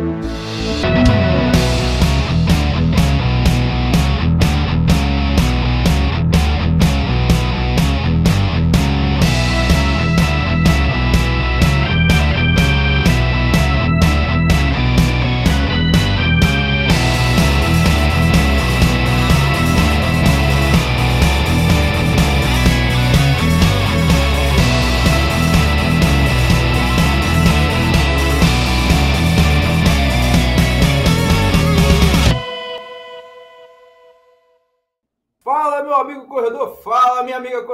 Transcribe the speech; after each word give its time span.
minha 0.00 0.16
amiga 0.18 0.39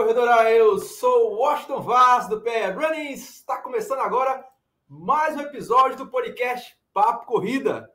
corredora, 0.06 0.52
eu 0.52 0.78
sou 0.78 1.34
Washington 1.34 1.80
Vaz 1.80 2.28
do 2.28 2.41
PR 2.41 2.73
Running. 2.77 3.10
Está 3.10 3.56
começando 3.56 3.98
agora 3.98 4.46
mais 4.88 5.34
um 5.34 5.41
episódio 5.41 5.96
do 5.96 6.06
podcast 6.06 6.77
Papo 6.95 7.27
Corrida. 7.27 7.91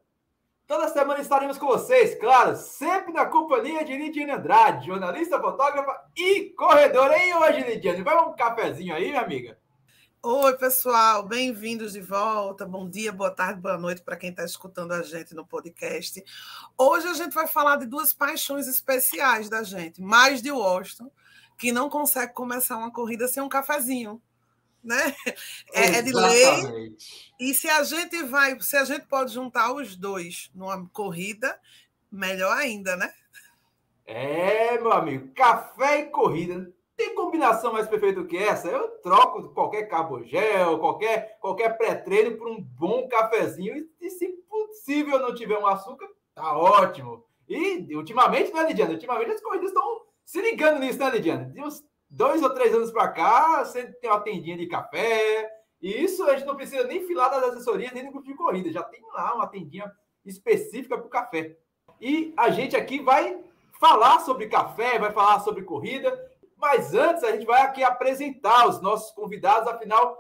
Toda 0.67 0.89
semana 0.89 1.21
estaremos 1.21 1.57
com 1.57 1.67
vocês, 1.67 2.19
claro, 2.19 2.57
sempre 2.57 3.13
na 3.13 3.27
companhia 3.27 3.85
de 3.85 3.95
Lidiane 3.95 4.33
Andrade, 4.33 4.87
jornalista, 4.87 5.39
fotógrafa 5.39 6.01
e 6.17 6.49
corredora. 6.49 7.17
E 7.17 7.33
hoje, 7.33 7.61
Lidiane, 7.61 8.03
vai 8.03 8.17
um 8.17 8.35
cafezinho 8.35 8.93
aí, 8.93 9.07
minha 9.07 9.21
amiga? 9.21 9.57
Oi, 10.21 10.57
pessoal, 10.57 11.25
bem-vindos 11.25 11.93
de 11.93 12.01
volta. 12.01 12.65
Bom 12.65 12.89
dia, 12.89 13.13
boa 13.13 13.31
tarde, 13.31 13.61
boa 13.61 13.77
noite 13.77 14.01
para 14.01 14.17
quem 14.17 14.31
está 14.31 14.43
escutando 14.43 14.91
a 14.91 15.01
gente 15.01 15.33
no 15.33 15.47
podcast. 15.47 16.21
Hoje 16.77 17.07
a 17.07 17.13
gente 17.13 17.33
vai 17.33 17.47
falar 17.47 17.77
de 17.77 17.85
duas 17.85 18.11
paixões 18.11 18.67
especiais 18.67 19.47
da 19.47 19.63
gente, 19.63 20.01
mais 20.01 20.41
de 20.41 20.51
Washington, 20.51 21.09
que 21.61 21.71
não 21.71 21.91
consegue 21.91 22.33
começar 22.33 22.75
uma 22.75 22.91
corrida 22.91 23.27
sem 23.27 23.43
um 23.43 23.47
cafezinho. 23.47 24.19
Né? 24.83 24.95
É, 25.73 25.99
é 25.99 26.01
de 26.01 26.11
lei. 26.11 26.97
E 27.39 27.53
se 27.53 27.69
a 27.69 27.83
gente 27.83 28.23
vai, 28.23 28.59
se 28.59 28.75
a 28.75 28.83
gente 28.83 29.05
pode 29.05 29.31
juntar 29.31 29.71
os 29.71 29.95
dois 29.95 30.49
numa 30.55 30.89
corrida, 30.89 31.57
melhor 32.11 32.57
ainda, 32.57 32.97
né? 32.97 33.13
É, 34.05 34.77
meu 34.79 34.91
amigo, 34.91 35.31
café 35.35 35.99
e 35.99 36.05
corrida 36.07 36.73
tem 36.97 37.13
combinação 37.13 37.71
mais 37.71 37.87
perfeita 37.87 38.21
do 38.21 38.27
que 38.27 38.37
essa? 38.37 38.67
Eu 38.67 38.89
troco 38.99 39.49
qualquer 39.49 39.83
carbogel, 39.83 40.79
qualquer, 40.79 41.37
qualquer 41.39 41.77
pré-treino 41.77 42.37
por 42.37 42.49
um 42.49 42.59
bom 42.59 43.07
cafezinho. 43.07 43.77
E, 43.77 43.89
e, 44.01 44.09
se 44.09 44.27
possível 44.49 45.19
não 45.19 45.33
tiver 45.33 45.57
um 45.57 45.67
açúcar, 45.67 46.07
tá 46.33 46.57
ótimo. 46.57 47.23
E 47.47 47.95
ultimamente, 47.95 48.51
né, 48.51 48.63
Lidiana? 48.63 48.93
Ultimamente 48.93 49.31
as 49.31 49.41
corridas 49.41 49.67
estão 49.67 50.01
se 50.31 50.41
ligando 50.41 50.79
nisso, 50.79 50.97
né, 50.97 51.09
Lidiana? 51.09 51.43
De 51.51 51.61
uns 51.61 51.83
dois 52.09 52.41
ou 52.41 52.53
três 52.53 52.73
anos 52.73 52.89
para 52.89 53.09
cá, 53.09 53.65
você 53.65 53.91
tem 53.91 54.09
uma 54.09 54.21
tendinha 54.21 54.55
de 54.55 54.65
café. 54.65 55.51
E 55.81 55.91
isso 56.05 56.23
a 56.23 56.37
gente 56.37 56.47
não 56.47 56.55
precisa 56.55 56.85
nem 56.85 57.05
filar 57.05 57.29
das 57.29 57.43
assessorias, 57.43 57.91
nem 57.91 58.05
do 58.05 58.13
grupo 58.13 58.25
de 58.25 58.33
corrida. 58.33 58.71
Já 58.71 58.81
tem 58.81 59.01
lá 59.13 59.35
uma 59.35 59.45
tendinha 59.47 59.91
específica 60.23 60.97
para 60.97 61.05
o 61.05 61.09
café. 61.09 61.57
E 61.99 62.33
a 62.37 62.49
gente 62.49 62.77
aqui 62.77 63.01
vai 63.01 63.43
falar 63.77 64.19
sobre 64.19 64.47
café, 64.47 64.97
vai 64.97 65.11
falar 65.11 65.41
sobre 65.41 65.63
corrida. 65.63 66.17
Mas 66.55 66.93
antes, 66.93 67.25
a 67.25 67.33
gente 67.33 67.45
vai 67.45 67.63
aqui 67.63 67.83
apresentar 67.83 68.69
os 68.69 68.81
nossos 68.81 69.11
convidados. 69.11 69.67
Afinal, 69.67 70.17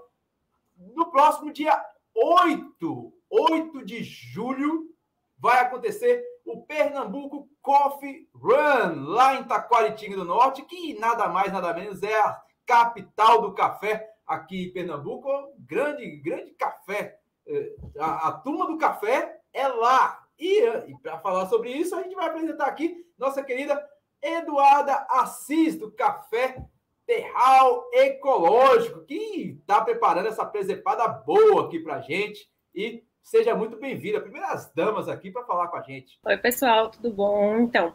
no 0.93 1.09
próximo 1.09 1.53
dia 1.53 1.81
8, 2.13 3.13
8 3.29 3.85
de 3.85 4.03
julho, 4.03 4.93
vai 5.39 5.61
acontecer 5.61 6.21
o 6.51 6.63
Pernambuco 6.63 7.49
Coffee 7.61 8.27
Run, 8.33 9.05
lá 9.05 9.35
em 9.35 9.43
Taquaritinga 9.43 10.17
do 10.17 10.25
Norte, 10.25 10.63
que 10.63 10.97
nada 10.99 11.27
mais, 11.27 11.51
nada 11.51 11.73
menos 11.73 12.03
é 12.03 12.19
a 12.19 12.41
capital 12.65 13.41
do 13.41 13.53
café 13.53 14.09
aqui 14.25 14.67
em 14.67 14.73
Pernambuco. 14.73 15.29
Grande, 15.59 16.17
grande 16.17 16.51
café. 16.51 17.17
É, 17.47 17.75
a, 17.99 18.29
a 18.29 18.31
turma 18.33 18.67
do 18.67 18.77
café 18.77 19.39
é 19.53 19.67
lá. 19.67 20.23
E, 20.37 20.65
e 20.87 20.97
para 21.01 21.19
falar 21.19 21.47
sobre 21.47 21.71
isso, 21.71 21.95
a 21.95 22.01
gente 22.01 22.15
vai 22.15 22.27
apresentar 22.27 22.65
aqui 22.65 23.05
nossa 23.17 23.43
querida 23.43 23.81
Eduarda 24.21 25.05
Assis, 25.09 25.75
do 25.75 25.91
Café 25.91 26.63
Terral 27.05 27.89
Ecológico, 27.93 29.05
que 29.05 29.57
está 29.59 29.81
preparando 29.81 30.27
essa 30.27 30.45
presepada 30.45 31.07
boa 31.07 31.65
aqui 31.65 31.79
para 31.79 32.01
gente. 32.01 32.49
E 32.73 33.03
seja 33.23 33.55
muito 33.55 33.77
bem-vinda. 33.77 34.21
Primeiras 34.21 34.71
damas 34.73 35.07
aqui 35.07 35.31
para 35.31 35.45
falar 35.45 35.67
com 35.67 35.77
a 35.77 35.81
gente. 35.81 36.19
Oi, 36.25 36.37
pessoal, 36.37 36.89
tudo 36.89 37.11
bom? 37.11 37.59
Então, 37.59 37.93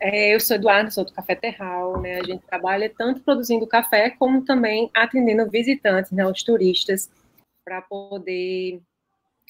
é, 0.00 0.34
eu 0.34 0.40
sou 0.40 0.56
Eduardo, 0.56 0.92
sou 0.92 1.04
do 1.04 1.12
Café 1.12 1.34
Terral, 1.34 2.00
né? 2.00 2.20
A 2.20 2.24
gente 2.24 2.46
trabalha 2.46 2.92
tanto 2.96 3.22
produzindo 3.22 3.66
café 3.66 4.10
como 4.10 4.44
também 4.44 4.90
atendendo 4.94 5.50
visitantes, 5.50 6.12
né, 6.12 6.26
os 6.26 6.42
turistas, 6.42 7.10
para 7.64 7.82
poder 7.82 8.80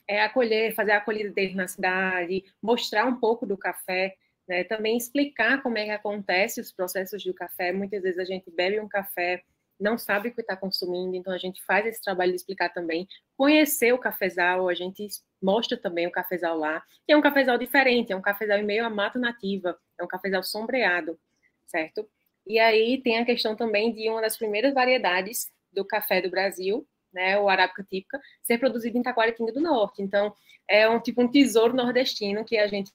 é, 0.08 0.22
acolher, 0.22 0.74
fazer 0.74 0.92
a 0.92 0.98
acolhida 0.98 1.30
deles 1.30 1.54
na 1.54 1.66
cidade, 1.66 2.44
mostrar 2.62 3.06
um 3.06 3.16
pouco 3.16 3.46
do 3.46 3.56
café 3.56 4.14
né? 4.46 4.64
Também 4.64 4.96
explicar 4.96 5.62
como 5.62 5.78
é 5.78 5.84
que 5.84 5.90
acontece 5.90 6.60
os 6.60 6.72
processos 6.72 7.22
do 7.24 7.34
café. 7.34 7.72
Muitas 7.72 8.02
vezes 8.02 8.18
a 8.18 8.24
gente 8.24 8.50
bebe 8.50 8.80
um 8.80 8.88
café, 8.88 9.42
não 9.78 9.98
sabe 9.98 10.28
o 10.28 10.34
que 10.34 10.40
está 10.40 10.56
consumindo, 10.56 11.16
então 11.16 11.32
a 11.32 11.38
gente 11.38 11.62
faz 11.64 11.86
esse 11.86 12.02
trabalho 12.02 12.30
de 12.30 12.36
explicar 12.36 12.68
também. 12.70 13.08
Conhecer 13.36 13.92
o 13.92 13.98
cafezal, 13.98 14.68
a 14.68 14.74
gente 14.74 15.06
mostra 15.42 15.76
também 15.76 16.06
o 16.06 16.12
cafezal 16.12 16.56
lá, 16.56 16.82
que 17.06 17.12
é 17.12 17.16
um 17.16 17.20
cafezal 17.20 17.58
diferente, 17.58 18.12
é 18.12 18.16
um 18.16 18.22
cafezal 18.22 18.58
em 18.58 18.64
meio 18.64 18.84
à 18.84 18.90
mata 18.90 19.18
nativa, 19.18 19.78
é 19.98 20.04
um 20.04 20.08
cafezal 20.08 20.42
sombreado, 20.42 21.18
certo? 21.66 22.08
E 22.46 22.58
aí 22.58 23.00
tem 23.02 23.18
a 23.18 23.24
questão 23.24 23.56
também 23.56 23.92
de 23.92 24.08
uma 24.08 24.20
das 24.20 24.36
primeiras 24.36 24.72
variedades 24.74 25.50
do 25.72 25.84
café 25.84 26.20
do 26.20 26.30
Brasil, 26.30 26.86
né, 27.12 27.38
o 27.38 27.48
arábica 27.48 27.82
típica, 27.84 28.20
ser 28.42 28.58
produzido 28.58 28.98
em 28.98 29.02
Taquaritinga 29.02 29.52
do 29.52 29.60
Norte. 29.60 30.02
Então, 30.02 30.34
é 30.68 30.88
um 30.88 31.00
tipo 31.00 31.22
um 31.22 31.30
tesouro 31.30 31.74
nordestino 31.74 32.44
que 32.44 32.58
a 32.58 32.66
gente 32.66 32.92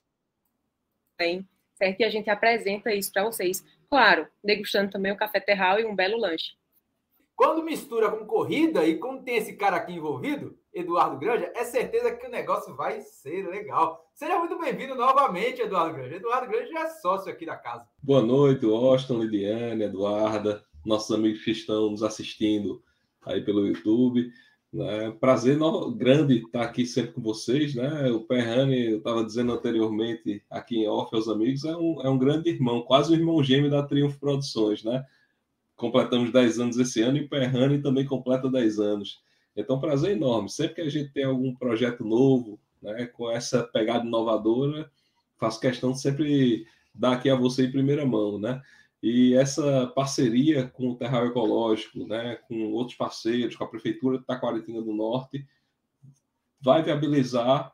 tem, 1.16 1.46
certo? 1.74 2.00
E 2.00 2.04
a 2.04 2.10
gente 2.10 2.28
apresenta 2.30 2.92
isso 2.92 3.12
para 3.12 3.24
vocês. 3.24 3.64
Claro, 3.88 4.28
degustando 4.42 4.90
também 4.90 5.12
o 5.12 5.16
café 5.16 5.40
terral 5.40 5.80
e 5.80 5.84
um 5.84 5.94
belo 5.94 6.18
lanche. 6.18 6.59
Quando 7.40 7.64
mistura 7.64 8.10
com 8.10 8.26
corrida 8.26 8.86
e 8.86 8.98
quando 8.98 9.22
tem 9.22 9.36
esse 9.38 9.54
cara 9.54 9.78
aqui 9.78 9.94
envolvido, 9.94 10.58
Eduardo 10.74 11.18
Granja, 11.18 11.50
é 11.56 11.64
certeza 11.64 12.14
que 12.14 12.26
o 12.26 12.30
negócio 12.30 12.76
vai 12.76 13.00
ser 13.00 13.48
legal. 13.48 13.98
Seja 14.12 14.38
muito 14.38 14.58
bem-vindo 14.58 14.94
novamente, 14.94 15.62
Eduardo 15.62 15.94
Granja. 15.94 16.16
Eduardo 16.16 16.50
Granja 16.50 16.78
é 16.78 16.86
sócio 17.00 17.32
aqui 17.32 17.46
da 17.46 17.56
casa. 17.56 17.88
Boa 18.02 18.20
noite, 18.20 18.66
Austin, 18.66 19.20
Lidiane, 19.20 19.84
Eduarda, 19.84 20.62
nossos 20.84 21.16
amigos 21.16 21.42
que 21.42 21.52
estão 21.52 21.90
nos 21.90 22.02
assistindo 22.02 22.82
aí 23.24 23.40
pelo 23.40 23.66
YouTube. 23.66 24.30
Né? 24.70 25.10
Prazer 25.18 25.58
grande 25.96 26.42
estar 26.44 26.60
aqui 26.60 26.84
sempre 26.84 27.12
com 27.12 27.22
vocês. 27.22 27.74
Né? 27.74 28.10
O 28.10 28.20
Perrane, 28.20 28.90
eu 28.90 28.98
estava 28.98 29.24
dizendo 29.24 29.54
anteriormente 29.54 30.44
aqui 30.50 30.80
em 30.80 30.88
off 30.88 31.16
aos 31.16 31.26
amigos, 31.26 31.64
é 31.64 31.74
um, 31.74 32.02
é 32.02 32.10
um 32.10 32.18
grande 32.18 32.50
irmão, 32.50 32.82
quase 32.82 33.10
o 33.10 33.16
irmão 33.16 33.42
gêmeo 33.42 33.70
da 33.70 33.82
Triunfo 33.82 34.20
Produções. 34.20 34.84
Né? 34.84 35.02
Completamos 35.80 36.30
10 36.30 36.60
anos 36.60 36.78
esse 36.78 37.00
ano 37.00 37.16
e 37.16 37.22
o 37.22 37.28
Perrane 37.28 37.80
também 37.80 38.04
completa 38.04 38.50
10 38.50 38.78
anos. 38.78 39.18
Então, 39.56 39.80
prazer 39.80 40.14
enorme. 40.14 40.50
Sempre 40.50 40.74
que 40.74 40.80
a 40.82 40.90
gente 40.90 41.10
tem 41.10 41.24
algum 41.24 41.54
projeto 41.54 42.04
novo, 42.04 42.60
né, 42.82 43.06
com 43.06 43.30
essa 43.30 43.64
pegada 43.64 44.04
inovadora, 44.06 44.90
faço 45.38 45.58
questão 45.58 45.92
de 45.92 46.00
sempre 46.00 46.66
dar 46.94 47.12
aqui 47.12 47.30
a 47.30 47.34
você 47.34 47.64
em 47.64 47.72
primeira 47.72 48.04
mão, 48.04 48.38
né? 48.38 48.60
E 49.02 49.34
essa 49.34 49.86
parceria 49.96 50.66
com 50.66 50.90
o 50.90 50.96
Terral 50.96 51.26
Ecológico, 51.26 52.06
né, 52.06 52.36
com 52.46 52.72
outros 52.72 52.98
parceiros, 52.98 53.56
com 53.56 53.64
a 53.64 53.68
Prefeitura 53.68 54.18
de 54.18 54.26
Taquaritinga 54.26 54.82
do 54.82 54.92
Norte, 54.92 55.46
vai 56.60 56.82
viabilizar 56.82 57.72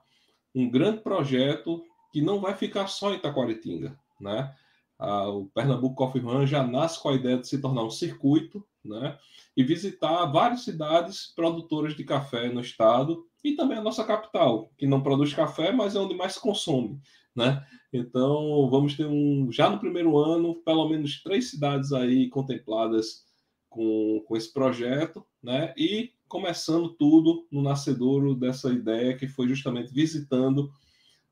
um 0.54 0.70
grande 0.70 1.00
projeto 1.00 1.82
que 2.12 2.22
não 2.22 2.40
vai 2.40 2.54
ficar 2.54 2.86
só 2.86 3.12
em 3.12 3.18
Taquaritinga. 3.18 3.98
Né? 4.20 4.54
Ah, 4.98 5.28
o 5.28 5.46
Pernambuco 5.46 5.94
Coffee 5.94 6.22
Run 6.22 6.46
já 6.46 6.66
nasce 6.66 7.00
com 7.00 7.10
a 7.10 7.14
ideia 7.14 7.38
de 7.38 7.46
se 7.46 7.60
tornar 7.60 7.84
um 7.84 7.90
circuito 7.90 8.64
né, 8.84 9.18
e 9.56 9.62
visitar 9.62 10.26
várias 10.26 10.62
cidades 10.62 11.32
produtoras 11.34 11.94
de 11.94 12.04
café 12.04 12.48
no 12.48 12.60
estado 12.60 13.26
e 13.44 13.52
também 13.54 13.78
a 13.78 13.82
nossa 13.82 14.04
capital, 14.04 14.70
que 14.76 14.86
não 14.86 15.02
produz 15.02 15.34
café, 15.34 15.70
mas 15.70 15.94
é 15.94 16.00
onde 16.00 16.14
mais 16.14 16.34
se 16.34 16.40
consome. 16.40 16.98
Né? 17.34 17.62
Então, 17.92 18.68
vamos 18.70 18.96
ter 18.96 19.06
um, 19.06 19.52
já 19.52 19.68
no 19.68 19.78
primeiro 19.78 20.16
ano, 20.16 20.54
pelo 20.64 20.88
menos 20.88 21.22
três 21.22 21.50
cidades 21.50 21.92
aí 21.92 22.28
contempladas 22.30 23.26
com, 23.68 24.24
com 24.26 24.36
esse 24.36 24.50
projeto, 24.50 25.24
né? 25.42 25.74
E 25.76 26.12
começando 26.26 26.88
tudo 26.88 27.46
no 27.52 27.62
nascedouro 27.62 28.34
dessa 28.34 28.72
ideia, 28.72 29.16
que 29.16 29.28
foi 29.28 29.46
justamente 29.48 29.92
visitando 29.92 30.72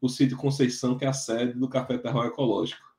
o 0.00 0.08
sítio 0.08 0.37
Conceição, 0.37 0.96
que 0.96 1.06
é 1.06 1.08
a 1.08 1.12
sede 1.12 1.58
do 1.58 1.69
Café 1.69 1.96
Terror 1.96 2.26
Ecológico. 2.26 2.94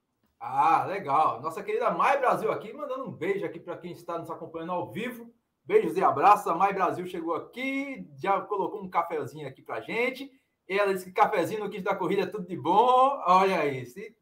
Ah, 0.47 0.85
legal. 0.85 1.41
Nossa 1.41 1.63
querida 1.63 1.89
Mai 1.89 2.19
Brasil 2.19 2.51
aqui, 2.51 2.71
mandando 2.71 3.05
um 3.05 3.11
beijo 3.11 3.43
aqui 3.43 3.59
para 3.59 3.75
quem 3.77 3.91
está 3.93 4.19
nos 4.19 4.29
acompanhando 4.29 4.73
ao 4.73 4.91
vivo. 4.91 5.33
Beijos 5.63 5.97
e 5.97 6.03
abraços. 6.03 6.45
A 6.45 6.53
Mai 6.53 6.71
Brasil 6.71 7.07
chegou 7.07 7.33
aqui, 7.33 8.07
já 8.15 8.39
colocou 8.41 8.83
um 8.83 8.87
cafezinho 8.87 9.47
aqui 9.47 9.63
para 9.63 9.81
gente. 9.81 10.31
Ela 10.69 10.93
disse 10.93 11.05
que 11.05 11.11
cafezinho 11.11 11.63
no 11.63 11.69
kit 11.69 11.83
da 11.83 11.95
corrida 11.95 12.21
é 12.21 12.27
tudo 12.27 12.45
de 12.45 12.55
bom. 12.55 13.19
Olha 13.25 13.59
aí, 13.59 13.87
se, 13.87 14.15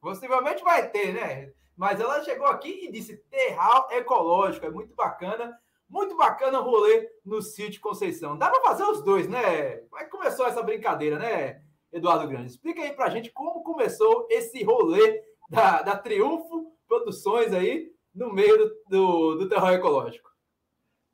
possivelmente 0.00 0.62
vai 0.62 0.88
ter, 0.90 1.12
né? 1.12 1.52
Mas 1.76 1.98
ela 1.98 2.22
chegou 2.22 2.46
aqui 2.46 2.86
e 2.86 2.92
disse 2.92 3.16
terral 3.28 3.88
ecológico, 3.90 4.66
é 4.66 4.70
muito 4.70 4.94
bacana. 4.94 5.58
Muito 5.88 6.16
bacana 6.16 6.60
o 6.60 6.64
rolê 6.64 7.10
no 7.24 7.42
sítio 7.42 7.80
Conceição. 7.80 8.38
Dá 8.38 8.48
para 8.48 8.62
fazer 8.62 8.84
os 8.84 9.02
dois, 9.02 9.28
né? 9.28 9.78
Como 9.90 10.00
é 10.00 10.04
que 10.04 10.10
começou 10.10 10.46
essa 10.46 10.62
brincadeira, 10.62 11.18
né, 11.18 11.62
Eduardo 11.92 12.28
Grande? 12.28 12.52
Explica 12.52 12.80
aí 12.80 12.92
para 12.92 13.10
gente 13.10 13.32
como 13.32 13.64
começou 13.64 14.28
esse 14.30 14.62
rolê 14.62 15.33
da, 15.54 15.82
da 15.82 15.96
Triunfo 15.96 16.72
Produções 16.86 17.52
aí 17.52 17.92
no 18.14 18.32
meio 18.32 18.56
do, 18.58 18.74
do, 18.88 19.34
do 19.36 19.48
terror 19.48 19.70
ecológico. 19.70 20.30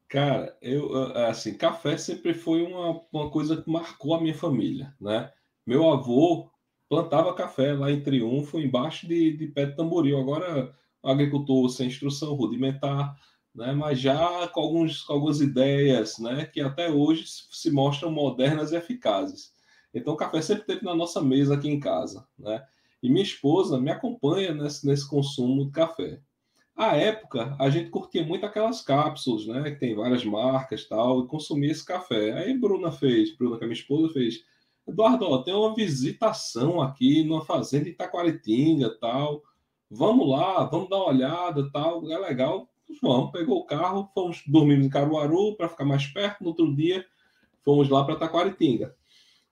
Cara, 0.09 0.57
eu 0.61 0.93
assim, 1.29 1.57
café 1.57 1.97
sempre 1.97 2.35
foi 2.35 2.63
uma, 2.63 3.01
uma 3.13 3.31
coisa 3.31 3.63
que 3.63 3.71
marcou 3.71 4.15
a 4.15 4.21
minha 4.21 4.35
família, 4.35 4.95
né? 5.01 5.33
Meu 5.65 5.89
avô 5.89 6.51
plantava 6.89 7.33
café 7.33 7.73
lá 7.73 7.91
em 7.91 8.03
Triunfo, 8.03 8.59
embaixo 8.59 9.07
de, 9.07 9.37
de 9.37 9.47
pé 9.47 9.67
de 9.67 9.77
tamboril. 9.77 10.19
Agora, 10.19 10.75
agricultor 11.03 11.69
sem 11.71 11.87
instrução 11.87 12.35
rudimentar, 12.35 13.15
né? 13.55 13.73
mas 13.73 14.01
já 14.01 14.49
com, 14.49 14.61
alguns, 14.61 15.03
com 15.03 15.13
algumas 15.13 15.41
ideias 15.41 16.19
né? 16.19 16.45
que 16.45 16.61
até 16.61 16.91
hoje 16.91 17.25
se 17.27 17.71
mostram 17.71 18.11
modernas 18.11 18.73
e 18.73 18.77
eficazes. 18.77 19.53
Então, 19.95 20.17
café 20.17 20.43
sempre 20.43 20.65
teve 20.65 20.85
na 20.85 20.95
nossa 20.95 21.23
mesa 21.23 21.55
aqui 21.55 21.69
em 21.69 21.81
casa. 21.81 22.27
Né? 22.39 22.61
E 23.03 23.09
minha 23.09 23.23
esposa 23.23 23.81
me 23.81 23.91
acompanha 23.91 24.55
nesse, 24.55 24.87
nesse 24.87 25.09
consumo 25.09 25.67
de 25.67 25.73
café. 25.73 26.21
À 26.77 26.97
época, 26.97 27.55
a 27.59 27.69
gente 27.69 27.91
curtia 27.91 28.25
muito 28.25 28.47
aquelas 28.47 28.81
cápsulas, 28.81 29.47
né? 29.47 29.71
Que 29.71 29.79
tem 29.79 29.95
várias 29.95 30.25
marcas 30.25 30.87
tal, 30.87 31.25
e 31.25 31.29
consumia 31.29 31.71
esse 31.71 31.85
café. 31.85 32.33
Aí 32.33 32.57
Bruna 32.57 32.91
fez, 32.91 33.37
Bruna, 33.37 33.59
que 33.59 33.65
é 33.65 33.67
minha 33.67 33.79
esposa, 33.79 34.13
fez. 34.13 34.43
Eduardo, 34.87 35.27
ó, 35.27 35.43
tem 35.43 35.55
uma 35.55 35.75
visitação 35.75 36.81
aqui 36.81 37.23
numa 37.23 37.45
fazenda 37.45 37.89
em 37.89 37.95
Taquaritinga 37.95 38.91
tal. 38.99 39.43
Vamos 39.91 40.29
lá, 40.29 40.65
vamos 40.65 40.89
dar 40.89 40.97
uma 40.97 41.09
olhada 41.09 41.71
tal. 41.71 42.11
É 42.11 42.19
legal. 42.19 42.71
Vamos, 43.03 43.31
pegou 43.31 43.59
o 43.59 43.67
carro, 43.67 44.11
fomos 44.15 44.43
dormir 44.47 44.83
em 44.83 44.89
Caruaru 44.89 45.57
para 45.57 45.69
ficar 45.69 45.85
mais 45.85 46.07
perto. 46.07 46.43
No 46.43 46.49
outro 46.49 46.75
dia, 46.75 47.05
fomos 47.63 47.89
lá 47.89 48.05
para 48.05 48.17
Taquaritinga. 48.17 48.97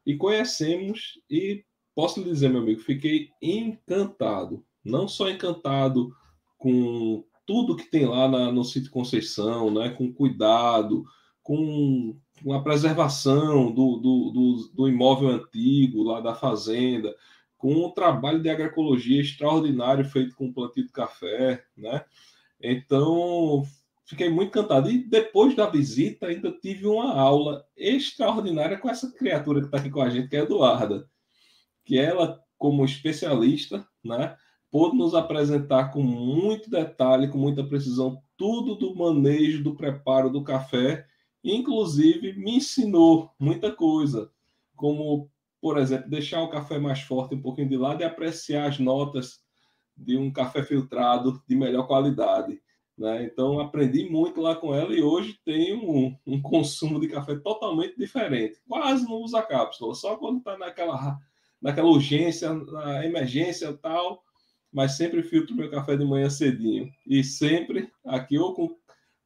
E 0.05 0.17
conhecemos, 0.17 1.21
e 1.29 1.65
posso 1.99 2.21
lhe 2.21 2.31
dizer, 2.31 2.49
meu 2.49 2.61
amigo, 2.61 2.81
fiquei 2.81 3.31
encantado. 3.43 4.65
Não 4.85 5.09
só 5.09 5.29
encantado 5.29 6.15
com 6.56 7.25
tudo 7.45 7.75
que 7.75 7.91
tem 7.91 8.06
lá 8.06 8.29
na, 8.29 8.53
no 8.53 8.62
sítio 8.62 8.93
Conceição, 8.93 9.69
né? 9.69 9.91
com 9.91 10.12
cuidado, 10.12 11.05
com, 11.43 12.17
com 12.41 12.53
a 12.53 12.62
preservação 12.62 13.73
do, 13.73 13.97
do, 13.97 14.31
do, 14.31 14.71
do, 14.75 14.89
imóvel 14.89 15.31
antigo 15.31 16.05
lá 16.05 16.21
da 16.21 16.37
fazenda, 16.37 17.12
com 17.56 17.87
um 17.87 17.91
trabalho 17.91 18.41
de 18.41 18.49
agroecologia 18.49 19.21
extraordinário 19.21 20.05
feito 20.05 20.37
com 20.37 20.47
o 20.47 20.55
plantio 20.55 20.87
de 20.87 20.93
café, 20.93 21.65
né? 21.77 22.05
Então, 22.62 23.65
fiquei 24.05 24.31
muito 24.31 24.50
encantado. 24.50 24.89
E 24.89 24.99
depois 24.99 25.56
da 25.56 25.69
visita, 25.69 26.29
ainda 26.29 26.53
tive 26.53 26.87
uma 26.87 27.12
aula 27.12 27.67
extraordinária 27.77 28.79
com 28.79 28.89
essa 28.89 29.11
criatura 29.11 29.59
que 29.59 29.67
está 29.67 29.79
aqui 29.79 29.91
com 29.91 30.00
a 30.00 30.09
gente, 30.09 30.29
que 30.29 30.37
é 30.37 30.43
a 30.43 30.45
Eduarda, 30.45 31.09
que 31.88 31.99
ela, 31.99 32.38
como 32.58 32.85
especialista, 32.85 33.88
né? 34.05 34.37
pôde 34.70 34.94
nos 34.94 35.14
apresentar 35.14 35.90
com 35.90 36.02
muito 36.02 36.69
detalhe, 36.69 37.29
com 37.29 37.38
muita 37.38 37.64
precisão, 37.64 38.23
tudo 38.37 38.75
do 38.75 38.94
manejo, 38.94 39.64
do 39.64 39.75
preparo 39.75 40.29
do 40.29 40.44
café, 40.44 41.06
inclusive 41.43 42.35
me 42.35 42.56
ensinou 42.56 43.31
muita 43.40 43.73
coisa, 43.73 44.31
como, 44.76 45.31
por 45.62 45.79
exemplo, 45.79 46.11
deixar 46.11 46.43
o 46.43 46.50
café 46.50 46.79
mais 46.79 47.00
forte 47.00 47.35
um 47.35 47.40
pouquinho 47.40 47.70
de 47.70 47.79
lado 47.79 48.02
e 48.02 48.05
apreciar 48.05 48.69
as 48.69 48.79
notas 48.79 49.40
de 49.96 50.19
um 50.19 50.31
café 50.31 50.62
filtrado 50.62 51.43
de 51.49 51.56
melhor 51.56 51.87
qualidade. 51.87 52.61
Né? 52.99 53.25
Então, 53.25 53.58
aprendi 53.61 54.11
muito 54.11 54.43
lá 54.43 54.55
com 54.55 54.75
ela 54.75 54.93
e 54.93 55.00
hoje 55.00 55.40
tenho 55.43 55.90
um, 55.90 56.17
um 56.26 56.43
consumo 56.43 57.00
de 57.00 57.08
café 57.08 57.37
totalmente 57.37 57.96
diferente. 57.96 58.61
Quase 58.69 59.06
não 59.06 59.23
usa 59.23 59.40
cápsula, 59.40 59.94
só 59.94 60.17
quando 60.17 60.38
está 60.38 60.58
naquela, 60.58 61.19
naquela 61.61 61.89
urgência, 61.89 62.53
na 62.53 63.05
emergência 63.05 63.73
tal, 63.77 64.23
mas 64.73 64.97
sempre 64.97 65.23
filtro 65.23 65.57
meu 65.57 65.71
café 65.71 65.97
de 65.97 66.05
manhã 66.05 66.31
cedinho. 66.31 66.91
E 67.07 67.25
sempre 67.25 67.91
aqui 68.05 68.39
ou 68.39 68.55
com, 68.55 68.77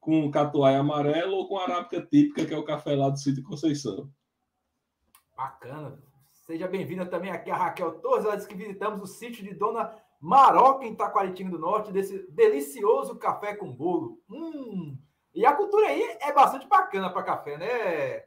com 0.01 0.31
catuai 0.31 0.77
amarelo 0.77 1.37
ou 1.37 1.49
com 1.49 1.59
arábica 1.59 2.01
típica, 2.01 2.45
que 2.47 2.55
é 2.55 2.59
o 2.59 2.65
café 2.65 2.95
lá 2.95 3.09
do 3.09 3.19
sítio 3.19 3.43
Conceição. 3.43 4.11
Bacana. 5.37 5.99
Seja 6.47 6.69
bem-vinda 6.69 7.07
também 7.07 7.31
aqui 7.31 7.51
a 7.51 7.57
Raquel 7.57 8.01
Torres. 8.01 8.25
Ela 8.25 8.37
disse 8.37 8.49
que 8.49 8.55
visitamos 8.55 9.01
o 9.01 9.07
sítio 9.07 9.45
de 9.45 9.55
Dona 9.55 9.95
Maroca, 10.21 10.85
em 10.85 10.95
Taquaritinga 10.95 11.51
do 11.51 11.59
Norte, 11.59 11.93
desse 11.93 12.31
delicioso 12.31 13.17
café 13.17 13.55
com 13.55 13.73
bolo. 13.73 14.21
Hum. 14.31 14.97
E 15.35 15.47
a 15.47 15.53
cultura 15.53 15.89
aí 15.89 16.17
é 16.21 16.33
bastante 16.33 16.67
bacana 16.69 17.11
para 17.11 17.23
café, 17.23 17.57
né? 17.57 18.25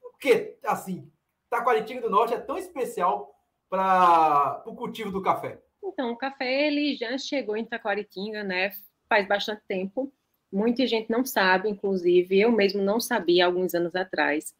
Porque, 0.00 0.58
assim, 0.64 1.10
Taquaritinga 1.48 2.02
do 2.02 2.10
Norte 2.10 2.34
é 2.34 2.40
tão 2.40 2.58
especial 2.58 3.37
para 3.68 4.62
o 4.66 4.74
cultivo 4.74 5.10
do 5.10 5.22
café. 5.22 5.60
Então, 5.82 6.10
o 6.10 6.16
café 6.16 6.66
ele 6.66 6.94
já 6.96 7.16
chegou 7.18 7.56
em 7.56 7.64
Taquaritinga, 7.64 8.42
né? 8.42 8.70
Faz 9.08 9.26
bastante 9.26 9.62
tempo. 9.66 10.12
Muita 10.52 10.86
gente 10.86 11.10
não 11.10 11.24
sabe, 11.24 11.68
inclusive 11.68 12.40
eu 12.40 12.50
mesmo 12.50 12.82
não 12.82 13.00
sabia 13.00 13.46
alguns 13.46 13.74
anos 13.74 13.94
atrás. 13.94 14.54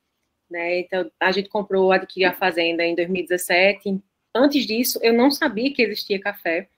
Né? 0.50 0.81
Então, 0.81 1.10
a 1.20 1.31
gente 1.32 1.49
comprou, 1.49 1.93
adquiriu 1.93 2.28
a 2.28 2.34
fazenda 2.34 2.84
em 2.84 2.94
2017. 2.94 4.02
Antes 4.34 4.66
disso, 4.66 4.99
eu 5.02 5.12
não 5.12 5.31
sabia 5.31 5.72
que 5.72 5.82
existia 5.82 6.20
café. 6.20 6.69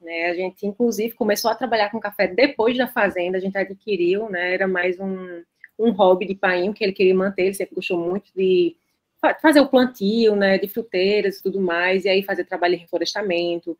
Né? 0.00 0.26
A 0.26 0.34
gente, 0.34 0.66
inclusive, 0.66 1.14
começou 1.14 1.50
a 1.50 1.54
trabalhar 1.54 1.90
com 1.90 2.00
café 2.00 2.26
depois 2.26 2.76
da 2.76 2.86
fazenda, 2.86 3.36
a 3.36 3.40
gente 3.40 3.56
adquiriu, 3.56 4.30
né? 4.30 4.54
Era 4.54 4.66
mais 4.66 4.98
um, 4.98 5.42
um 5.78 5.90
hobby 5.90 6.26
de 6.26 6.34
painho 6.34 6.72
que 6.72 6.82
ele 6.82 6.92
queria 6.92 7.14
manter, 7.14 7.42
ele 7.44 7.54
sempre 7.54 7.74
gostou 7.74 7.98
muito 7.98 8.32
de 8.34 8.76
fazer 9.40 9.60
o 9.60 9.68
plantio, 9.68 10.34
né, 10.34 10.58
de 10.58 10.68
fruteiras 10.68 11.38
e 11.38 11.42
tudo 11.42 11.60
mais, 11.60 12.04
e 12.04 12.08
aí 12.08 12.22
fazer 12.22 12.44
trabalho 12.44 12.74
de 12.76 12.82
reflorestamento, 12.82 13.78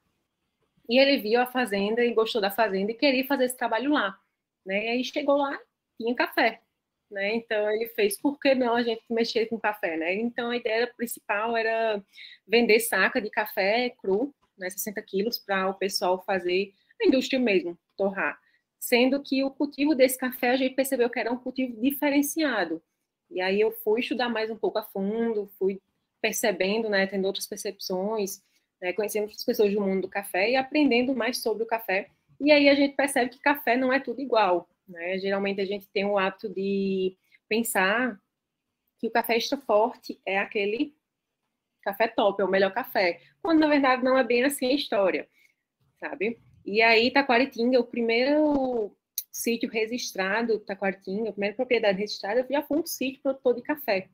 e 0.91 0.99
ele 0.99 1.19
viu 1.19 1.41
a 1.41 1.47
fazenda 1.47 2.05
e 2.05 2.13
gostou 2.13 2.41
da 2.41 2.51
fazenda 2.51 2.91
e 2.91 2.97
queria 2.97 3.25
fazer 3.25 3.45
esse 3.45 3.57
trabalho 3.57 3.93
lá. 3.93 4.19
Né? 4.67 4.87
E 4.87 4.89
aí 4.89 5.05
chegou 5.05 5.37
lá, 5.37 5.57
tinha 5.97 6.13
café. 6.17 6.61
Né? 7.09 7.37
Então 7.37 7.71
ele 7.71 7.87
fez, 7.91 8.21
por 8.21 8.41
que 8.41 8.57
não 8.57 8.75
a 8.75 8.83
gente 8.83 9.05
mexer 9.09 9.47
com 9.47 9.59
café? 9.59 9.97
Né? 9.97 10.15
Então 10.15 10.51
a 10.51 10.57
ideia 10.57 10.93
principal 10.97 11.57
era 11.57 12.03
vender 12.45 12.81
saca 12.81 13.21
de 13.21 13.31
café 13.31 13.91
cru, 13.91 14.35
né, 14.59 14.69
60 14.69 15.01
quilos, 15.03 15.39
para 15.39 15.69
o 15.69 15.75
pessoal 15.75 16.25
fazer 16.25 16.73
a 17.01 17.07
indústria 17.07 17.39
mesmo, 17.39 17.79
torrar. 17.97 18.37
Sendo 18.81 19.23
que 19.23 19.45
o 19.45 19.51
cultivo 19.51 19.95
desse 19.95 20.19
café 20.19 20.51
a 20.51 20.57
gente 20.57 20.75
percebeu 20.75 21.09
que 21.09 21.21
era 21.21 21.33
um 21.33 21.39
cultivo 21.39 21.81
diferenciado. 21.81 22.83
E 23.31 23.41
aí 23.41 23.61
eu 23.61 23.71
fui 23.71 24.01
estudar 24.01 24.29
mais 24.29 24.51
um 24.51 24.57
pouco 24.57 24.79
a 24.79 24.83
fundo, 24.83 25.51
fui 25.59 25.81
percebendo, 26.21 26.89
né, 26.89 27.07
tendo 27.07 27.25
outras 27.27 27.47
percepções, 27.47 28.43
né, 28.81 28.93
conhecendo 28.93 29.23
outras 29.25 29.45
pessoas 29.45 29.73
do 29.73 29.81
mundo 29.81 30.03
do 30.03 30.09
café 30.09 30.51
e 30.51 30.57
aprendendo 30.57 31.15
mais 31.15 31.39
sobre 31.39 31.63
o 31.63 31.67
café. 31.67 32.09
E 32.41 32.51
aí 32.51 32.69
a 32.69 32.75
gente 32.75 32.97
percebe 32.97 33.31
que 33.31 33.39
café 33.39 33.77
não 33.77 33.93
é 33.93 34.01
tudo 34.01 34.21
igual. 34.21 34.69
Né? 34.89 35.19
Geralmente 35.19 35.61
a 35.61 35.65
gente 35.65 35.87
tem 35.89 36.05
o 36.05 36.19
hábito 36.19 36.49
de 36.49 37.17
pensar 37.49 38.21
que 38.99 39.07
o 39.07 39.11
café 39.11 39.37
extra 39.37 39.57
forte 39.59 40.21
é 40.27 40.39
aquele 40.39 40.95
café 41.83 42.09
top, 42.09 42.43
é 42.43 42.45
o 42.45 42.51
melhor 42.51 42.73
café, 42.73 43.21
quando 43.43 43.61
na 43.61 43.67
verdade 43.67 44.05
não 44.05 44.19
é 44.19 44.23
bem 44.23 44.45
assim 44.45 44.67
a 44.67 44.75
história, 44.75 45.27
sabe? 45.99 46.39
E 46.65 46.83
aí 46.83 47.11
Taquaritinga, 47.11 47.81
o 47.81 47.85
primeiro 47.85 48.95
sítio 49.31 49.69
registrado, 49.69 50.59
Taquaritinga, 50.61 51.31
a 51.31 51.33
primeira 51.33 51.57
propriedade 51.57 51.99
registrada, 51.99 52.47
já 52.49 52.63
foi 52.63 52.79
um 52.79 52.87
sítio 52.87 53.23
produtor 53.23 53.55
de 53.55 53.63
café. 53.63 54.09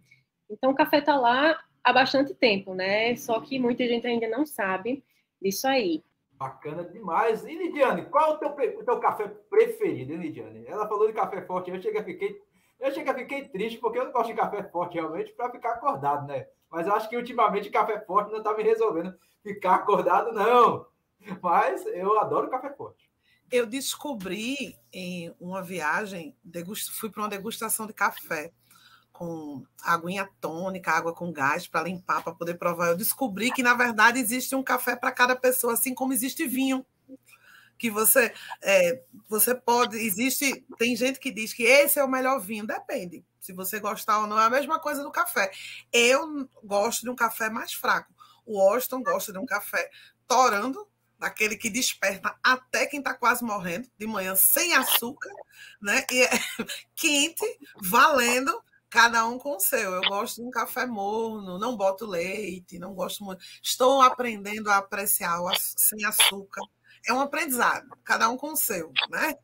Então 0.49 0.71
o 0.71 0.75
café 0.75 0.99
está 0.99 1.17
lá 1.17 1.59
há 1.83 1.93
bastante 1.93 2.35
tempo, 2.35 2.75
né? 2.75 3.15
Só 3.17 3.41
que 3.41 3.59
muita 3.59 3.87
gente 3.87 4.07
ainda 4.07 4.29
não 4.29 4.45
sabe 4.45 5.05
disso 5.41 5.67
aí. 5.67 6.03
Bacana 6.33 6.85
demais. 6.85 7.45
E 7.45 7.55
Lidiane, 7.57 8.07
qual 8.07 8.33
é 8.33 8.35
o 8.35 8.39
teu, 8.39 8.79
o 8.79 8.85
teu 8.85 9.01
café 9.01 9.27
preferido, 9.49 10.13
hein, 10.13 10.19
Lidiane? 10.19 10.67
Ela 10.67 10.87
falou 10.87 11.07
de 11.07 11.15
café 11.15 11.43
forte, 11.43 11.71
eu 11.71 11.81
cheguei 11.81 12.03
fiquei, 12.03 12.43
eu 12.79 12.93
cheguei 12.93 13.15
fiquei 13.15 13.49
triste, 13.49 13.79
porque 13.79 13.99
eu 13.99 14.05
não 14.05 14.13
gosto 14.13 14.29
de 14.29 14.35
café 14.35 14.63
forte 14.65 14.95
realmente 14.95 15.33
para 15.33 15.51
ficar 15.51 15.71
acordado, 15.71 16.27
né? 16.27 16.47
Mas 16.71 16.87
acho 16.89 17.09
que 17.09 17.17
ultimamente 17.17 17.71
café 17.71 18.01
forte 18.01 18.31
não 18.31 18.39
está 18.39 18.55
me 18.55 18.63
resolvendo 18.63 19.15
ficar 19.43 19.77
acordado, 19.77 20.33
não. 20.33 20.87
Mas 21.41 21.87
eu 21.87 22.19
adoro 22.19 22.51
café 22.51 22.71
forte. 22.75 23.09
Eu 23.51 23.67
descobri 23.67 24.77
em 24.93 25.35
uma 25.39 25.63
viagem, 25.63 26.37
fui 26.93 27.11
para 27.11 27.23
uma 27.23 27.29
degustação 27.29 27.87
de 27.87 27.93
café 27.93 28.53
com 29.17 29.65
aguinha 29.83 30.29
tônica, 30.41 30.91
água 30.91 31.15
com 31.15 31.33
gás 31.33 31.67
para 31.67 31.85
limpar, 31.85 32.23
para 32.23 32.35
poder 32.35 32.59
provar. 32.59 32.89
Eu 32.89 32.97
descobri 32.97 33.51
que, 33.51 33.63
na 33.63 33.73
verdade, 33.73 34.19
existe 34.19 34.55
um 34.55 34.63
café 34.63 34.95
para 34.95 35.11
cada 35.11 35.35
pessoa, 35.35 35.73
assim 35.73 35.95
como 35.95 36.13
existe 36.13 36.47
vinho. 36.47 36.85
Que 37.79 37.91
você, 37.91 38.33
é, 38.63 39.03
você 39.29 39.55
pode. 39.55 39.97
Existe. 39.97 40.67
Tem 40.79 40.95
gente 40.97 41.19
que 41.19 41.31
diz 41.31 41.53
que 41.55 41.63
esse 41.63 41.99
é 41.99 42.05
o 42.05 42.09
melhor 42.09 42.41
vinho. 42.41 42.67
Depende. 42.67 43.25
Se 43.41 43.53
você 43.53 43.81
gostar 43.81 44.19
ou 44.19 44.27
não, 44.27 44.39
é 44.39 44.45
a 44.45 44.51
mesma 44.51 44.79
coisa 44.79 45.03
do 45.03 45.11
café. 45.11 45.51
Eu 45.93 46.49
gosto 46.65 47.03
de 47.03 47.11
um 47.11 47.17
café 47.17 47.49
mais 47.49 47.73
fraco. 47.73 48.13
O 48.45 48.59
Washington 48.59 49.03
gosta 49.03 49.33
de 49.33 49.39
um 49.39 49.47
café 49.47 49.91
torando, 50.27 50.87
daquele 51.19 51.57
que 51.57 51.71
desperta 51.71 52.37
até 52.43 52.87
quem 52.87 52.99
está 52.99 53.15
quase 53.15 53.45
morrendo, 53.45 53.89
de 53.99 54.07
manhã 54.07 54.37
sem 54.37 54.75
açúcar, 54.75 55.33
né? 55.81 56.05
E 56.11 56.23
é 56.23 56.29
quente, 56.95 57.59
valendo, 57.83 58.63
cada 58.91 59.27
um 59.27 59.39
com 59.39 59.57
o 59.57 59.61
seu. 59.61 59.93
Eu 59.93 60.03
gosto 60.03 60.41
de 60.41 60.49
um 60.49 60.51
café 60.51 60.87
morno, 60.87 61.59
não 61.59 61.77
boto 61.77 62.07
leite, 62.07 62.79
não 62.79 62.95
gosto 62.95 63.25
muito. 63.25 63.45
Estou 63.63 64.01
aprendendo 64.01 64.71
a 64.71 64.79
apreciar 64.79 65.41
o 65.41 65.51
sem 65.55 66.05
açúcar. 66.05 66.63
É 67.07 67.13
um 67.13 67.21
aprendizado, 67.21 67.89
cada 68.05 68.29
um 68.29 68.37
com 68.37 68.53
o 68.53 68.57
seu, 68.57 68.93
né? 69.11 69.37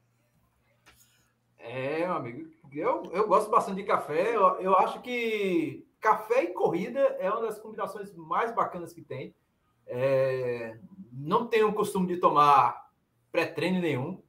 É, 1.59 1.99
meu 1.99 2.15
amigo, 2.15 2.51
eu, 2.73 3.05
eu 3.13 3.29
gosto 3.29 3.51
bastante 3.51 3.77
de 3.77 3.85
café. 3.85 4.35
Eu, 4.35 4.61
eu 4.61 4.77
acho 4.79 5.01
que 5.01 5.87
café 6.01 6.43
e 6.45 6.49
corrida 6.49 7.01
é 7.21 7.31
uma 7.31 7.43
das 7.43 7.61
combinações 7.61 8.13
mais 8.15 8.53
bacanas 8.53 8.93
que 8.93 9.03
tem. 9.03 9.35
É, 9.87 10.77
não 11.13 11.47
tenho 11.47 11.69
o 11.69 11.75
costume 11.75 12.07
de 12.07 12.17
tomar 12.17 12.91
pré-treino 13.31 13.81
nenhum. 13.81 14.23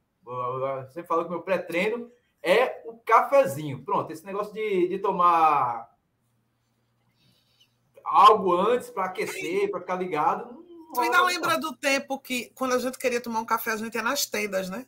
Você 0.86 1.02
falou 1.02 1.24
que 1.24 1.30
meu 1.30 1.42
pré-treino 1.42 2.10
é 2.42 2.82
o 2.84 2.98
cafezinho. 2.98 3.82
Pronto, 3.82 4.12
esse 4.12 4.24
negócio 4.24 4.52
de, 4.52 4.88
de 4.88 4.98
tomar 4.98 5.90
algo 8.04 8.54
antes 8.54 8.90
para 8.90 9.06
aquecer, 9.06 9.70
para 9.70 9.80
ficar 9.80 9.96
ligado. 9.96 10.62
Tu 10.92 11.00
ainda 11.00 11.22
lembra 11.22 11.58
do 11.58 11.74
tempo 11.74 12.20
que, 12.20 12.52
quando 12.54 12.74
a 12.74 12.78
gente 12.78 12.98
queria 12.98 13.20
tomar 13.20 13.40
um 13.40 13.46
café, 13.46 13.72
a 13.72 13.76
gente 13.76 13.94
ia 13.94 14.02
nas 14.02 14.26
tendas, 14.26 14.68
né? 14.68 14.86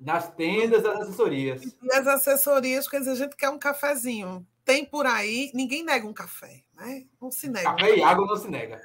Nas 0.00 0.30
tendas 0.34 0.82
das 0.82 1.00
assessorias. 1.02 1.62
E 1.80 1.92
as 1.92 2.06
assessorias, 2.06 2.88
quer 2.88 2.98
dizer, 2.98 3.12
a 3.12 3.16
gente 3.16 3.36
quer 3.36 3.50
um 3.50 3.58
cafezinho. 3.58 4.44
Tem 4.64 4.84
por 4.84 5.06
aí, 5.06 5.50
ninguém 5.54 5.84
nega 5.84 6.06
um 6.06 6.12
café, 6.12 6.62
né? 6.74 7.06
Não 7.20 7.30
se 7.30 7.48
nega. 7.48 7.70
Café 7.74 7.96
e 7.96 8.02
água 8.02 8.26
não 8.26 8.36
se 8.36 8.48
nega. 8.48 8.80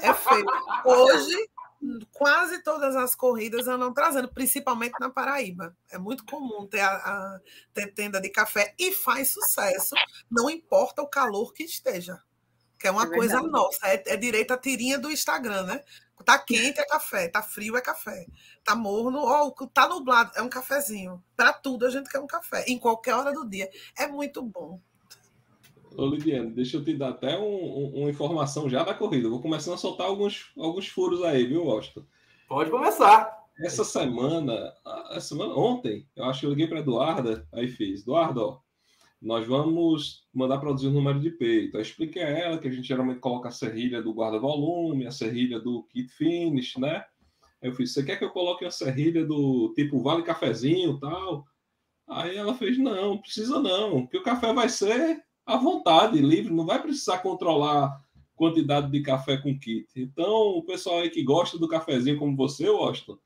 É 0.00 0.14
feio. 0.14 0.46
Hoje, 0.84 1.50
quase 2.12 2.62
todas 2.62 2.96
as 2.96 3.14
corridas 3.14 3.68
andam 3.68 3.92
trazendo, 3.92 4.28
principalmente 4.32 4.94
na 5.00 5.10
Paraíba. 5.10 5.76
É 5.90 5.98
muito 5.98 6.24
comum 6.24 6.66
ter, 6.66 6.80
a, 6.80 6.92
a, 6.92 7.40
ter 7.72 7.92
tenda 7.94 8.20
de 8.20 8.28
café 8.28 8.74
e 8.78 8.92
faz 8.92 9.32
sucesso, 9.32 9.94
não 10.30 10.48
importa 10.50 11.02
o 11.02 11.08
calor 11.08 11.52
que 11.52 11.64
esteja. 11.64 12.20
Que 12.78 12.88
é 12.88 12.90
uma 12.90 13.04
é 13.04 13.10
coisa 13.10 13.42
nossa, 13.42 13.86
é, 13.86 14.02
é 14.06 14.16
direito 14.16 14.52
a 14.52 14.58
tirinha 14.58 14.98
do 14.98 15.10
Instagram, 15.10 15.64
né? 15.64 15.84
Tá 16.24 16.38
quente 16.38 16.78
é 16.78 16.84
café, 16.84 17.28
tá 17.28 17.42
frio 17.42 17.76
é 17.76 17.80
café, 17.80 18.26
tá 18.62 18.74
morno, 18.74 19.20
ó, 19.20 19.50
tá 19.72 19.88
nublado, 19.88 20.32
é 20.34 20.42
um 20.42 20.48
cafezinho. 20.48 21.22
Para 21.34 21.52
tudo 21.52 21.86
a 21.86 21.90
gente 21.90 22.10
quer 22.10 22.20
um 22.20 22.26
café, 22.26 22.64
em 22.66 22.78
qualquer 22.78 23.14
hora 23.14 23.32
do 23.32 23.48
dia. 23.48 23.70
É 23.98 24.06
muito 24.06 24.42
bom. 24.42 24.80
Ô, 25.96 26.06
Lidiane, 26.06 26.52
deixa 26.52 26.76
eu 26.76 26.84
te 26.84 26.94
dar 26.94 27.10
até 27.10 27.38
um, 27.38 27.42
um, 27.42 28.00
uma 28.00 28.10
informação 28.10 28.68
já 28.68 28.84
da 28.84 28.94
corrida. 28.94 29.28
vou 29.28 29.40
começando 29.40 29.74
a 29.74 29.78
soltar 29.78 30.06
alguns, 30.06 30.52
alguns 30.56 30.88
furos 30.88 31.22
aí, 31.22 31.46
viu, 31.46 31.64
Washington? 31.66 32.04
Pode 32.48 32.70
começar. 32.70 33.38
Essa 33.58 33.84
semana, 33.84 34.72
essa 35.10 35.28
semana, 35.28 35.54
ontem, 35.54 36.06
eu 36.16 36.24
acho 36.24 36.40
que 36.40 36.46
eu 36.46 36.50
liguei 36.50 36.66
para 36.66 36.80
Eduarda, 36.80 37.46
aí 37.52 37.68
fiz, 37.68 38.02
Eduardo, 38.02 38.40
ó, 38.40 38.60
nós 39.20 39.46
vamos 39.46 40.26
mandar 40.32 40.58
produzir 40.58 40.86
o 40.86 40.90
um 40.90 40.94
número 40.94 41.20
de 41.20 41.30
peito. 41.30 41.76
Eu 41.76 41.82
expliquei 41.82 42.22
a 42.22 42.28
ela 42.28 42.58
que 42.58 42.68
a 42.68 42.70
gente 42.70 42.88
geralmente 42.88 43.20
coloca 43.20 43.48
a 43.48 43.52
serrilha 43.52 44.02
do 44.02 44.14
guarda-volume, 44.14 45.06
a 45.06 45.10
serrilha 45.10 45.60
do 45.60 45.82
kit 45.84 46.08
finish, 46.08 46.76
né? 46.76 47.04
Eu 47.60 47.74
fiz, 47.74 47.92
você 47.92 48.02
quer 48.02 48.16
que 48.16 48.24
eu 48.24 48.30
coloque 48.30 48.64
a 48.64 48.70
serrilha 48.70 49.26
do 49.26 49.74
tipo 49.74 50.02
vale 50.02 50.22
cafezinho 50.22 50.98
tal? 50.98 51.44
Aí 52.08 52.34
ela 52.34 52.54
fez, 52.54 52.78
não, 52.78 53.18
precisa 53.18 53.60
não, 53.60 54.06
que 54.06 54.16
o 54.16 54.22
café 54.22 54.54
vai 54.54 54.70
ser 54.70 55.22
à 55.46 55.56
vontade, 55.56 56.20
livre, 56.20 56.52
não 56.52 56.66
vai 56.66 56.80
precisar 56.80 57.18
controlar 57.18 58.00
quantidade 58.40 58.90
de 58.90 59.02
café 59.02 59.36
com 59.36 59.58
kit. 59.58 59.86
Então, 59.94 60.32
o 60.56 60.62
pessoal 60.62 61.00
aí 61.00 61.10
que 61.10 61.22
gosta 61.22 61.58
do 61.58 61.68
cafezinho 61.68 62.18
como 62.18 62.34
você, 62.34 62.70
Washington, 62.70 63.18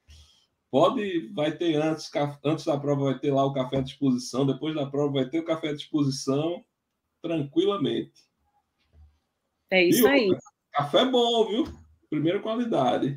pode, 0.70 1.28
vai 1.32 1.52
ter 1.52 1.76
antes, 1.76 2.10
antes 2.44 2.64
da 2.64 2.76
prova 2.76 3.04
vai 3.04 3.18
ter 3.20 3.32
lá 3.32 3.44
o 3.44 3.52
café 3.52 3.76
à 3.76 3.80
disposição, 3.80 4.44
depois 4.44 4.74
da 4.74 4.86
prova 4.86 5.12
vai 5.12 5.28
ter 5.28 5.38
o 5.38 5.44
café 5.44 5.68
à 5.68 5.72
disposição, 5.72 6.64
tranquilamente. 7.22 8.24
É 9.70 9.84
isso 9.84 10.02
viu? 10.02 10.08
aí. 10.08 10.36
Café 10.72 11.04
bom, 11.04 11.46
viu? 11.46 11.64
Primeira 12.10 12.40
qualidade. 12.40 13.16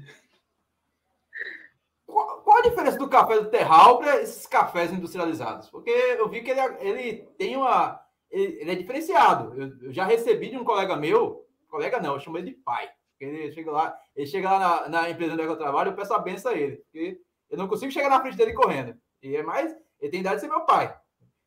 Qual, 2.06 2.42
qual, 2.42 2.60
a 2.60 2.62
diferença 2.62 2.98
do 3.00 3.10
café 3.10 3.39
do 3.39 3.50
terral 3.50 3.98
para 3.98 4.22
esses 4.22 4.46
cafés 4.46 4.94
industrializados? 4.94 5.68
Porque 5.70 5.89
eu 5.89 6.30
vi 6.30 6.42
que 6.42 6.51
ele, 6.51 6.62
ele 6.80 7.13
tem 7.39 7.58
uma 7.58 8.00
ele, 8.30 8.72
é 8.72 8.76
diferenciado. 8.76 9.60
Eu, 9.60 9.88
eu, 9.88 9.94
já 9.94 10.06
recebi 10.06 10.50
de 10.50 10.58
um 10.58 10.64
colega 10.64 10.96
meu, 10.96 11.46
colega 11.68 12.00
não, 12.00 12.14
eu 12.14 12.20
chamo 12.20 12.38
ele 12.38 12.52
de 12.52 12.58
pai. 12.58 12.90
Ele 13.20 13.52
chega 13.52 13.72
lá, 13.72 14.00
ele 14.16 14.28
chega 14.28 14.52
lá 14.52 14.60
na, 14.60 14.90
na 14.90 15.10
empresa 15.10 15.34
onde 15.34 15.42
eu 15.44 15.58
trabalho, 15.58 15.92
eu 15.92 15.96
peço 15.96 16.14
a 16.14 16.20
benção 16.20 16.52
a 16.52 16.58
ele, 16.58 16.78
porque 16.78 17.20
eu 17.50 17.58
não 17.58 17.68
consigo 17.68 17.92
chegar 17.92 18.10
na 18.10 18.22
frente 18.22 18.38
dele 18.38 18.54
correndo. 18.54 18.96
E 19.24 19.36
é 19.36 19.42
mais, 19.42 19.76
ele 20.00 20.12
tem 20.12 20.20
idade 20.20 20.36
de 20.36 20.42
ser 20.42 20.48
meu 20.48 20.62
pai, 20.62 20.96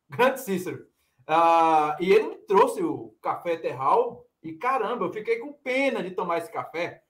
grande 0.09 0.41
Cícero. 0.41 0.85
Uh, 1.21 1.95
e 2.01 2.11
ele 2.11 2.27
me 2.27 2.35
trouxe 2.39 2.83
o 2.83 3.15
café 3.21 3.55
terral, 3.55 4.25
e 4.43 4.53
caramba, 4.53 5.05
eu 5.05 5.13
fiquei 5.13 5.37
com 5.37 5.53
pena 5.53 6.03
de 6.03 6.11
tomar 6.11 6.39
esse 6.39 6.51
café, 6.51 7.03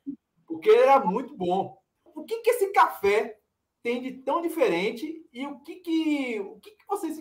porque 0.45 0.69
ele 0.69 0.81
era 0.81 0.99
muito 0.99 1.35
bom. 1.35 1.81
O 2.13 2.23
que, 2.23 2.39
que 2.41 2.51
esse 2.51 2.71
café 2.71 3.37
tem 3.81 4.01
de 4.01 4.11
tão 4.23 4.41
diferente 4.41 5.25
e 5.33 5.47
o 5.47 5.59
que, 5.61 5.75
que, 5.77 6.39
o 6.39 6.59
que, 6.59 6.71
que 6.71 6.85
vocês 6.87 7.17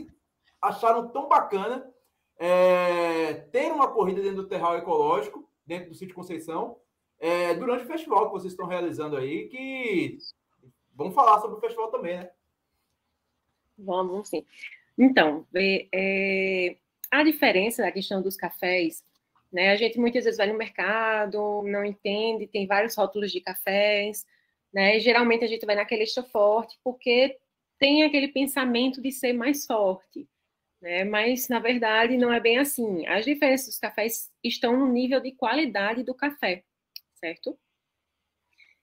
acharam 0.60 1.08
tão 1.08 1.28
bacana 1.28 1.90
é, 2.40 3.34
ter 3.52 3.70
uma 3.70 3.92
corrida 3.92 4.22
dentro 4.22 4.42
do 4.42 4.48
terral 4.48 4.78
ecológico, 4.78 5.46
dentro 5.66 5.90
do 5.90 5.94
sítio 5.94 6.14
Conceição, 6.14 6.78
é, 7.18 7.52
durante 7.52 7.84
o 7.84 7.86
festival 7.86 8.26
que 8.26 8.32
vocês 8.32 8.54
estão 8.54 8.66
realizando 8.66 9.14
aí, 9.14 9.46
que 9.48 10.16
vamos 10.94 11.14
falar 11.14 11.38
sobre 11.40 11.58
o 11.58 11.60
festival 11.60 11.90
também, 11.90 12.16
né? 12.16 12.30
Vamos, 13.76 14.30
sim. 14.30 14.44
Então, 14.96 15.46
é, 15.54 16.76
a 17.10 17.22
diferença 17.22 17.82
da 17.82 17.92
questão 17.92 18.22
dos 18.22 18.36
cafés, 18.36 19.04
né? 19.52 19.72
A 19.72 19.76
gente 19.76 19.98
muitas 19.98 20.24
vezes 20.24 20.38
vai 20.38 20.50
no 20.50 20.56
mercado, 20.56 21.62
não 21.64 21.84
entende, 21.84 22.46
tem 22.46 22.66
vários 22.66 22.96
rótulos 22.96 23.30
de 23.30 23.40
cafés, 23.42 24.26
né? 24.72 24.96
E, 24.96 25.00
geralmente 25.00 25.44
a 25.44 25.48
gente 25.48 25.66
vai 25.66 25.74
naquele 25.74 26.04
extra 26.04 26.22
forte 26.22 26.78
porque 26.82 27.36
tem 27.78 28.02
aquele 28.02 28.28
pensamento 28.28 29.02
de 29.02 29.12
ser 29.12 29.34
mais 29.34 29.66
forte 29.66 30.26
né? 30.80 31.04
Mas 31.04 31.48
na 31.48 31.58
verdade 31.58 32.16
não 32.16 32.32
é 32.32 32.40
bem 32.40 32.58
assim. 32.58 33.06
As 33.06 33.24
diferenças 33.24 33.66
dos 33.66 33.78
cafés 33.78 34.30
estão 34.42 34.76
no 34.78 34.88
nível 34.88 35.20
de 35.20 35.32
qualidade 35.32 36.02
do 36.02 36.14
café, 36.14 36.64
certo? 37.14 37.58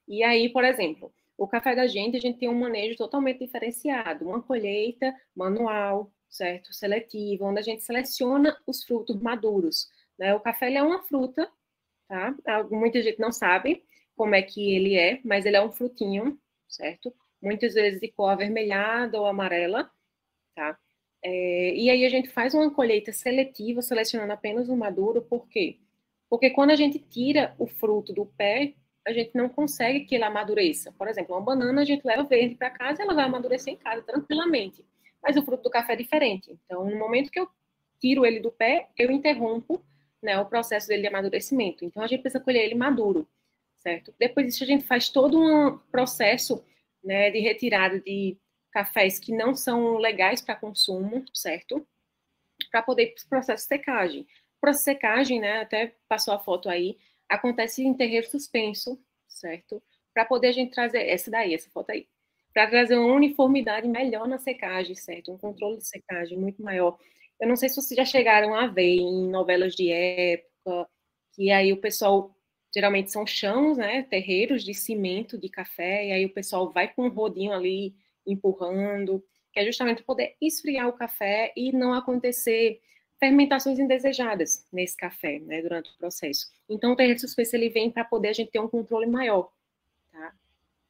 E 0.06 0.22
aí, 0.22 0.48
por 0.50 0.64
exemplo, 0.64 1.12
o 1.36 1.46
café 1.46 1.74
da 1.74 1.86
gente, 1.86 2.16
a 2.16 2.20
gente 2.20 2.38
tem 2.38 2.48
um 2.48 2.58
manejo 2.58 2.96
totalmente 2.96 3.38
diferenciado, 3.38 4.26
uma 4.26 4.42
colheita 4.42 5.14
manual, 5.34 6.10
certo? 6.28 6.72
Seletiva, 6.72 7.44
onde 7.44 7.60
a 7.60 7.62
gente 7.62 7.82
seleciona 7.82 8.56
os 8.66 8.84
frutos 8.84 9.20
maduros. 9.20 9.88
Né? 10.18 10.34
O 10.34 10.40
café 10.40 10.72
é 10.72 10.82
uma 10.82 11.02
fruta, 11.02 11.50
tá? 12.08 12.34
Muita 12.70 13.02
gente 13.02 13.20
não 13.20 13.30
sabe 13.30 13.84
como 14.16 14.34
é 14.34 14.42
que 14.42 14.74
ele 14.74 14.96
é, 14.96 15.20
mas 15.24 15.46
ele 15.46 15.56
é 15.56 15.62
um 15.62 15.70
frutinho, 15.70 16.38
certo? 16.68 17.14
Muitas 17.40 17.74
vezes 17.74 18.00
de 18.00 18.08
cor 18.08 18.30
avermelhada 18.30 19.20
ou 19.20 19.26
amarela, 19.26 19.90
tá? 20.56 20.76
É, 21.22 21.74
e 21.74 21.90
aí 21.90 22.04
a 22.04 22.08
gente 22.08 22.28
faz 22.28 22.54
uma 22.54 22.70
colheita 22.70 23.12
seletiva, 23.12 23.82
selecionando 23.82 24.32
apenas 24.32 24.68
o 24.68 24.76
maduro, 24.76 25.22
por 25.22 25.48
quê? 25.48 25.78
Porque 26.30 26.50
quando 26.50 26.70
a 26.70 26.76
gente 26.76 26.98
tira 26.98 27.54
o 27.58 27.66
fruto 27.66 28.12
do 28.12 28.26
pé, 28.26 28.74
a 29.06 29.12
gente 29.12 29.30
não 29.34 29.48
consegue 29.48 30.04
que 30.04 30.14
ele 30.14 30.24
amadureça. 30.24 30.92
Por 30.92 31.08
exemplo, 31.08 31.34
uma 31.34 31.40
banana 31.40 31.80
a 31.80 31.84
gente 31.84 32.04
leva 32.04 32.24
verde 32.24 32.54
para 32.54 32.70
casa 32.70 33.02
ela 33.02 33.14
vai 33.14 33.24
amadurecer 33.24 33.72
em 33.72 33.76
casa 33.76 34.02
tranquilamente. 34.02 34.84
Mas 35.22 35.36
o 35.36 35.42
fruto 35.42 35.64
do 35.64 35.70
café 35.70 35.94
é 35.94 35.96
diferente. 35.96 36.56
Então, 36.64 36.84
no 36.84 36.96
momento 36.96 37.30
que 37.30 37.40
eu 37.40 37.48
tiro 37.98 38.24
ele 38.24 38.38
do 38.38 38.52
pé, 38.52 38.88
eu 38.96 39.10
interrompo 39.10 39.82
né, 40.22 40.38
o 40.38 40.46
processo 40.46 40.86
dele 40.88 41.02
de 41.02 41.08
amadurecimento. 41.08 41.84
Então, 41.84 42.02
a 42.02 42.06
gente 42.06 42.20
precisa 42.20 42.42
colher 42.42 42.64
ele 42.64 42.74
maduro, 42.74 43.26
certo? 43.78 44.14
Depois 44.18 44.46
disso, 44.46 44.62
a 44.62 44.66
gente 44.66 44.84
faz 44.84 45.08
todo 45.08 45.40
um 45.40 45.78
processo 45.90 46.62
né, 47.02 47.30
de 47.30 47.40
retirada 47.40 47.98
de 48.00 48.36
cafés 48.72 49.18
que 49.18 49.32
não 49.32 49.54
são 49.54 49.96
legais 49.96 50.40
para 50.40 50.56
consumo, 50.56 51.24
certo? 51.34 51.86
Para 52.70 52.82
poder 52.82 53.04
ir 53.04 53.14
processo 53.28 53.64
de 53.64 53.68
secagem. 53.68 54.22
O 54.22 54.60
processo 54.60 54.84
de 54.84 54.92
secagem, 54.92 55.40
né, 55.40 55.60
até 55.60 55.94
passou 56.08 56.34
a 56.34 56.38
foto 56.38 56.68
aí, 56.68 56.98
acontece 57.28 57.82
em 57.82 57.94
terreiro 57.94 58.28
suspenso, 58.28 59.00
certo? 59.28 59.82
Para 60.12 60.24
poder 60.24 60.48
a 60.48 60.52
gente 60.52 60.72
trazer, 60.72 61.06
essa 61.08 61.30
daí, 61.30 61.54
essa 61.54 61.70
foto 61.70 61.90
aí, 61.90 62.08
para 62.52 62.68
trazer 62.68 62.96
uma 62.96 63.14
uniformidade 63.14 63.86
melhor 63.86 64.26
na 64.26 64.38
secagem, 64.38 64.94
certo? 64.94 65.32
Um 65.32 65.38
controle 65.38 65.78
de 65.78 65.86
secagem 65.86 66.38
muito 66.38 66.62
maior. 66.62 66.98
Eu 67.40 67.46
não 67.46 67.56
sei 67.56 67.68
se 67.68 67.76
vocês 67.76 67.96
já 67.96 68.04
chegaram 68.04 68.54
a 68.54 68.66
ver 68.66 68.96
em 68.96 69.28
novelas 69.28 69.74
de 69.74 69.92
época, 69.92 70.88
que 71.34 71.50
aí 71.50 71.72
o 71.72 71.80
pessoal 71.80 72.34
geralmente 72.74 73.12
são 73.12 73.26
chãos, 73.26 73.78
né, 73.78 74.02
terreiros 74.02 74.64
de 74.64 74.74
cimento 74.74 75.38
de 75.38 75.48
café, 75.48 76.08
e 76.08 76.12
aí 76.12 76.26
o 76.26 76.34
pessoal 76.34 76.70
vai 76.70 76.92
com 76.92 77.06
um 77.06 77.08
rodinho 77.08 77.52
ali 77.52 77.94
empurrando, 78.30 79.24
que 79.52 79.60
é 79.60 79.64
justamente 79.64 80.02
poder 80.02 80.36
esfriar 80.40 80.88
o 80.88 80.92
café 80.92 81.52
e 81.56 81.72
não 81.72 81.92
acontecer 81.92 82.80
fermentações 83.18 83.78
indesejadas 83.78 84.64
nesse 84.72 84.96
café, 84.96 85.40
né, 85.40 85.60
durante 85.60 85.90
o 85.90 85.98
processo. 85.98 86.50
Então, 86.68 86.92
o 86.92 86.96
terreno 86.96 87.18
suspenso 87.18 87.56
ele 87.56 87.68
vem 87.68 87.90
para 87.90 88.04
poder 88.04 88.28
a 88.28 88.32
gente 88.32 88.50
ter 88.50 88.60
um 88.60 88.68
controle 88.68 89.06
maior, 89.06 89.50
tá? 90.12 90.32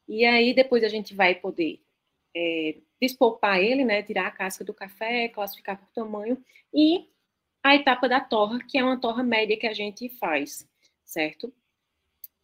E 0.07 0.25
aí 0.25 0.53
depois 0.53 0.85
a 0.85 0.89
gente 0.89 1.15
vai 1.15 1.35
poder 1.35 1.81
é, 2.37 2.77
despolpar 3.01 3.59
ele, 3.59 3.85
né, 3.85 4.03
tirar 4.03 4.27
a 4.27 4.31
casca 4.31 4.65
do 4.65 4.75
café, 4.75 5.29
classificar 5.29 5.79
por 5.79 5.89
tamanho 5.93 6.43
e 6.73 7.09
a 7.63 7.75
etapa 7.75 8.09
da 8.09 8.21
torra, 8.21 8.59
que 8.63 8.79
é 8.79 8.85
uma 8.85 9.01
torra 9.01 9.23
média 9.23 9.57
que 9.57 9.67
a 9.67 9.73
gente 9.73 10.09
faz, 10.09 10.69
certo? 11.05 11.53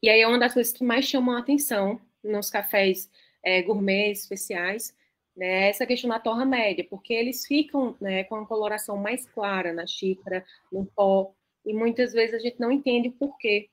E 0.02 0.08
aí 0.08 0.20
é 0.20 0.28
uma 0.28 0.38
das 0.38 0.54
coisas 0.54 0.72
que 0.72 0.84
mais 0.84 1.04
chamam 1.04 1.36
a 1.36 1.40
atenção 1.40 2.00
nos 2.22 2.50
cafés 2.50 3.10
é, 3.44 3.62
gourmet 3.62 4.10
especiais, 4.10 4.94
né, 5.36 5.68
essa 5.68 5.86
questão 5.86 6.08
da 6.10 6.18
torra 6.18 6.44
média, 6.44 6.86
porque 6.88 7.12
eles 7.12 7.44
ficam 7.46 7.96
né, 8.00 8.24
com 8.24 8.36
a 8.36 8.46
coloração 8.46 8.96
mais 8.96 9.26
clara 9.26 9.72
na 9.72 9.86
xícara, 9.86 10.44
no 10.72 10.86
pó, 10.86 11.34
e 11.64 11.74
muitas 11.74 12.12
vezes 12.12 12.34
a 12.34 12.38
gente 12.38 12.60
não 12.60 12.70
entende 12.70 13.08
o 13.08 13.12
porquê. 13.12 13.68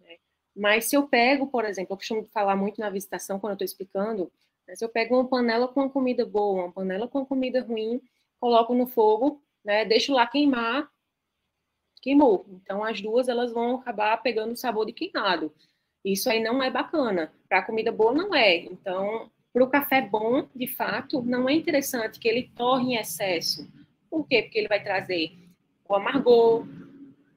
Né? 0.00 0.16
Mas 0.54 0.86
se 0.86 0.96
eu 0.96 1.06
pego, 1.08 1.46
por 1.46 1.64
exemplo, 1.64 1.92
eu 1.92 1.96
costumo 1.96 2.24
falar 2.32 2.56
muito 2.56 2.80
na 2.80 2.90
visitação 2.90 3.38
quando 3.38 3.52
eu 3.52 3.54
estou 3.54 3.64
explicando, 3.64 4.30
né, 4.66 4.74
se 4.74 4.84
eu 4.84 4.88
pego 4.88 5.14
uma 5.14 5.28
panela 5.28 5.68
com 5.68 5.80
uma 5.80 5.90
comida 5.90 6.26
boa, 6.26 6.64
uma 6.64 6.72
panela 6.72 7.08
com 7.08 7.18
uma 7.18 7.26
comida 7.26 7.62
ruim, 7.62 8.00
coloco 8.40 8.74
no 8.74 8.86
fogo, 8.86 9.42
né, 9.64 9.84
deixo 9.84 10.12
lá 10.12 10.26
queimar, 10.26 10.90
queimou. 12.02 12.44
Então 12.50 12.84
as 12.84 13.00
duas 13.00 13.28
elas 13.28 13.52
vão 13.52 13.76
acabar 13.76 14.16
pegando 14.22 14.52
o 14.52 14.56
sabor 14.56 14.84
de 14.84 14.92
queimado. 14.92 15.54
Isso 16.04 16.28
aí 16.28 16.42
não 16.42 16.62
é 16.62 16.70
bacana. 16.70 17.32
Para 17.48 17.62
comida 17.62 17.90
boa 17.90 18.12
não 18.12 18.34
é. 18.34 18.56
Então 18.56 19.30
para 19.54 19.62
o 19.62 19.70
café 19.70 20.02
bom, 20.02 20.48
de 20.52 20.66
fato, 20.66 21.22
não 21.22 21.48
é 21.48 21.52
interessante 21.52 22.18
que 22.18 22.26
ele 22.26 22.50
torre 22.56 22.94
em 22.94 22.96
excesso. 22.96 23.70
Por 24.10 24.26
quê? 24.26 24.42
Porque 24.42 24.58
ele 24.58 24.66
vai 24.66 24.82
trazer 24.82 25.32
o 25.88 25.94
amargor, 25.94 26.66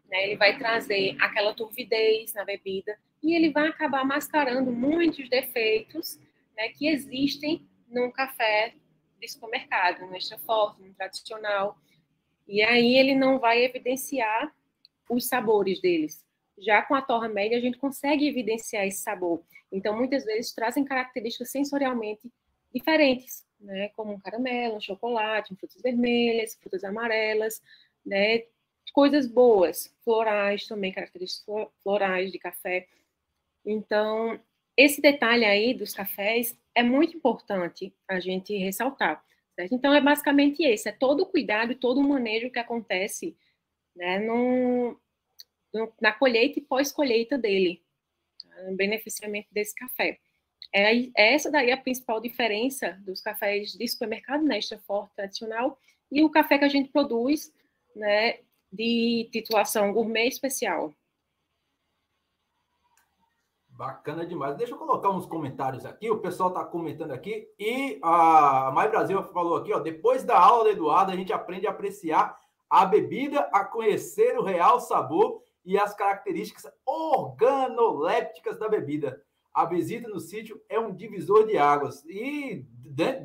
né? 0.09 0.23
ele 0.23 0.35
vai 0.35 0.57
trazer 0.57 1.15
aquela 1.19 1.53
turvidez 1.53 2.33
na 2.33 2.43
bebida 2.43 2.97
e 3.21 3.35
ele 3.35 3.51
vai 3.51 3.67
acabar 3.67 4.03
mascarando 4.03 4.71
muitos 4.71 5.29
defeitos 5.29 6.19
né, 6.55 6.69
que 6.69 6.87
existem 6.87 7.63
num 7.87 8.09
café 8.09 8.73
de 9.21 9.27
supermercado, 9.27 10.07
no 10.07 10.15
extra 10.15 10.39
forte, 10.39 10.81
no 10.81 10.93
tradicional. 10.95 11.77
E 12.47 12.63
aí 12.63 12.95
ele 12.95 13.13
não 13.13 13.37
vai 13.37 13.63
evidenciar 13.63 14.51
os 15.07 15.27
sabores 15.27 15.79
deles. 15.79 16.25
Já 16.57 16.81
com 16.81 16.95
a 16.95 17.01
torra 17.01 17.29
média, 17.29 17.57
a 17.57 17.61
gente 17.61 17.77
consegue 17.77 18.27
evidenciar 18.27 18.85
esse 18.85 19.01
sabor. 19.01 19.43
Então, 19.71 19.95
muitas 19.95 20.25
vezes, 20.25 20.53
trazem 20.53 20.83
características 20.83 21.51
sensorialmente 21.51 22.31
diferentes, 22.73 23.45
né? 23.59 23.89
Como 23.89 24.13
um 24.13 24.19
caramelo, 24.19 24.77
um 24.77 24.81
chocolate, 24.81 25.55
frutas 25.55 25.81
vermelhas, 25.81 26.55
frutas 26.55 26.83
amarelas, 26.83 27.61
né? 28.05 28.43
Coisas 28.93 29.27
boas, 29.27 29.95
florais 30.03 30.65
também, 30.65 30.91
características 30.91 31.45
florais 31.83 32.31
de 32.31 32.39
café. 32.39 32.87
Então, 33.65 34.39
esse 34.75 35.01
detalhe 35.01 35.45
aí 35.45 35.73
dos 35.73 35.93
cafés 35.93 36.57
é 36.73 36.81
muito 36.81 37.17
importante 37.17 37.93
a 38.07 38.19
gente 38.19 38.57
ressaltar. 38.57 39.23
Certo? 39.55 39.73
Então, 39.73 39.93
é 39.93 39.99
basicamente 40.01 40.63
esse, 40.63 40.87
é 40.87 40.91
todo 40.91 41.21
o 41.21 41.25
cuidado 41.25 41.75
todo 41.75 41.99
o 41.99 42.07
manejo 42.07 42.51
que 42.51 42.59
acontece 42.59 43.35
né, 43.95 44.19
no, 44.19 44.99
no, 45.77 45.93
na 46.01 46.11
colheita 46.11 46.59
e 46.59 46.61
pós-colheita 46.61 47.37
dele, 47.37 47.83
no 48.65 48.75
beneficiamento 48.75 49.47
desse 49.51 49.75
café. 49.75 50.19
É, 50.73 50.95
é, 51.15 51.33
essa 51.33 51.49
daí 51.49 51.71
a 51.71 51.77
principal 51.77 52.19
diferença 52.19 52.97
dos 53.05 53.21
cafés 53.21 53.71
de 53.71 53.87
supermercado, 53.87 54.43
né, 54.43 54.57
extra 54.57 54.77
forte 54.79 55.15
tradicional, 55.15 55.79
e 56.11 56.23
o 56.23 56.29
café 56.29 56.57
que 56.57 56.65
a 56.65 56.69
gente 56.69 56.89
produz, 56.89 57.53
né, 57.95 58.39
de 58.71 59.29
titulação 59.31 59.93
gourmet 59.93 60.27
especial. 60.27 60.93
Bacana 63.69 64.25
demais. 64.25 64.57
Deixa 64.57 64.73
eu 64.73 64.77
colocar 64.77 65.11
uns 65.11 65.27
comentários 65.27 65.85
aqui. 65.85 66.09
O 66.09 66.17
pessoal 66.17 66.49
está 66.49 66.65
comentando 66.65 67.11
aqui. 67.11 67.47
E 67.59 67.99
a 68.01 68.71
Mai 68.73 68.89
Brasil 68.89 69.21
falou 69.25 69.57
aqui, 69.57 69.71
ó. 69.71 69.79
Depois 69.79 70.23
da 70.23 70.39
aula 70.39 70.63
do 70.63 70.69
Eduardo, 70.71 71.11
a 71.11 71.15
gente 71.15 71.31
aprende 71.31 71.67
a 71.67 71.69
apreciar 71.69 72.35
a 72.67 72.85
bebida, 72.85 73.41
a 73.53 73.63
conhecer 73.63 74.35
o 74.37 74.43
real 74.43 74.79
sabor 74.79 75.43
e 75.67 75.77
as 75.77 75.93
características 75.93 76.71
organolépticas 76.85 78.57
da 78.57 78.69
bebida. 78.69 79.21
A 79.53 79.65
visita 79.65 80.07
no 80.07 80.17
sítio 80.17 80.63
é 80.69 80.79
um 80.79 80.95
divisor 80.95 81.45
de 81.45 81.57
águas. 81.57 82.05
E 82.05 82.65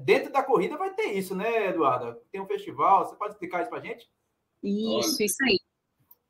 dentro 0.05 0.33
da 0.33 0.43
corrida 0.43 0.77
vai 0.77 0.93
ter 0.93 1.13
isso, 1.13 1.37
né, 1.37 1.69
Eduardo? 1.69 2.21
Tem 2.33 2.41
um 2.41 2.47
festival, 2.47 3.07
você 3.07 3.15
pode 3.15 3.35
explicar 3.35 3.61
isso 3.61 3.71
para 3.71 3.79
a 3.79 3.85
gente? 3.85 4.11
Isso, 4.61 5.17
Olha. 5.19 5.25
isso 5.25 5.45
aí. 5.45 5.61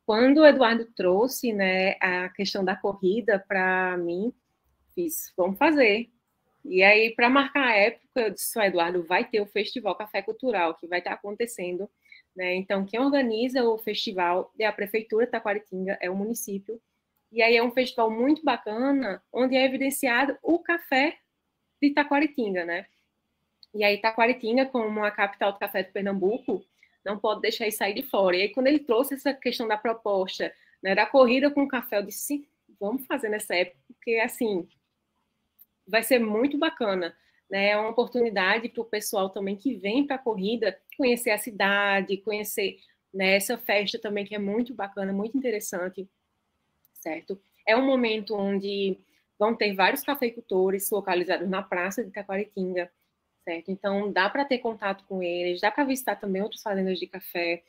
Quando 0.05 0.37
o 0.39 0.45
Eduardo 0.45 0.85
trouxe 0.95 1.51
né, 1.51 1.95
a 1.99 2.29
questão 2.29 2.63
da 2.63 2.75
corrida 2.75 3.43
para 3.47 3.97
mim, 3.97 4.31
fiz, 4.93 5.33
vamos 5.35 5.57
fazer. 5.57 6.11
E 6.63 6.83
aí, 6.83 7.15
para 7.15 7.27
marcar 7.27 7.69
a 7.69 7.75
época, 7.75 8.21
eu 8.21 8.29
disse, 8.29 8.59
Eduardo, 8.59 9.03
vai 9.03 9.27
ter 9.27 9.41
o 9.41 9.47
Festival 9.47 9.95
Café 9.95 10.21
Cultural, 10.21 10.75
que 10.75 10.85
vai 10.85 10.99
estar 10.99 11.13
acontecendo 11.13 11.89
né? 12.35 12.55
Então, 12.55 12.85
quem 12.85 12.99
organiza 12.99 13.63
o 13.63 13.77
festival 13.77 14.51
é 14.57 14.65
a 14.65 14.71
Prefeitura 14.71 15.25
de 15.25 15.31
Taquaritinga, 15.31 15.97
é 16.01 16.09
o 16.09 16.15
município. 16.15 16.81
E 17.31 17.41
aí 17.41 17.55
é 17.55 17.63
um 17.63 17.71
festival 17.71 18.11
muito 18.11 18.43
bacana, 18.43 19.21
onde 19.31 19.55
é 19.55 19.65
evidenciado 19.65 20.37
o 20.41 20.59
café 20.59 21.17
de 21.81 21.91
Taquaritinga, 21.91 22.65
né? 22.65 22.85
E 23.73 23.83
aí 23.83 23.99
Taquaritinga, 23.99 24.65
como 24.67 25.03
a 25.03 25.11
capital 25.11 25.51
do 25.51 25.59
café 25.59 25.83
de 25.83 25.91
Pernambuco, 25.91 26.63
não 27.03 27.17
pode 27.17 27.41
deixar 27.41 27.67
isso 27.67 27.79
sair 27.79 27.93
de 27.93 28.03
fora. 28.03 28.37
E 28.37 28.43
aí, 28.43 28.49
quando 28.49 28.67
ele 28.67 28.79
trouxe 28.79 29.15
essa 29.15 29.33
questão 29.33 29.67
da 29.67 29.77
proposta, 29.77 30.53
né, 30.81 30.95
da 30.95 31.05
corrida 31.05 31.51
com 31.51 31.67
café, 31.67 31.97
eu 31.97 32.03
disse, 32.03 32.47
vamos 32.79 33.05
fazer 33.05 33.29
nessa 33.29 33.55
época, 33.55 33.77
porque, 33.87 34.15
assim, 34.15 34.67
vai 35.87 36.03
ser 36.03 36.19
muito 36.19 36.57
bacana 36.57 37.15
né? 37.53 37.69
É 37.69 37.77
uma 37.77 37.91
oportunidade 37.91 38.67
para 38.67 38.81
o 38.81 38.85
pessoal 38.85 39.29
também 39.29 39.55
que 39.55 39.75
vem 39.75 40.07
para 40.07 40.15
a 40.15 40.19
corrida 40.19 40.75
conhecer 40.97 41.29
a 41.29 41.37
cidade, 41.37 42.17
conhecer 42.17 42.77
né, 43.13 43.35
essa 43.35 43.55
festa 43.59 43.99
também 43.99 44.25
que 44.25 44.33
é 44.33 44.39
muito 44.39 44.73
bacana, 44.73 45.13
muito 45.13 45.37
interessante, 45.37 46.09
certo? 46.95 47.39
É 47.67 47.77
um 47.77 47.85
momento 47.85 48.33
onde 48.35 48.97
vão 49.37 49.55
ter 49.55 49.71
vários 49.75 50.01
cafeicultores 50.01 50.89
localizados 50.89 51.47
na 51.47 51.61
praça 51.61 52.03
de 52.03 52.09
Taquaritinga, 52.09 52.91
certo? 53.43 53.69
Então 53.69 54.11
dá 54.11 54.27
para 54.31 54.45
ter 54.45 54.57
contato 54.57 55.05
com 55.07 55.21
eles, 55.21 55.61
dá 55.61 55.69
para 55.69 55.83
visitar 55.83 56.15
também 56.15 56.41
outras 56.41 56.63
fazendas 56.63 56.97
de 56.97 57.05
café, 57.05 57.61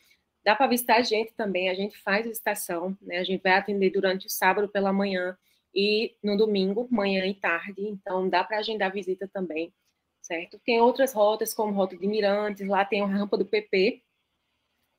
dá 0.42 0.56
para 0.56 0.66
visitar 0.66 0.96
a 0.96 1.02
gente 1.02 1.34
também, 1.34 1.68
a 1.68 1.74
gente 1.74 1.98
faz 1.98 2.24
visitação, 2.26 2.96
né? 3.02 3.18
A 3.18 3.24
gente 3.24 3.42
vai 3.42 3.52
atender 3.52 3.90
durante 3.90 4.28
o 4.28 4.30
sábado 4.30 4.66
pela 4.66 4.94
manhã 4.94 5.36
e 5.74 6.16
no 6.22 6.36
domingo, 6.36 6.88
manhã 6.90 7.26
e 7.26 7.34
tarde, 7.34 7.82
então 7.86 8.28
dá 8.28 8.44
para 8.44 8.58
agendar 8.58 8.92
visita 8.92 9.28
também, 9.28 9.72
certo? 10.22 10.58
Tem 10.64 10.80
outras 10.80 11.12
rotas, 11.12 11.52
como 11.52 11.72
Rota 11.72 11.96
de 11.96 12.06
Mirantes, 12.06 12.66
lá 12.68 12.84
tem 12.84 13.00
a 13.00 13.06
rampa 13.06 13.36
do 13.36 13.44
PP, 13.44 14.02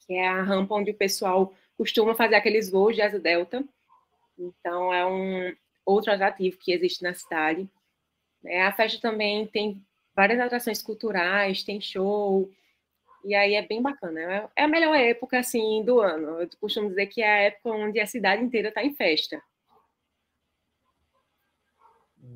que 0.05 0.13
é 0.13 0.27
a 0.27 0.41
rampa 0.41 0.75
onde 0.75 0.91
o 0.91 0.97
pessoal 0.97 1.53
costuma 1.77 2.15
fazer 2.15 2.35
aqueles 2.35 2.69
voos 2.69 2.95
de 2.95 3.01
asa 3.01 3.19
delta, 3.19 3.63
então 4.37 4.93
é 4.93 5.05
um 5.05 5.55
outro 5.85 6.11
atrativo 6.11 6.57
que 6.57 6.71
existe 6.71 7.03
na 7.03 7.13
cidade. 7.13 7.69
É, 8.45 8.63
a 8.63 8.71
festa 8.73 8.99
também 8.99 9.47
tem 9.47 9.81
várias 10.15 10.39
atrações 10.39 10.81
culturais, 10.81 11.63
tem 11.63 11.81
show, 11.81 12.49
e 13.25 13.33
aí 13.33 13.55
é 13.55 13.61
bem 13.61 13.81
bacana. 13.81 14.49
É 14.55 14.63
a 14.63 14.67
melhor 14.67 14.95
época, 14.95 15.39
assim, 15.39 15.83
do 15.83 15.99
ano. 15.99 16.41
Eu 16.41 16.49
costumo 16.59 16.89
dizer 16.89 17.07
que 17.07 17.21
é 17.21 17.31
a 17.31 17.41
época 17.43 17.71
onde 17.71 17.99
a 17.99 18.05
cidade 18.05 18.43
inteira 18.43 18.69
está 18.69 18.83
em 18.83 18.93
festa. 18.93 19.41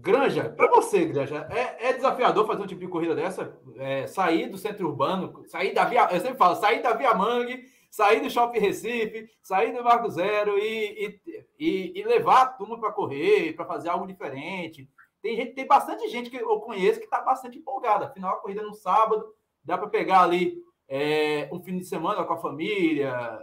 Granja, 0.02 0.49
para 0.49 0.69
você, 0.69 1.06
Granja, 1.06 1.47
é, 1.49 1.89
é, 1.89 1.93
desafiador 1.93 2.45
fazer 2.45 2.62
um 2.62 2.67
tipo 2.67 2.82
de 2.82 2.88
corrida 2.88 3.15
dessa? 3.15 3.60
É, 3.78 4.08
sair 4.08 4.47
do 4.47 4.58
centro 4.58 4.88
urbano, 4.88 5.43
sair 5.47 5.73
da 5.73 5.86
Via. 5.86 6.08
Eu 6.12 6.19
sempre 6.19 6.38
falo, 6.38 6.56
sair 6.56 6.82
da 6.82 6.93
Via 6.93 7.13
Mangue, 7.13 7.65
sair 7.89 8.21
do 8.21 8.30
Shopping 8.30 8.60
Recife, 8.60 9.30
sair 9.41 9.73
do 9.73 9.84
Marco 9.84 10.10
Zero 10.10 10.58
e, 10.58 11.19
e, 11.58 11.99
e 11.99 12.04
levar 12.04 12.41
a 12.43 12.45
turma 12.47 12.80
para 12.80 12.91
correr, 12.91 13.54
para 13.54 13.65
fazer 13.65 13.89
algo 13.89 14.08
diferente. 14.08 14.89
Tem, 15.21 15.36
gente, 15.36 15.54
tem 15.54 15.67
bastante 15.67 16.08
gente 16.08 16.30
que 16.30 16.38
eu 16.38 16.60
conheço 16.62 16.99
que 16.99 17.06
está 17.06 17.21
bastante 17.21 17.58
empolgada. 17.58 18.06
Afinal, 18.06 18.36
a 18.36 18.39
corrida 18.39 18.62
no 18.62 18.73
sábado, 18.73 19.34
dá 19.63 19.78
para 19.78 19.89
pegar 19.89 20.21
ali 20.21 20.62
é, 20.88 21.49
um 21.52 21.62
fim 21.62 21.78
de 21.78 21.86
semana 21.86 22.23
com 22.23 22.34
a 22.34 22.38
família, 22.38 23.39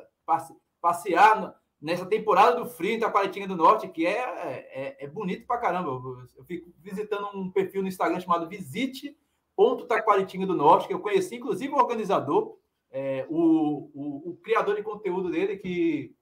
passear 0.80 1.54
nessa 1.80 2.06
temporada 2.06 2.56
do 2.56 2.66
frio 2.66 2.92
em 2.92 3.00
Taquaritinga 3.00 3.48
do 3.48 3.56
Norte, 3.56 3.88
que 3.88 4.06
é, 4.06 4.18
é, 4.18 5.04
é 5.04 5.06
bonito 5.06 5.46
pra 5.46 5.58
caramba. 5.58 5.90
Eu, 5.90 6.44
fico 6.44 6.70
visitando 6.80 7.28
um 7.34 7.50
perfil 7.50 7.82
no 7.82 7.88
Instagram 7.88 8.20
chamado 8.20 8.48
Visite.taquaritinga 8.48 10.46
do 10.46 10.54
Norte, 10.54 10.88
que 10.88 10.94
eu 10.94 11.00
conheci, 11.00 11.36
inclusive, 11.36 11.72
o 11.72 11.78
organizador, 11.78 12.56
é, 12.90 13.26
o, 13.28 13.90
o, 13.94 14.30
o, 14.30 14.36
criador 14.42 14.76
de 14.76 14.82
conteúdo 14.82 15.30
dele, 15.30 15.58
que 15.58 16.14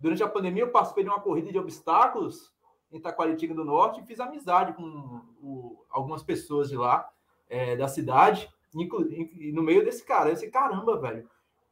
durante 0.00 0.22
a 0.22 0.28
pandemia 0.28 0.62
eu 0.62 0.70
participei 0.70 1.02
de 1.04 1.10
uma 1.10 1.20
corrida 1.20 1.50
de 1.50 1.58
obstáculos 1.58 2.52
em 2.92 3.00
Taquaritinga 3.00 3.54
do 3.54 3.64
Norte 3.64 4.00
e 4.00 4.04
fiz 4.06 4.20
amizade 4.20 4.72
com 4.74 5.22
o, 5.40 5.84
algumas 5.90 6.22
pessoas 6.22 6.68
de 6.68 6.76
lá, 6.76 7.08
é, 7.48 7.74
da 7.76 7.88
cidade, 7.88 8.48
e 8.72 9.50
no 9.52 9.62
meio 9.62 9.84
desse 9.84 10.04
cara. 10.04 10.28
Eu 10.30 10.34
disse, 10.34 10.50
caramba, 10.50 10.96
velho, 11.00 11.28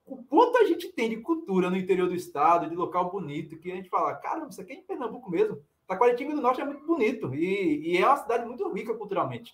o 0.09 0.25
quanto 0.25 0.57
a 0.59 0.65
gente 0.65 0.93
tem 0.93 1.11
de 1.11 1.19
cultura 1.19 1.69
no 1.71 1.77
interior 1.77 2.09
do 2.09 2.15
estado, 2.15 2.69
de 2.69 2.75
local 2.75 3.11
bonito, 3.11 3.59
que 3.59 3.71
a 3.71 3.77
gente 3.77 3.89
fala, 3.89 4.15
caramba, 4.15 4.49
isso 4.49 4.61
aqui 4.61 4.73
é 4.73 4.77
em 4.77 4.83
Pernambuco 4.83 5.31
mesmo. 5.31 5.63
Taquaritinga 5.87 6.35
do 6.35 6.43
Norte 6.43 6.61
é 6.61 6.65
muito 6.65 6.87
bonito 6.87 7.35
e, 7.35 7.93
e 7.93 7.97
é 7.99 8.07
uma 8.07 8.17
cidade 8.17 8.45
muito 8.45 8.71
rica 8.73 8.95
culturalmente. 8.95 9.53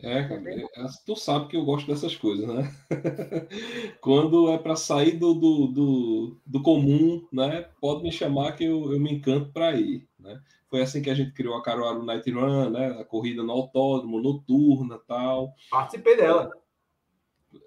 É, 0.00 0.22
cara, 0.28 0.42
é, 0.50 0.66
tu 1.04 1.16
sabe 1.16 1.48
que 1.48 1.56
eu 1.56 1.64
gosto 1.64 1.86
dessas 1.86 2.14
coisas, 2.14 2.46
né? 2.46 2.72
Quando 4.00 4.50
é 4.50 4.58
para 4.58 4.76
sair 4.76 5.12
do, 5.18 5.34
do, 5.34 5.66
do, 5.66 6.40
do, 6.46 6.62
comum, 6.62 7.26
né? 7.32 7.68
Pode 7.80 8.02
me 8.02 8.12
chamar 8.12 8.52
que 8.52 8.64
eu, 8.64 8.92
eu 8.92 9.00
me 9.00 9.12
encanto 9.12 9.50
para 9.52 9.72
ir, 9.72 10.06
né? 10.18 10.40
Foi 10.70 10.82
assim 10.82 11.02
que 11.02 11.10
a 11.10 11.14
gente 11.14 11.32
criou 11.32 11.56
a 11.56 11.62
Caruaru 11.62 12.04
Night 12.04 12.30
Run, 12.30 12.70
né? 12.70 13.00
A 13.00 13.04
corrida 13.04 13.42
no 13.42 13.52
autódromo, 13.52 14.20
noturna 14.20 14.98
tal. 15.08 15.52
Participei 15.70 16.16
dela. 16.16 16.52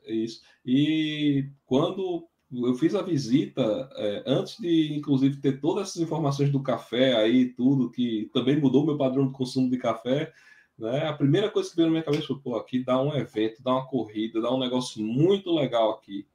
Isso. 0.06 0.42
E 0.66 1.50
quando 1.66 2.28
eu 2.54 2.76
fiz 2.76 2.94
a 2.96 3.02
visita, 3.02 3.90
é, 3.96 4.24
antes 4.28 4.58
de, 4.58 4.94
inclusive, 4.94 5.38
ter 5.38 5.60
todas 5.62 5.90
essas 5.90 6.02
informações 6.02 6.52
do 6.52 6.62
café 6.62 7.16
aí, 7.16 7.46
tudo, 7.54 7.90
que 7.90 8.30
também 8.34 8.60
mudou 8.60 8.86
meu 8.86 8.98
padrão 8.98 9.28
de 9.28 9.34
consumo 9.34 9.70
de 9.70 9.78
café, 9.78 10.34
né? 10.78 11.08
A 11.08 11.14
primeira 11.14 11.50
coisa 11.50 11.70
que 11.70 11.76
veio 11.76 11.88
na 11.88 11.92
minha 11.92 12.04
cabeça 12.04 12.28
foi, 12.28 12.40
pô, 12.40 12.56
aqui 12.56 12.84
dá 12.84 13.02
um 13.02 13.16
evento, 13.16 13.64
dá 13.64 13.72
uma 13.72 13.88
corrida, 13.88 14.42
dá 14.42 14.54
um 14.54 14.60
negócio 14.60 15.02
muito 15.02 15.54
legal 15.54 15.92
aqui, 15.92 16.28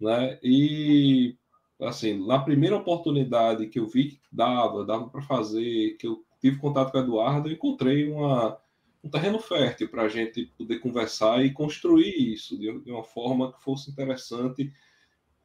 né? 0.00 0.38
E, 0.42 1.36
assim, 1.80 2.24
na 2.26 2.38
primeira 2.38 2.76
oportunidade 2.76 3.66
que 3.66 3.80
eu 3.80 3.86
vi 3.88 4.10
que 4.10 4.20
dava, 4.30 4.84
dava 4.84 5.08
para 5.08 5.22
fazer, 5.22 5.96
que 5.98 6.06
eu 6.06 6.22
tive 6.40 6.58
contato 6.58 6.92
com 6.92 6.98
o 6.98 7.00
Eduardo, 7.00 7.48
eu 7.48 7.54
encontrei 7.54 8.08
uma, 8.08 8.56
um 9.06 9.10
terreno 9.10 9.38
fértil 9.38 9.88
para 9.88 10.02
a 10.02 10.08
gente 10.08 10.46
poder 10.58 10.80
conversar 10.80 11.44
e 11.44 11.52
construir 11.52 12.32
isso 12.32 12.58
de, 12.58 12.80
de 12.80 12.90
uma 12.90 13.04
forma 13.04 13.52
que 13.52 13.62
fosse 13.62 13.88
interessante, 13.88 14.72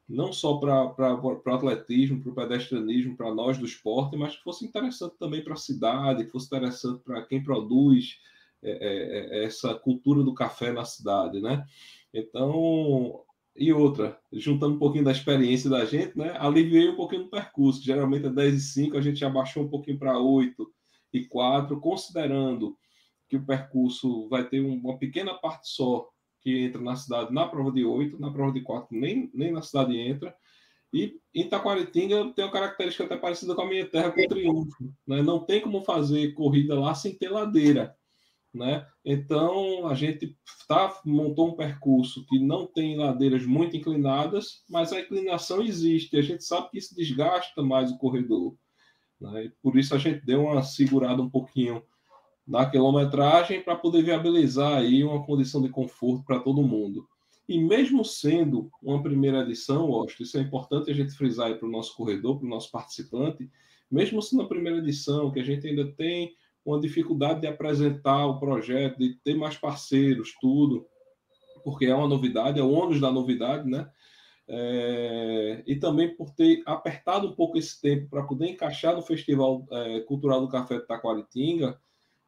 não 0.08 0.32
só 0.32 0.56
para 0.56 1.22
o 1.22 1.40
atletismo, 1.46 2.20
para 2.20 2.32
o 2.32 2.34
pedestrianismo, 2.34 3.16
para 3.16 3.32
nós 3.32 3.56
do 3.56 3.64
esporte, 3.64 4.16
mas 4.16 4.36
que 4.36 4.42
fosse 4.42 4.64
interessante 4.64 5.14
também 5.16 5.42
para 5.42 5.54
a 5.54 5.56
cidade, 5.56 6.24
que 6.24 6.32
fosse 6.32 6.46
interessante 6.46 7.00
para 7.04 7.22
quem 7.22 7.42
produz, 7.42 8.18
é, 8.60 8.70
é, 8.70 9.38
é, 9.42 9.44
essa 9.44 9.74
cultura 9.74 10.24
do 10.24 10.34
café 10.34 10.72
na 10.72 10.84
cidade, 10.84 11.40
né? 11.40 11.64
Então, 12.12 13.22
e 13.56 13.72
outra, 13.72 14.18
juntando 14.32 14.74
um 14.74 14.78
pouquinho 14.78 15.04
da 15.04 15.12
experiência 15.12 15.70
da 15.70 15.84
gente, 15.84 16.18
né? 16.18 16.36
Aliviei 16.38 16.88
um 16.88 16.96
pouquinho 16.96 17.24
do 17.24 17.30
percurso, 17.30 17.82
geralmente 17.82 18.26
é 18.26 18.30
10 18.30 18.54
e 18.54 18.60
5, 18.60 18.96
a 18.96 19.00
gente 19.00 19.20
já 19.20 19.30
baixou 19.30 19.62
um 19.62 19.68
pouquinho 19.68 19.98
para 19.98 20.18
8 20.18 20.68
e 21.12 21.24
4, 21.24 21.80
considerando 21.80 22.76
que 23.32 23.36
o 23.36 23.46
percurso 23.46 24.28
vai 24.28 24.46
ter 24.46 24.60
uma 24.60 24.98
pequena 24.98 25.32
parte 25.32 25.66
só 25.70 26.06
que 26.42 26.64
entra 26.64 26.82
na 26.82 26.94
cidade 26.94 27.32
na 27.32 27.48
prova 27.48 27.72
de 27.72 27.82
8, 27.82 28.20
na 28.20 28.30
prova 28.30 28.52
de 28.52 28.60
4 28.60 28.88
nem, 28.94 29.30
nem 29.32 29.50
na 29.50 29.62
cidade 29.62 29.96
entra. 29.96 30.36
E 30.92 31.18
em 31.34 31.48
Taquaritinga 31.48 32.30
tem 32.34 32.44
uma 32.44 32.52
característica 32.52 33.04
até 33.04 33.16
parecida 33.16 33.54
com 33.54 33.62
a 33.62 33.66
minha 33.66 33.86
terra, 33.86 34.10
com 34.10 34.20
o 34.20 34.28
Triunfo. 34.28 34.92
Né? 35.06 35.22
Não 35.22 35.40
tem 35.46 35.62
como 35.62 35.82
fazer 35.82 36.34
corrida 36.34 36.78
lá 36.78 36.94
sem 36.94 37.14
ter 37.14 37.30
ladeira. 37.30 37.96
Né? 38.52 38.86
Então 39.02 39.86
a 39.86 39.94
gente 39.94 40.36
tá, 40.68 41.00
montou 41.06 41.48
um 41.48 41.56
percurso 41.56 42.26
que 42.26 42.38
não 42.38 42.66
tem 42.66 42.98
ladeiras 42.98 43.46
muito 43.46 43.74
inclinadas, 43.78 44.62
mas 44.68 44.92
a 44.92 45.00
inclinação 45.00 45.62
existe. 45.62 46.18
A 46.18 46.22
gente 46.22 46.44
sabe 46.44 46.68
que 46.68 46.76
isso 46.76 46.94
desgasta 46.94 47.62
mais 47.62 47.90
o 47.90 47.96
corredor. 47.96 48.54
Né? 49.18 49.50
por 49.62 49.78
isso 49.78 49.94
a 49.94 49.98
gente 49.98 50.26
deu 50.26 50.42
uma 50.42 50.62
segurada 50.62 51.22
um 51.22 51.30
pouquinho 51.30 51.82
na 52.46 52.66
quilometragem 52.66 53.62
para 53.62 53.76
poder 53.76 54.02
viabilizar 54.02 54.78
aí 54.78 55.04
uma 55.04 55.24
condição 55.24 55.62
de 55.62 55.68
conforto 55.68 56.24
para 56.24 56.40
todo 56.40 56.62
mundo. 56.62 57.06
E 57.48 57.58
mesmo 57.58 58.04
sendo 58.04 58.70
uma 58.82 59.02
primeira 59.02 59.40
edição, 59.42 59.92
Austin, 59.92 60.22
isso 60.22 60.38
é 60.38 60.40
importante 60.40 60.90
a 60.90 60.94
gente 60.94 61.12
frisar 61.12 61.56
para 61.58 61.68
o 61.68 61.70
nosso 61.70 61.94
corredor, 61.96 62.38
para 62.38 62.46
o 62.46 62.50
nosso 62.50 62.70
participante, 62.70 63.50
mesmo 63.90 64.22
sendo 64.22 64.42
a 64.42 64.48
primeira 64.48 64.78
edição, 64.78 65.30
que 65.30 65.40
a 65.40 65.44
gente 65.44 65.66
ainda 65.66 65.86
tem 65.92 66.32
uma 66.64 66.80
dificuldade 66.80 67.40
de 67.40 67.46
apresentar 67.46 68.26
o 68.26 68.38
projeto, 68.38 68.98
de 68.98 69.14
ter 69.24 69.34
mais 69.34 69.56
parceiros, 69.56 70.34
tudo, 70.40 70.86
porque 71.64 71.86
é 71.86 71.94
uma 71.94 72.08
novidade, 72.08 72.58
é 72.58 72.62
o 72.62 72.70
ônus 72.70 73.00
da 73.00 73.10
novidade, 73.10 73.68
né? 73.68 73.90
É, 74.48 75.62
e 75.66 75.76
também 75.76 76.14
por 76.14 76.30
ter 76.30 76.62
apertado 76.66 77.28
um 77.28 77.32
pouco 77.32 77.56
esse 77.56 77.80
tempo 77.80 78.08
para 78.08 78.24
poder 78.24 78.48
encaixar 78.48 78.94
no 78.94 79.02
Festival 79.02 79.66
é, 79.70 80.00
Cultural 80.00 80.40
do 80.40 80.48
Café 80.48 80.78
de 80.78 80.86
Taquaritinga, 80.86 81.80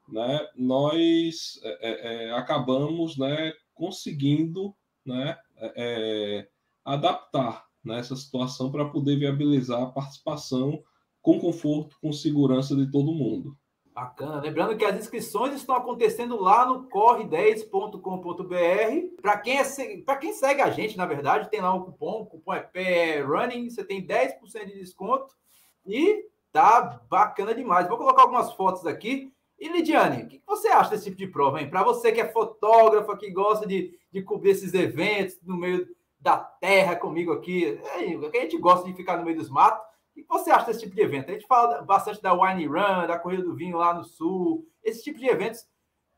né, 0.08 0.48
nós 0.56 1.60
é, 1.62 1.90
é, 1.90 2.24
é 2.26 2.32
acabamos 2.32 3.16
né, 3.16 3.52
conseguindo 3.74 4.74
né, 5.04 5.36
é, 5.56 5.72
é, 5.76 6.48
adaptar 6.84 7.66
né, 7.84 8.02
situação 8.02 8.72
para 8.72 8.88
poder 8.88 9.18
viabilizar 9.18 9.82
a 9.82 9.90
participação 9.90 10.82
com 11.20 11.38
conforto, 11.38 11.96
com 12.00 12.12
segurança 12.12 12.74
de 12.76 12.90
todo 12.90 13.14
mundo. 13.14 13.56
Bacana. 13.94 14.40
Lembrando 14.40 14.76
que 14.76 14.84
as 14.84 14.96
inscrições 14.96 15.54
estão 15.54 15.76
acontecendo 15.76 16.40
lá 16.40 16.66
no 16.66 16.88
corre10.com.br. 16.88 19.22
Para 19.22 19.38
quem, 19.38 19.58
é, 19.58 19.64
quem 20.20 20.32
segue 20.32 20.60
a 20.60 20.70
gente, 20.70 20.96
na 20.96 21.06
verdade, 21.06 21.48
tem 21.48 21.60
lá 21.60 21.72
um 21.72 21.84
cupom. 21.84 22.22
O 22.22 22.26
cupom 22.26 22.54
é 22.54 22.60
PRUNNING. 22.60 23.70
Você 23.70 23.84
tem 23.84 24.04
10% 24.04 24.66
de 24.66 24.80
desconto. 24.80 25.32
E 25.86 26.28
tá 26.50 27.00
bacana 27.08 27.54
demais. 27.54 27.86
Vou 27.86 27.96
colocar 27.96 28.22
algumas 28.22 28.52
fotos 28.54 28.84
aqui. 28.84 29.32
E 29.64 29.68
Lidiane, 29.70 30.24
o 30.24 30.29
que 30.29 30.42
você 30.46 30.68
acha 30.68 30.90
desse 30.90 31.05
tipo 31.05 31.16
de 31.16 31.27
prova, 31.27 31.59
hein? 31.59 31.70
Para 31.70 31.83
você 31.83 32.12
que 32.12 32.20
é 32.20 32.29
fotógrafa, 32.29 33.16
que 33.16 33.31
gosta 33.31 33.66
de, 33.66 33.98
de 34.12 34.20
cobrir 34.20 34.50
esses 34.50 34.74
eventos 34.74 35.40
no 35.42 35.57
meio 35.57 35.88
da 36.20 36.37
terra 36.37 36.94
comigo 36.96 37.33
aqui, 37.33 37.81
a 37.90 38.40
gente 38.42 38.59
gosta 38.59 38.87
de 38.87 38.94
ficar 38.94 39.16
no 39.16 39.24
meio 39.24 39.38
dos 39.38 39.48
matos. 39.48 39.81
O 40.14 40.20
que 40.20 40.29
você 40.29 40.50
acha 40.50 40.66
desse 40.66 40.81
tipo 40.81 40.94
de 40.94 41.00
evento? 41.00 41.31
A 41.31 41.33
gente 41.33 41.46
fala 41.46 41.81
bastante 41.81 42.20
da 42.20 42.35
Wine 42.35 42.66
Run, 42.66 43.07
da 43.07 43.18
Corrida 43.18 43.42
do 43.42 43.57
Vinho 43.57 43.79
lá 43.79 43.94
no 43.94 44.05
Sul. 44.05 44.68
Esse 44.83 45.03
tipo 45.03 45.18
de 45.18 45.29
eventos 45.29 45.66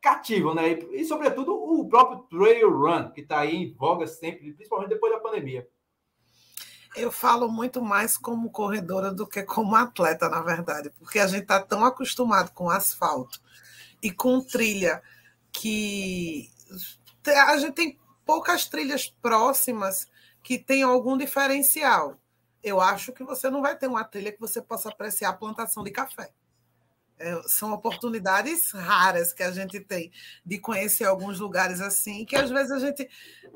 cativam, 0.00 0.52
né? 0.52 0.72
E, 0.90 1.04
sobretudo, 1.04 1.54
o 1.54 1.88
próprio 1.88 2.26
Trail 2.28 2.68
Run, 2.68 3.12
que 3.12 3.20
está 3.20 3.38
aí 3.38 3.54
em 3.54 3.72
voga 3.74 4.08
sempre, 4.08 4.54
principalmente 4.54 4.88
depois 4.88 5.12
da 5.12 5.20
pandemia. 5.20 5.68
Eu 6.96 7.12
falo 7.12 7.48
muito 7.48 7.82
mais 7.82 8.16
como 8.16 8.50
corredora 8.50 9.12
do 9.12 9.26
que 9.26 9.42
como 9.42 9.76
atleta, 9.76 10.28
na 10.28 10.40
verdade, 10.40 10.90
porque 10.98 11.18
a 11.18 11.26
gente 11.26 11.42
está 11.42 11.60
tão 11.60 11.84
acostumado 11.84 12.50
com 12.52 12.70
asfalto 12.70 13.40
e 14.02 14.10
com 14.10 14.40
trilha 14.40 15.02
que 15.52 16.50
a 17.26 17.56
gente 17.58 17.74
tem 17.74 17.98
poucas 18.24 18.66
trilhas 18.66 19.08
próximas 19.22 20.08
que 20.42 20.58
tenham 20.58 20.90
algum 20.90 21.16
diferencial 21.16 22.18
eu 22.66 22.80
acho 22.80 23.12
que 23.12 23.22
você 23.22 23.48
não 23.48 23.62
vai 23.62 23.78
ter 23.78 23.86
uma 23.86 24.02
trilha 24.02 24.32
que 24.32 24.40
você 24.40 24.60
possa 24.60 24.88
apreciar 24.88 25.30
a 25.30 25.32
plantação 25.32 25.84
de 25.84 25.92
café. 25.92 26.32
É, 27.16 27.40
são 27.46 27.72
oportunidades 27.72 28.72
raras 28.72 29.32
que 29.32 29.44
a 29.44 29.52
gente 29.52 29.78
tem 29.78 30.10
de 30.44 30.58
conhecer 30.58 31.04
alguns 31.04 31.38
lugares 31.38 31.80
assim, 31.80 32.24
que 32.24 32.34
às 32.34 32.50
vezes 32.50 32.72
a 32.72 32.80
gente 32.80 33.08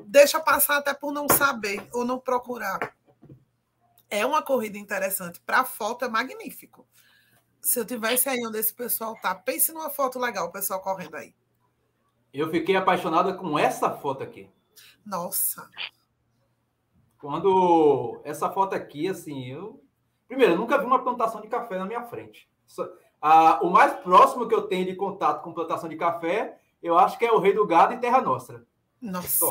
deixa 0.05 0.39
passar 0.39 0.77
até 0.77 0.93
por 0.93 1.11
não 1.11 1.27
saber 1.27 1.85
ou 1.91 2.05
não 2.05 2.17
procurar. 2.17 2.95
É 4.11 4.25
uma 4.25 4.41
corrida 4.43 4.77
interessante. 4.77 5.39
Para 5.39 5.63
foto 5.63 6.03
é 6.03 6.09
magnífico. 6.09 6.85
Se 7.61 7.79
eu 7.79 7.85
tivesse 7.85 8.27
aí 8.27 8.45
onde 8.45 8.59
esse 8.59 8.73
pessoal 8.73 9.15
tá, 9.21 9.33
pense 9.33 9.71
numa 9.71 9.89
foto 9.89 10.19
legal, 10.19 10.47
o 10.47 10.51
pessoal 10.51 10.81
correndo 10.81 11.15
aí. 11.15 11.33
Eu 12.33 12.51
fiquei 12.51 12.75
apaixonada 12.75 13.33
com 13.33 13.57
essa 13.57 13.89
foto 13.89 14.21
aqui. 14.21 14.49
Nossa. 15.05 15.69
Quando 17.17 18.19
essa 18.25 18.49
foto 18.49 18.75
aqui, 18.75 19.07
assim, 19.07 19.45
eu. 19.45 19.81
Primeiro, 20.27 20.53
eu 20.53 20.57
nunca 20.57 20.77
vi 20.77 20.85
uma 20.85 21.03
plantação 21.03 21.39
de 21.39 21.47
café 21.47 21.77
na 21.77 21.85
minha 21.85 22.03
frente. 22.03 22.49
Ah, 23.21 23.59
o 23.61 23.69
mais 23.69 23.93
próximo 23.93 24.47
que 24.47 24.55
eu 24.55 24.63
tenho 24.63 24.85
de 24.85 24.95
contato 24.95 25.43
com 25.43 25.53
plantação 25.53 25.87
de 25.87 25.95
café, 25.95 26.59
eu 26.81 26.97
acho 26.97 27.17
que 27.17 27.25
é 27.25 27.31
o 27.31 27.39
Rei 27.39 27.53
do 27.53 27.67
Gado 27.67 27.93
e 27.93 27.99
Terra 27.99 28.19
Nostra. 28.21 28.65
Nossa. 29.01 29.45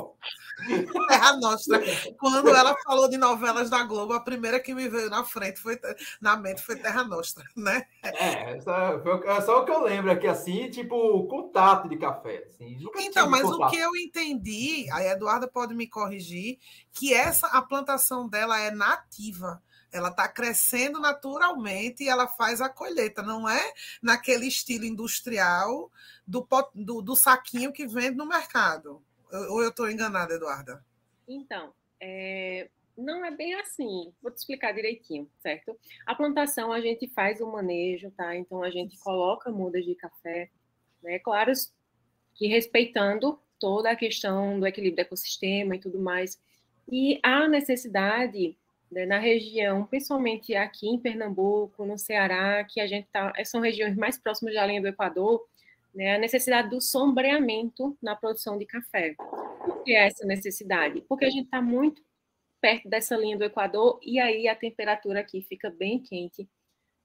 Terra 1.09 1.37
Nostra. 1.39 1.83
Quando 2.19 2.49
ela 2.49 2.77
falou 2.85 3.09
de 3.09 3.17
novelas 3.17 3.69
da 3.69 3.83
Globo, 3.83 4.13
a 4.13 4.21
primeira 4.21 4.61
que 4.61 4.75
me 4.75 4.89
veio 4.89 5.11
na 5.11 5.25
frente 5.25 5.59
foi 5.59 5.79
na 6.21 6.37
mente 6.37 6.63
foi 6.63 6.77
Terra 6.77 7.03
Nostra, 7.03 7.45
né? 7.57 7.85
É, 8.03 8.57
é 8.57 8.61
só 8.61 9.61
o 9.61 9.65
que 9.65 9.73
eu 9.73 9.83
lembro 9.83 10.11
aqui, 10.13 10.27
assim, 10.27 10.71
tipo, 10.71 11.27
contato 11.27 11.89
de 11.89 11.97
café. 11.97 12.45
Assim, 12.47 12.79
então, 12.99 13.29
mas 13.29 13.43
contato. 13.43 13.69
o 13.69 13.71
que 13.71 13.79
eu 13.79 13.97
entendi, 13.97 14.87
a 14.93 15.03
Eduarda 15.05 15.49
pode 15.49 15.75
me 15.75 15.89
corrigir, 15.89 16.59
que 16.93 17.13
essa 17.13 17.49
a 17.49 17.61
plantação 17.61 18.29
dela 18.29 18.59
é 18.61 18.71
nativa. 18.71 19.61
Ela 19.93 20.11
está 20.11 20.29
crescendo 20.29 21.01
naturalmente 21.01 22.05
e 22.05 22.09
ela 22.09 22.29
faz 22.29 22.61
a 22.61 22.69
colheita, 22.69 23.23
não 23.23 23.49
é 23.49 23.73
naquele 24.01 24.47
estilo 24.47 24.85
industrial 24.85 25.91
do, 26.25 26.47
do, 26.73 27.03
do 27.03 27.17
saquinho 27.17 27.73
que 27.73 27.89
vende 27.89 28.17
no 28.17 28.25
mercado. 28.25 29.03
Ou 29.33 29.63
eu 29.63 29.71
estou 29.71 29.91
enganada, 29.91 30.35
Eduarda? 30.35 30.85
Então, 31.27 31.73
é, 32.01 32.69
não 32.97 33.25
é 33.25 33.31
bem 33.31 33.55
assim. 33.55 34.13
Vou 34.23 34.31
te 34.31 34.39
explicar 34.39 34.73
direitinho, 34.73 35.31
certo? 35.39 35.77
A 36.07 36.15
plantação 36.15 36.73
a 36.73 36.81
gente 36.81 37.09
faz 37.09 37.41
o 37.41 37.51
manejo, 37.51 38.11
tá? 38.13 38.37
Então 38.37 38.63
a 38.63 38.71
gente 38.71 38.99
coloca 38.99 39.51
mudas 39.51 39.85
de 39.85 39.95
café, 39.95 40.51
né? 41.03 41.19
Claro 41.19 41.53
que 42.35 42.47
respeitando 42.47 43.39
toda 43.59 43.91
a 43.91 43.97
questão 43.97 44.59
do 44.59 44.67
equilíbrio 44.67 44.97
do 44.97 45.07
ecossistema 45.07 45.77
e 45.77 45.79
tudo 45.79 46.01
mais. 46.01 46.41
E 46.91 47.21
há 47.23 47.47
necessidade 47.47 48.57
né, 48.91 49.07
na 49.07 49.19
região, 49.19 49.87
principalmente 49.87 50.55
aqui 50.55 50.89
em 50.89 50.99
Pernambuco, 50.99 51.85
no 51.85 51.99
Ceará, 51.99 52.65
que 52.65 52.81
a 52.81 52.87
gente 52.87 53.07
tá, 53.13 53.33
são 53.45 53.61
regiões 53.61 53.97
mais 53.97 54.19
próximas 54.19 54.55
da 54.55 54.67
linha 54.67 54.81
do 54.81 54.89
Equador, 54.89 55.47
né, 55.95 56.17
a 56.17 56.19
necessidade 56.19 56.71
do 56.71 56.81
sombreamento 56.81 57.97
na 58.03 58.15
produção 58.17 58.59
de 58.59 58.67
café. 58.67 59.15
Por 59.65 59.83
que 59.83 59.95
essa 59.95 60.27
necessidade? 60.27 61.01
Porque 61.03 61.25
a 61.25 61.31
gente 61.31 61.45
está 61.45 61.61
muito 61.61 62.03
perto 62.61 62.89
dessa 62.89 63.17
linha 63.17 63.37
do 63.37 63.45
Equador 63.45 63.99
e 64.03 64.21
aí 64.21 64.47
a 64.47 64.55
temperatura 64.55 65.21
aqui 65.21 65.43
fica 65.43 65.71
bem 65.71 65.99
quente, 65.99 66.49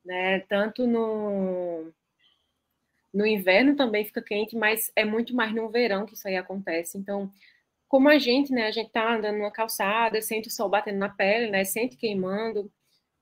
né? 0.03 0.39
Tanto 0.41 0.85
no 0.85 1.91
no 3.13 3.25
inverno 3.25 3.77
também 3.77 4.03
fica 4.03 4.21
quente, 4.21 4.57
mas 4.57 4.91
é 4.93 5.05
muito 5.05 5.33
mais 5.33 5.53
no 5.53 5.69
verão 5.69 6.05
que 6.05 6.15
isso 6.15 6.27
aí 6.27 6.35
acontece. 6.35 6.97
Então, 6.97 7.31
como 7.87 8.09
a 8.09 8.19
gente, 8.19 8.51
né, 8.51 8.67
a 8.67 8.71
gente 8.71 8.91
tá 8.91 9.15
andando 9.15 9.37
numa 9.37 9.51
calçada, 9.51 10.21
sente 10.21 10.49
o 10.49 10.51
sol 10.51 10.67
batendo 10.67 10.97
na 10.97 11.07
pele, 11.07 11.49
né, 11.49 11.63
sente 11.63 11.95
queimando, 11.95 12.69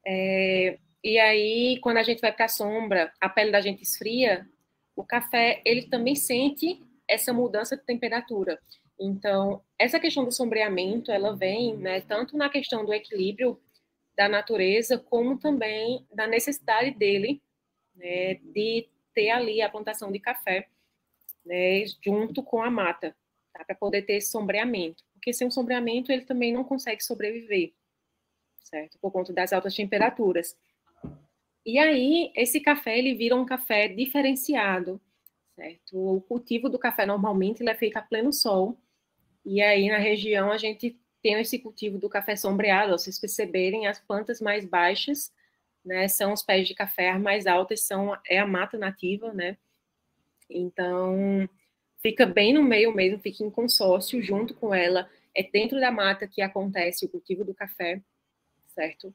é, 0.04 0.80
e 1.04 1.20
aí 1.20 1.80
quando 1.80 1.98
a 1.98 2.04
gente 2.04 2.22
vai 2.22 2.34
para 2.34 2.46
a 2.46 2.50
sombra, 2.50 3.14
a 3.22 3.30
pele 3.30 3.52
da 3.52 3.62
gente 3.62 3.84
esfria, 3.84 4.48
o 4.96 5.04
café 5.04 5.62
ele 5.66 5.84
também 5.84 6.16
sente 6.16 6.82
essa 7.08 7.34
mudança 7.34 7.76
de 7.76 7.84
temperatura. 7.84 8.60
Então, 9.00 9.62
essa 9.78 10.00
questão 10.00 10.24
do 10.24 10.32
sombreamento, 10.32 11.12
ela 11.12 11.36
vem, 11.36 11.76
né, 11.78 12.02
tanto 12.02 12.38
na 12.38 12.50
questão 12.50 12.86
do 12.86 12.94
equilíbrio 12.94 13.60
da 14.16 14.30
natureza, 14.30 14.98
como 14.98 15.38
também 15.38 16.06
da 16.14 16.28
necessidade 16.28 16.92
dele 16.92 17.42
né, 17.96 18.36
de 18.36 18.88
ter 19.14 19.30
ali 19.30 19.62
a 19.62 19.70
plantação 19.70 20.12
de 20.12 20.20
café, 20.20 20.68
né, 21.46 21.84
junto 22.04 22.44
com 22.44 22.62
a 22.62 22.70
mata, 22.70 23.16
tá, 23.52 23.64
para 23.66 23.76
poder 23.76 24.04
ter 24.04 24.14
esse 24.14 24.32
sombreamento. 24.32 25.04
Porque 25.14 25.34
sem 25.34 25.48
o 25.48 25.52
sombreamento 25.52 26.12
ele 26.12 26.26
também 26.26 26.54
não 26.54 26.64
consegue 26.64 27.04
sobreviver, 27.04 27.74
certo? 28.64 28.98
Por 29.00 29.12
conta 29.12 29.32
das 29.34 29.54
altas 29.54 29.76
temperaturas. 29.76 30.58
E 31.66 31.80
aí, 31.80 32.32
esse 32.36 32.60
café, 32.60 32.98
ele 32.98 33.16
vira 33.16 33.36
um 33.36 33.46
café 33.46 33.88
diferenciado, 33.88 35.00
certo? 35.56 35.98
O 35.98 36.22
cultivo 36.22 36.70
do 36.70 36.80
café, 36.80 37.06
normalmente, 37.06 37.62
ele 37.64 37.70
é 37.70 37.76
feito 37.76 37.98
a 37.98 38.02
pleno 38.02 38.34
sol, 38.34 38.78
e 39.46 39.62
aí, 39.62 39.90
na 39.90 39.98
região, 39.98 40.52
a 40.52 40.58
gente 40.58 41.00
tem 41.22 41.36
esse 41.42 41.60
cultivo 41.60 41.98
do 42.00 42.10
café 42.10 42.36
sombreado. 42.36 42.92
Vocês 42.94 43.20
perceberem, 43.20 43.88
as 43.88 44.00
plantas 44.00 44.42
mais 44.42 44.66
baixas, 44.66 45.34
né, 45.86 46.08
são 46.08 46.34
os 46.34 46.44
pés 46.44 46.68
de 46.68 46.76
café, 46.76 47.12
as 47.12 47.22
mais 47.22 47.48
altas 47.48 47.82
são 47.82 48.18
é 48.28 48.40
a 48.40 48.48
mata 48.48 48.78
nativa, 48.78 49.34
né? 49.34 49.58
Então, 50.50 51.50
fica 52.02 52.26
bem 52.26 52.54
no 52.54 52.64
meio 52.64 52.94
mesmo, 52.94 53.20
fica 53.20 53.44
em 53.44 53.50
consórcio 53.52 54.22
junto 54.22 54.54
com 54.56 54.74
ela. 54.74 55.10
É 55.36 55.44
dentro 55.44 55.80
da 55.80 55.92
mata 55.92 56.28
que 56.28 56.42
acontece 56.42 57.06
o 57.06 57.10
cultivo 57.10 57.44
do 57.46 57.54
café, 57.54 58.02
certo? 58.76 59.14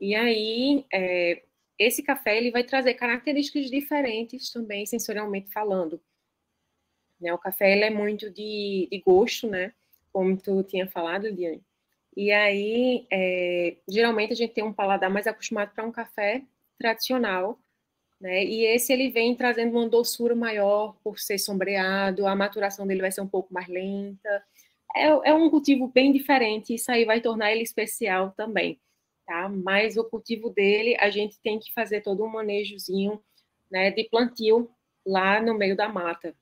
E 0.00 0.14
aí, 0.14 0.86
é, 0.92 1.42
esse 1.78 2.02
café 2.02 2.36
ele 2.36 2.50
vai 2.50 2.64
trazer 2.64 2.94
características 2.94 3.70
diferentes 3.70 4.50
também, 4.50 4.84
sensorialmente 4.86 5.50
falando. 5.50 6.00
Né? 7.20 7.32
O 7.32 7.38
café 7.38 7.72
ele 7.72 7.84
é 7.84 7.90
muito 7.90 8.30
de, 8.30 8.88
de 8.90 9.02
gosto, 9.04 9.48
né? 9.48 9.72
Como 10.12 10.36
tu 10.36 10.62
tinha 10.64 10.88
falado, 10.88 11.32
Diane. 11.32 11.62
E 12.16 12.32
aí, 12.32 13.06
é, 13.12 13.76
geralmente 13.88 14.32
a 14.32 14.36
gente 14.36 14.54
tem 14.54 14.64
um 14.64 14.72
paladar 14.72 15.08
mais 15.10 15.26
acostumado 15.26 15.72
para 15.72 15.84
um 15.86 15.92
café 15.92 16.42
tradicional, 16.78 17.58
né? 18.20 18.44
E 18.44 18.64
esse 18.66 18.92
ele 18.92 19.08
vem 19.10 19.34
trazendo 19.36 19.76
uma 19.76 19.88
doçura 19.88 20.34
maior 20.34 20.96
por 21.04 21.18
ser 21.20 21.38
sombreado, 21.38 22.26
a 22.26 22.34
maturação 22.34 22.86
dele 22.86 23.02
vai 23.02 23.12
ser 23.12 23.20
um 23.20 23.28
pouco 23.28 23.54
mais 23.54 23.68
lenta. 23.68 24.42
É, 24.96 25.06
é 25.06 25.34
um 25.34 25.50
cultivo 25.50 25.88
bem 25.88 26.12
diferente, 26.12 26.74
isso 26.74 26.90
aí 26.90 27.04
vai 27.04 27.20
tornar 27.20 27.52
ele 27.52 27.62
especial 27.62 28.32
também, 28.36 28.80
tá? 29.28 29.46
Mas 29.46 29.98
o 29.98 30.04
cultivo 30.04 30.48
dele, 30.48 30.96
a 30.98 31.10
gente 31.10 31.38
tem 31.40 31.58
que 31.60 31.70
fazer 31.74 32.00
todo 32.00 32.24
um 32.24 32.28
manejozinho, 32.28 33.22
né, 33.70 33.90
de 33.90 34.04
plantio 34.04 34.70
lá 35.06 35.40
no 35.40 35.52
meio 35.52 35.76
da 35.76 35.86
mata, 35.86 36.34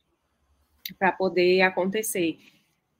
para 0.96 1.10
poder 1.10 1.62
acontecer. 1.62 2.38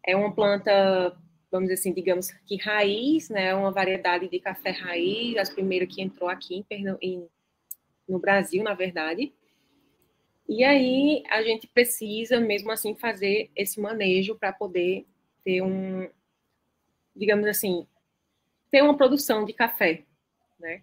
É 0.04 0.16
uma 0.16 0.34
planta, 0.34 1.16
vamos 1.52 1.68
dizer 1.68 1.74
assim, 1.80 1.92
digamos 1.92 2.32
que 2.46 2.56
raiz, 2.56 3.30
né? 3.30 3.54
Uma 3.54 3.70
variedade 3.70 4.28
de 4.28 4.40
café 4.40 4.70
raiz, 4.70 5.36
as 5.36 5.50
primeiras 5.50 5.94
que 5.94 6.02
entrou 6.02 6.28
aqui 6.28 6.64
em, 6.68 6.96
em, 7.00 7.28
no 8.08 8.18
Brasil, 8.18 8.64
na 8.64 8.74
verdade. 8.74 9.32
E 10.48 10.64
aí 10.64 11.22
a 11.28 11.42
gente 11.42 11.68
precisa, 11.68 12.40
mesmo 12.40 12.72
assim, 12.72 12.94
fazer 12.96 13.50
esse 13.54 13.80
manejo 13.80 14.34
para 14.34 14.52
poder 14.52 15.06
ter 15.44 15.62
um, 15.62 16.08
digamos 17.14 17.46
assim, 17.46 17.86
ter 18.76 18.82
uma 18.82 18.94
produção 18.94 19.42
de 19.42 19.54
café, 19.54 20.04
né? 20.60 20.82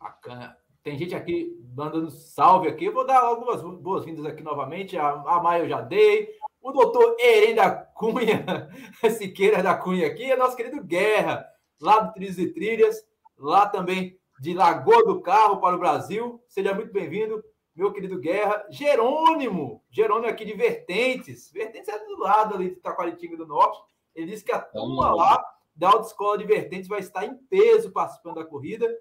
Bacana. 0.00 0.56
Tem 0.82 0.96
gente 0.96 1.14
aqui 1.14 1.62
mandando 1.76 2.10
salve 2.10 2.68
aqui. 2.68 2.86
Eu 2.86 2.94
vou 2.94 3.06
dar 3.06 3.20
algumas 3.20 3.60
boas-vindas 3.78 4.24
aqui 4.24 4.42
novamente. 4.42 4.96
A, 4.96 5.10
a 5.10 5.42
Maia 5.42 5.64
eu 5.64 5.68
já 5.68 5.82
dei. 5.82 6.30
O 6.62 6.72
doutor 6.72 7.16
Eren 7.20 7.54
da 7.54 7.70
Cunha, 7.70 8.46
Siqueira 9.18 9.62
da 9.62 9.74
Cunha 9.74 10.06
aqui, 10.06 10.24
é 10.24 10.38
nosso 10.38 10.56
querido 10.56 10.82
Guerra, 10.82 11.46
lá 11.78 12.00
do 12.00 12.14
Trilhos 12.14 12.38
e 12.38 12.50
Trilhas, 12.50 13.06
lá 13.36 13.68
também 13.68 14.18
de 14.40 14.54
Lagoa 14.54 15.04
do 15.04 15.20
Carro 15.20 15.60
para 15.60 15.76
o 15.76 15.78
Brasil. 15.78 16.42
Seja 16.48 16.72
muito 16.72 16.94
bem-vindo, 16.94 17.44
meu 17.76 17.92
querido 17.92 18.18
Guerra. 18.18 18.64
Jerônimo, 18.70 19.84
Jerônimo 19.90 20.28
aqui 20.28 20.46
de 20.46 20.54
Vertentes. 20.54 21.52
Vertentes 21.52 21.90
é 21.90 22.06
do 22.06 22.18
lado 22.18 22.54
ali 22.54 22.70
de 22.70 22.76
Taquaritinga 22.76 23.36
do 23.36 23.46
Norte. 23.46 23.78
Ele 24.14 24.32
disse 24.32 24.44
que 24.44 24.52
a 24.52 24.58
turma 24.58 25.14
lá 25.14 25.57
da 25.78 25.90
Autoescola 25.90 26.36
de 26.36 26.44
Vertentes 26.44 26.88
vai 26.88 26.98
estar 26.98 27.24
em 27.24 27.36
peso 27.36 27.92
participando 27.92 28.34
da 28.34 28.44
corrida. 28.44 28.92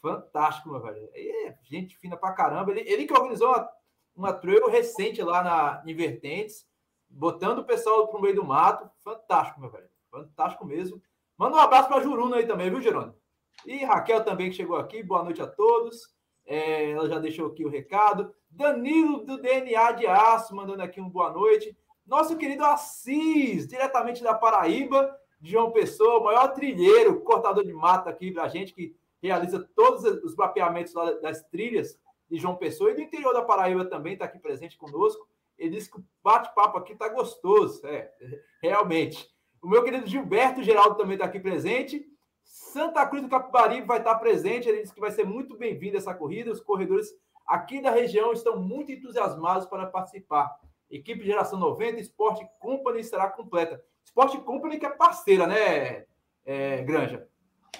Fantástico, 0.00 0.70
meu 0.70 0.80
velho. 0.80 1.10
É 1.12 1.56
gente 1.64 1.98
fina 1.98 2.16
pra 2.16 2.32
caramba. 2.32 2.70
Ele, 2.70 2.88
ele 2.88 3.06
que 3.06 3.12
organizou 3.12 3.48
uma, 3.48 3.68
uma 4.14 4.32
trail 4.32 4.70
recente 4.70 5.20
lá 5.20 5.42
na, 5.42 5.82
em 5.84 5.94
Vertentes, 5.94 6.64
botando 7.10 7.58
o 7.58 7.64
pessoal 7.64 8.06
pro 8.06 8.22
meio 8.22 8.36
do 8.36 8.44
mato. 8.44 8.88
Fantástico, 9.02 9.60
meu 9.60 9.68
velho. 9.68 9.88
Fantástico 10.12 10.64
mesmo. 10.64 11.02
Manda 11.36 11.56
um 11.56 11.60
abraço 11.60 11.88
para 11.88 12.00
Juruno 12.00 12.36
aí 12.36 12.46
também, 12.46 12.70
viu, 12.70 12.80
Jerônimo? 12.80 13.16
E 13.66 13.84
Raquel 13.84 14.24
também 14.24 14.48
que 14.48 14.56
chegou 14.56 14.76
aqui. 14.76 15.02
Boa 15.02 15.24
noite 15.24 15.42
a 15.42 15.46
todos. 15.46 16.14
É, 16.46 16.92
ela 16.92 17.08
já 17.08 17.18
deixou 17.18 17.48
aqui 17.48 17.64
o 17.64 17.68
recado. 17.68 18.32
Danilo 18.48 19.24
do 19.24 19.40
DNA 19.40 19.92
de 19.92 20.06
Aço 20.06 20.54
mandando 20.54 20.82
aqui 20.82 21.00
um 21.00 21.10
boa 21.10 21.32
noite. 21.32 21.76
Nosso 22.06 22.36
querido 22.36 22.64
Assis, 22.64 23.66
diretamente 23.66 24.22
da 24.22 24.34
Paraíba, 24.34 25.16
de 25.42 25.50
João 25.50 25.72
Pessoa, 25.72 26.20
o 26.20 26.24
maior 26.24 26.54
trilheiro, 26.54 27.20
cortador 27.20 27.64
de 27.64 27.72
mata 27.72 28.08
aqui 28.08 28.30
pra 28.30 28.46
gente, 28.46 28.72
que 28.72 28.94
realiza 29.20 29.68
todos 29.74 30.04
os 30.22 30.36
mapeamentos 30.36 30.94
das 31.20 31.42
trilhas 31.48 31.98
de 32.30 32.38
João 32.38 32.54
Pessoa 32.54 32.92
e 32.92 32.94
do 32.94 33.02
interior 33.02 33.34
da 33.34 33.42
Paraíba 33.42 33.84
também 33.84 34.12
está 34.12 34.24
aqui 34.24 34.38
presente 34.38 34.78
conosco. 34.78 35.26
Ele 35.58 35.70
disse 35.70 35.90
que 35.90 35.98
o 35.98 36.04
bate-papo 36.22 36.78
aqui 36.78 36.92
está 36.92 37.08
gostoso, 37.08 37.84
é, 37.84 38.12
realmente. 38.62 39.28
O 39.60 39.68
meu 39.68 39.82
querido 39.82 40.06
Gilberto 40.06 40.62
Geraldo 40.62 40.96
também 40.96 41.14
está 41.14 41.26
aqui 41.26 41.40
presente. 41.40 42.06
Santa 42.44 43.04
Cruz 43.06 43.22
do 43.22 43.28
Capibaribe 43.28 43.86
vai 43.86 43.98
estar 43.98 44.14
presente. 44.16 44.68
Ele 44.68 44.82
disse 44.82 44.94
que 44.94 45.00
vai 45.00 45.10
ser 45.10 45.26
muito 45.26 45.56
bem-vindo 45.56 45.96
essa 45.96 46.14
corrida. 46.14 46.52
Os 46.52 46.60
corredores 46.60 47.08
aqui 47.44 47.82
da 47.82 47.90
região 47.90 48.32
estão 48.32 48.60
muito 48.60 48.92
entusiasmados 48.92 49.66
para 49.66 49.86
participar. 49.86 50.56
Equipe 50.88 51.24
Geração 51.24 51.58
90, 51.58 52.00
Sport 52.00 52.46
Company 52.60 53.00
estará 53.00 53.28
completa. 53.28 53.82
Sport 54.04 54.42
Company 54.44 54.78
que 54.78 54.86
é 54.86 54.90
parceira, 54.90 55.46
né, 55.46 56.04
é, 56.44 56.82
Granja? 56.82 57.26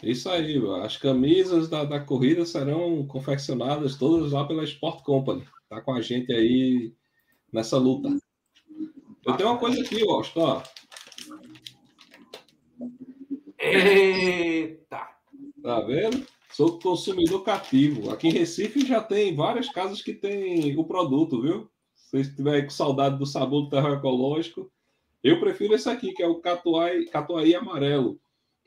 Isso 0.02 0.28
aí, 0.28 0.60
as 0.82 0.96
camisas 0.96 1.68
da, 1.68 1.84
da 1.84 2.00
corrida 2.00 2.44
serão 2.44 3.06
confeccionadas 3.06 3.96
todas 3.96 4.32
lá 4.32 4.44
pela 4.44 4.64
Sport 4.64 5.02
Company. 5.02 5.46
Tá 5.68 5.80
com 5.80 5.94
a 5.94 6.00
gente 6.00 6.32
aí 6.32 6.92
nessa 7.52 7.78
luta. 7.78 8.08
Eu 9.24 9.36
tenho 9.36 9.50
uma 9.50 9.58
coisa 9.58 9.80
aqui, 9.80 10.02
ó. 10.06 10.62
Eita! 13.58 15.08
Tá 15.62 15.80
vendo? 15.82 16.26
Sou 16.50 16.80
consumidor 16.80 17.44
cativo. 17.44 18.10
Aqui 18.10 18.28
em 18.28 18.32
Recife 18.32 18.84
já 18.84 19.00
tem 19.00 19.36
várias 19.36 19.70
casas 19.70 20.02
que 20.02 20.12
tem 20.12 20.76
o 20.76 20.84
produto, 20.84 21.40
viu? 21.40 21.70
Se 21.94 22.10
você 22.10 22.20
estiver 22.22 22.62
com 22.62 22.70
saudade 22.70 23.16
do 23.18 23.24
sabor 23.24 23.62
do 23.62 23.70
terror 23.70 23.92
ecológico, 23.92 24.70
eu 25.22 25.40
prefiro 25.40 25.74
esse 25.74 25.88
aqui, 25.88 26.12
que 26.12 26.22
é 26.22 26.26
o 26.26 26.40
catuai, 26.40 27.04
catuai 27.04 27.54
amarelo 27.54 28.20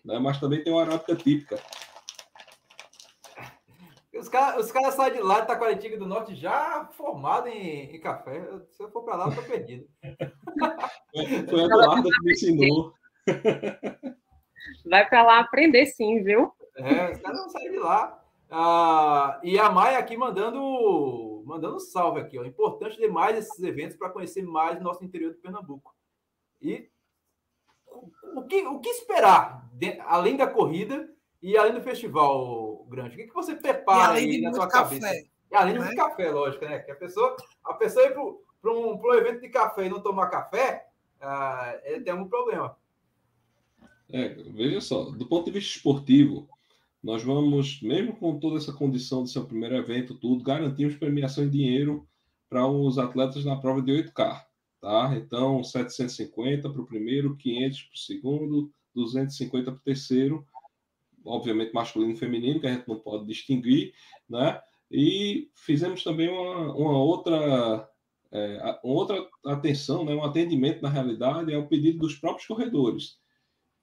né? 0.06 0.20
mas 0.20 0.39
também 0.39 0.63
tem 0.63 0.72
uma 0.72 0.84
arábica 0.84 1.15
típica. 1.15 1.60
Os 4.13 4.30
caras 4.30 4.65
os 4.65 4.72
cara 4.72 4.91
saem 4.91 5.15
de 5.15 5.22
lá 5.22 5.41
de 5.41 5.48
Taquaritinga 5.48 5.98
do 5.98 6.06
Norte 6.06 6.34
já 6.36 6.88
formado 6.94 7.48
em, 7.48 7.96
em 7.96 8.00
café. 8.00 8.48
Se 8.70 8.82
eu 8.82 8.89
for 8.89 9.04
para 9.04 9.18
lá, 9.18 9.28
eu 9.28 9.36
tô 9.36 9.41
perdido. 9.41 9.86
Foi 11.50 11.62
a 11.62 11.65
Eduardo 11.65 12.10
que 12.10 12.24
me 12.24 12.32
ensinou. 12.32 12.94
Vai 14.86 15.08
para 15.10 15.24
lá 15.24 15.39
aprender 15.39 15.86
sim, 15.88 16.24
viu? 16.24 16.54
É, 16.78 17.12
os 17.12 17.20
caras 17.20 17.39
não 17.39 17.50
saem 17.50 17.72
de 17.72 17.80
lá. 17.80 18.22
Ah, 18.50 19.39
e 19.44 19.60
a 19.60 19.70
Maia 19.70 19.98
aqui 19.98 20.15
mandando 20.15 21.44
mandando 21.46 21.80
salve 21.80 22.22
aqui. 22.22 22.39
Ó. 22.39 22.46
Importante 22.46 22.98
demais 22.98 23.38
esses 23.38 23.62
eventos 23.62 23.98
para 23.98 24.10
conhecer 24.10 24.44
mais 24.44 24.80
o 24.80 24.84
nosso 24.84 25.04
interior 25.04 25.34
de 25.34 25.39
Pernambuco. 25.39 25.94
E 26.62 26.89
o 28.36 28.44
que, 28.44 28.65
o 28.65 28.80
que 28.80 28.89
esperar, 28.89 29.70
de, 29.74 30.00
além 30.02 30.36
da 30.36 30.48
corrida 30.48 31.10
e 31.41 31.58
além 31.58 31.74
do 31.74 31.82
festival 31.82 32.86
grande? 32.89 33.15
O 33.15 33.18
que, 33.18 33.28
que 33.28 33.34
você 33.34 33.56
prepara 33.56 34.13
aí 34.13 34.41
na 34.41 34.54
sua 34.54 34.68
café, 34.68 35.00
cabeça? 35.00 35.30
E 35.52 35.56
além 35.56 35.78
né? 35.78 35.89
do 35.89 35.96
café, 35.96 36.32
lógico, 36.32 36.65
né? 36.65 36.80
Que 36.80 36.91
a 36.91 36.96
pessoa, 36.96 37.36
a 37.63 37.74
pessoa 37.74 38.06
ir 38.06 38.13
para 38.62 38.72
um, 38.74 39.00
um 39.00 39.13
evento 39.13 39.41
de 39.41 39.50
café 39.50 39.86
e 39.86 39.89
não 39.89 40.02
tomar 40.02 40.30
café, 40.30 40.88
ah, 41.22 41.80
ele 41.84 42.04
tem 42.04 42.13
algum 42.13 42.28
problema. 42.28 42.76
É, 44.10 44.30
veja 44.30 44.82
só, 44.82 45.06
do 45.06 45.26
ponto 45.26 45.46
de 45.46 45.52
vista 45.52 45.78
esportivo, 45.78 46.48
nós 47.02 47.24
vamos, 47.24 47.82
mesmo 47.82 48.15
com 48.15 48.39
toda 48.39 48.58
essa 48.58 48.74
condição 48.74 49.24
de 49.24 49.32
ser 49.32 49.39
o 49.39 49.46
primeiro 49.46 49.76
evento, 49.76 50.15
tudo, 50.15 50.44
garantimos 50.44 50.96
premiação 50.96 51.44
em 51.44 51.50
dinheiro 51.50 52.08
para 52.50 52.65
os 52.68 52.98
atletas 52.98 53.46
na 53.46 53.56
prova 53.56 53.82
de 53.82 53.91
8K. 53.91 54.44
Tá? 54.86 55.15
Então, 55.17 55.63
750 55.63 56.69
para 56.69 56.80
o 56.80 56.86
primeiro, 56.86 57.36
500 57.36 57.82
para 57.82 57.95
o 57.95 57.98
segundo, 57.98 58.71
250 58.93 59.71
para 59.71 59.80
o 59.80 59.84
terceiro, 59.84 60.45
obviamente 61.26 61.74
masculino 61.74 62.13
e 62.13 62.15
feminino, 62.15 62.60
que 62.60 62.67
a 62.67 62.74
gente 62.76 62.88
não 62.88 63.00
pode 63.00 63.26
distinguir, 63.26 63.95
né? 64.30 64.62
E 64.91 65.50
fizemos 65.56 66.04
também 66.04 66.30
uma, 66.30 66.71
uma 66.76 67.00
outra 67.00 67.89
é, 68.32 68.80
uma 68.84 68.93
outra 68.93 69.28
atenção, 69.48 70.06
né, 70.06 70.13
um 70.13 70.24
atendimento 70.24 70.84
na 70.84 70.89
realidade 70.89 71.52
é 71.52 71.58
o 71.58 71.67
pedido 71.67 71.98
dos 71.98 72.13
próprios 72.13 72.45
corredores, 72.45 73.17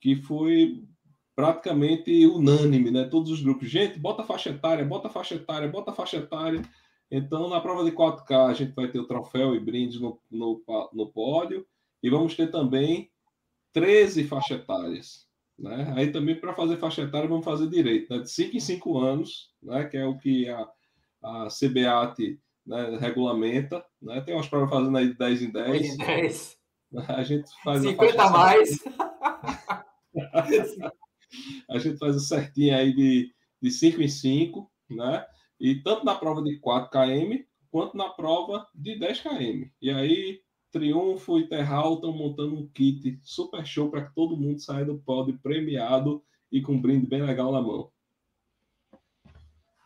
que 0.00 0.14
foi 0.14 0.84
praticamente 1.34 2.24
unânime, 2.28 2.92
né? 2.92 3.08
Todos 3.08 3.32
os 3.32 3.42
grupos, 3.42 3.68
gente, 3.68 3.98
bota 3.98 4.22
faixa 4.22 4.50
etária, 4.50 4.84
bota 4.84 5.08
faixa 5.08 5.34
etária, 5.34 5.66
bota 5.66 5.92
faixa 5.92 6.18
etária. 6.18 6.62
Então, 7.14 7.46
na 7.46 7.60
prova 7.60 7.84
de 7.84 7.92
4K, 7.92 8.48
a 8.48 8.54
gente 8.54 8.72
vai 8.72 8.88
ter 8.88 8.98
o 8.98 9.06
troféu 9.06 9.54
e 9.54 9.60
brindes 9.60 10.00
no, 10.00 10.18
no, 10.30 10.62
no 10.94 11.12
pódio, 11.12 11.66
e 12.02 12.08
vamos 12.08 12.34
ter 12.34 12.50
também 12.50 13.10
13 13.74 14.24
faixas 14.24 14.60
etárias. 14.60 15.28
Né? 15.58 15.92
Aí 15.94 16.10
também, 16.10 16.34
para 16.34 16.54
fazer 16.54 16.78
faixa 16.78 17.02
etária, 17.02 17.28
vamos 17.28 17.44
fazer 17.44 17.68
direito, 17.68 18.10
né? 18.10 18.22
de 18.22 18.30
5 18.30 18.56
em 18.56 18.60
5 18.60 18.98
anos, 18.98 19.52
né? 19.62 19.84
que 19.84 19.98
é 19.98 20.06
o 20.06 20.16
que 20.16 20.48
a, 20.48 20.66
a 21.22 21.48
CBAT 21.48 22.40
né, 22.66 22.96
regulamenta. 22.98 23.84
Né? 24.00 24.22
Tem 24.22 24.34
umas 24.34 24.48
provas 24.48 24.70
fazendo 24.70 24.96
aí 24.96 25.08
de 25.08 25.18
10 25.18 25.42
em 25.42 25.50
10. 25.50 25.70
10 25.70 25.92
em 25.92 25.96
10. 25.98 26.58
A 27.08 27.22
gente 27.22 27.50
faz 27.62 27.82
50 27.82 28.22
a 28.22 28.30
mais. 28.30 28.78
a 31.70 31.78
gente 31.78 31.98
faz 31.98 32.16
o 32.16 32.20
certinho 32.20 32.76
aí 32.76 32.94
de, 32.94 33.32
de 33.62 33.70
5 33.70 34.02
em 34.02 34.08
5, 34.08 34.70
né? 34.90 35.24
E 35.62 35.76
tanto 35.76 36.04
na 36.04 36.16
prova 36.16 36.42
de 36.42 36.58
4 36.58 36.90
km 36.90 37.44
quanto 37.70 37.96
na 37.96 38.08
prova 38.08 38.66
de 38.74 38.98
10 38.98 39.20
km. 39.20 39.70
E 39.80 39.90
aí, 39.92 40.42
Triunfo 40.72 41.38
e 41.38 41.48
Terral 41.48 41.94
estão 41.94 42.12
montando 42.12 42.56
um 42.56 42.66
kit 42.66 43.20
super 43.22 43.64
show 43.64 43.88
para 43.88 44.06
que 44.06 44.12
todo 44.12 44.36
mundo 44.36 44.58
saia 44.58 44.84
do 44.84 44.98
pódio 44.98 45.38
premiado 45.40 46.20
e 46.50 46.60
com 46.60 46.72
um 46.72 46.80
brinde 46.80 47.06
bem 47.06 47.22
legal 47.22 47.52
na 47.52 47.62
mão. 47.62 47.92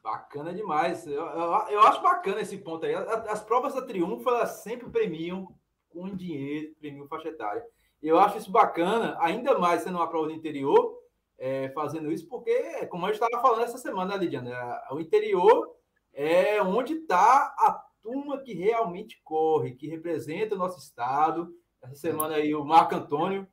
Bacana 0.03 0.55
demais. 0.55 1.07
Eu, 1.07 1.21
eu, 1.21 1.69
eu, 1.69 1.81
acho 1.83 2.01
bacana 2.01 2.41
esse 2.41 2.57
ponto 2.57 2.87
aí. 2.87 2.95
As, 2.95 3.43
provas 3.43 3.75
da 3.75 3.83
Triunfo, 3.83 4.31
elas 4.31 4.63
sempre 4.63 4.89
premiam 4.89 5.55
com 5.91 6.09
dinheiro, 6.17 6.75
premiam 6.81 7.07
faixa 7.07 7.29
etária. 7.29 7.63
Eu 8.03 8.19
acho 8.19 8.39
isso 8.39 8.51
bacana, 8.51 9.15
ainda 9.21 9.59
mais 9.59 9.83
sendo 9.83 9.99
uma 9.99 10.09
prova 10.09 10.29
do 10.29 10.33
interior, 10.33 10.96
é, 11.39 11.69
fazendo 11.71 12.11
isso, 12.11 12.27
porque, 12.29 12.87
como 12.87 13.05
a 13.05 13.13
gente 13.13 13.23
estava 13.23 13.43
falando 13.43 13.63
essa 13.63 13.79
semana, 13.79 14.17
né, 14.17 14.25
Lidiana, 14.25 14.83
o 14.91 15.01
interior 15.01 15.75
é 16.13 16.63
onde 16.63 16.95
está 16.95 17.55
a 17.59 17.85
turma 18.03 18.39
que 18.39 18.55
realmente 18.55 19.21
corre, 19.23 19.75
que 19.75 19.89
representa 19.89 20.55
o 20.55 20.59
nosso 20.59 20.79
estado. 20.79 21.55
Essa 21.83 21.97
semana 21.97 22.37
aí 22.37 22.55
o 22.55 22.65
Marco 22.65 22.95
Antônio 22.95 23.47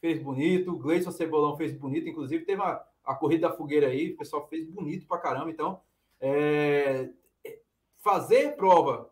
fez 0.00 0.20
bonito, 0.22 0.72
o 0.72 0.78
Gleison 0.78 1.10
Cebolão 1.10 1.56
fez 1.56 1.72
bonito, 1.72 2.08
inclusive 2.08 2.44
teve 2.44 2.60
a, 2.60 2.84
a 3.04 3.14
corrida 3.14 3.48
da 3.48 3.56
fogueira 3.56 3.86
aí, 3.86 4.12
o 4.12 4.16
pessoal 4.16 4.46
fez 4.48 4.68
bonito 4.68 5.06
pra 5.06 5.18
caramba. 5.18 5.50
Então, 5.50 5.80
é, 6.20 7.08
fazer 8.00 8.56
prova 8.56 9.10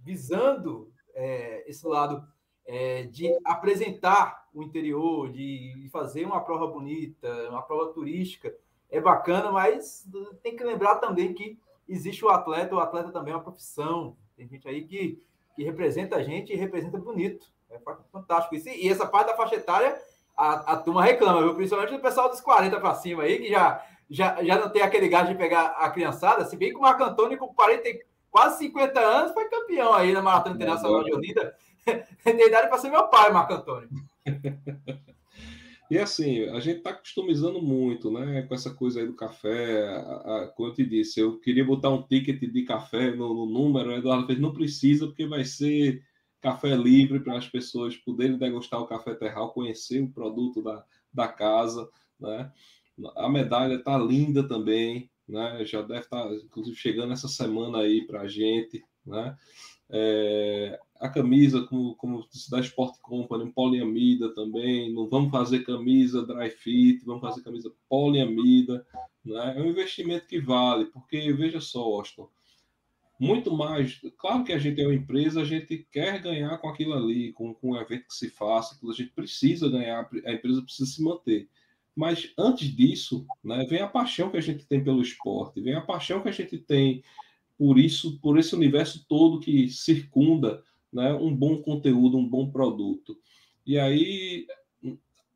visando 0.00 0.90
é, 1.14 1.68
esse 1.68 1.86
lado 1.86 2.26
é, 2.66 3.04
de 3.04 3.28
apresentar 3.44 4.46
o 4.54 4.62
interior, 4.62 5.30
de 5.30 5.88
fazer 5.92 6.24
uma 6.24 6.40
prova 6.40 6.66
bonita, 6.66 7.28
uma 7.48 7.62
prova 7.62 7.92
turística, 7.92 8.54
é 8.90 9.00
bacana, 9.00 9.50
mas 9.50 10.06
tem 10.42 10.54
que 10.54 10.62
lembrar 10.62 10.96
também 10.96 11.32
que 11.32 11.58
existe 11.88 12.24
o 12.24 12.28
atleta, 12.28 12.74
o 12.74 12.80
atleta 12.80 13.10
também 13.10 13.32
é 13.32 13.36
uma 13.36 13.42
profissão. 13.42 14.16
Tem 14.36 14.46
gente 14.46 14.68
aí 14.68 14.84
que, 14.84 15.22
que 15.56 15.64
representa 15.64 16.16
a 16.16 16.22
gente 16.22 16.52
e 16.52 16.56
representa 16.56 16.98
bonito. 16.98 17.46
É 17.70 17.78
fantástico 18.12 18.54
isso. 18.54 18.68
E 18.68 18.88
essa 18.88 19.06
parte 19.06 19.28
da 19.28 19.36
faixa 19.36 19.56
etária, 19.56 19.98
a, 20.36 20.72
a 20.72 20.76
turma 20.76 21.02
reclama, 21.02 21.40
viu? 21.42 21.54
principalmente 21.54 21.94
o 21.94 22.02
pessoal 22.02 22.28
dos 22.28 22.40
40 22.40 22.78
para 22.78 22.94
cima 22.94 23.22
aí, 23.22 23.38
que 23.38 23.48
já 23.48 23.82
já, 24.12 24.44
já 24.44 24.58
não 24.58 24.68
tem 24.68 24.82
aquele 24.82 25.08
gás 25.08 25.26
de 25.26 25.34
pegar 25.34 25.68
a 25.78 25.88
criançada, 25.88 26.44
se 26.44 26.54
bem 26.54 26.68
que 26.68 26.76
o 26.76 26.82
Marco 26.82 27.02
Antônio, 27.02 27.38
com 27.38 27.48
40, 27.48 27.82
quase 28.30 28.58
50 28.58 29.00
anos, 29.00 29.32
foi 29.32 29.48
campeão 29.48 29.94
aí 29.94 30.12
na 30.12 30.20
Maratona 30.20 30.54
Internacional 30.54 31.02
de 31.02 31.14
Olinda. 31.14 31.56
Tem 32.24 32.46
idade 32.46 32.68
para 32.68 32.78
ser 32.78 32.90
meu 32.90 33.08
pai, 33.08 33.32
Marco 33.32 33.54
Antônio. 33.54 33.88
E 35.92 35.98
assim, 35.98 36.44
a 36.48 36.58
gente 36.58 36.78
está 36.78 36.94
customizando 36.94 37.60
muito, 37.60 38.10
né? 38.10 38.40
Com 38.48 38.54
essa 38.54 38.72
coisa 38.72 39.00
aí 39.00 39.06
do 39.06 39.12
café. 39.12 39.86
A, 39.88 39.98
a, 40.00 40.46
como 40.48 40.70
eu 40.70 40.74
te 40.74 40.86
disse, 40.86 41.20
eu 41.20 41.38
queria 41.38 41.62
botar 41.66 41.90
um 41.90 42.02
ticket 42.02 42.40
de 42.40 42.62
café 42.62 43.10
no, 43.10 43.34
no 43.34 43.44
número. 43.44 43.90
O 43.90 43.92
Eduardo 43.92 44.26
fez, 44.26 44.40
não 44.40 44.54
precisa, 44.54 45.06
porque 45.06 45.26
vai 45.26 45.44
ser 45.44 46.02
café 46.40 46.74
livre 46.74 47.20
para 47.20 47.36
as 47.36 47.46
pessoas 47.46 47.94
poderem 47.94 48.38
degustar 48.38 48.80
o 48.80 48.86
café 48.86 49.14
terral, 49.14 49.52
conhecer 49.52 50.02
o 50.02 50.10
produto 50.10 50.62
da, 50.62 50.82
da 51.12 51.28
casa, 51.28 51.86
né? 52.18 52.50
A 53.14 53.28
medalha 53.28 53.74
está 53.74 53.98
linda 53.98 54.48
também, 54.48 55.10
né? 55.28 55.62
Já 55.66 55.82
deve 55.82 56.00
estar, 56.00 56.24
tá, 56.24 56.34
inclusive, 56.34 56.74
chegando 56.74 57.12
essa 57.12 57.28
semana 57.28 57.80
aí 57.80 58.06
para 58.06 58.22
a 58.22 58.28
gente, 58.28 58.82
né? 59.04 59.36
É, 59.90 60.80
a 61.02 61.08
camisa, 61.08 61.66
como, 61.66 61.96
como 61.96 62.24
da 62.48 62.60
Sport 62.60 63.00
Company, 63.02 63.50
poliamida 63.50 64.32
também. 64.32 64.94
Não 64.94 65.08
vamos 65.08 65.32
fazer 65.32 65.64
camisa 65.64 66.24
dry 66.24 66.48
fit, 66.48 67.04
vamos 67.04 67.20
fazer 67.20 67.42
camisa 67.42 67.72
poliamida. 67.88 68.86
Né? 69.24 69.54
É 69.56 69.60
um 69.60 69.66
investimento 69.66 70.28
que 70.28 70.40
vale, 70.40 70.84
porque 70.86 71.32
veja 71.32 71.60
só, 71.60 71.80
Austin, 71.82 72.22
muito 73.18 73.52
mais. 73.52 74.00
Claro 74.16 74.44
que 74.44 74.52
a 74.52 74.58
gente 74.58 74.80
é 74.80 74.86
uma 74.86 74.94
empresa, 74.94 75.40
a 75.40 75.44
gente 75.44 75.84
quer 75.90 76.22
ganhar 76.22 76.56
com 76.58 76.68
aquilo 76.68 76.94
ali, 76.94 77.32
com, 77.32 77.52
com 77.52 77.72
o 77.72 77.76
evento 77.76 78.06
que 78.06 78.14
se 78.14 78.30
faça, 78.30 78.78
a 78.80 78.92
gente 78.92 79.10
precisa 79.10 79.68
ganhar, 79.68 80.08
a 80.24 80.32
empresa 80.32 80.62
precisa 80.62 80.88
se 80.88 81.02
manter. 81.02 81.48
Mas 81.96 82.32
antes 82.38 82.68
disso, 82.68 83.26
né, 83.42 83.66
vem 83.68 83.80
a 83.80 83.88
paixão 83.88 84.30
que 84.30 84.36
a 84.36 84.40
gente 84.40 84.64
tem 84.66 84.84
pelo 84.84 85.02
esporte, 85.02 85.60
vem 85.60 85.74
a 85.74 85.80
paixão 85.80 86.22
que 86.22 86.28
a 86.28 86.32
gente 86.32 86.58
tem 86.58 87.02
por 87.58 87.76
isso, 87.76 88.20
por 88.20 88.38
esse 88.38 88.54
universo 88.54 89.04
todo 89.08 89.40
que 89.40 89.68
circunda 89.68 90.62
né, 90.92 91.12
um 91.14 91.34
bom 91.34 91.62
conteúdo, 91.62 92.18
um 92.18 92.28
bom 92.28 92.50
produto. 92.50 93.16
E 93.66 93.78
aí 93.78 94.46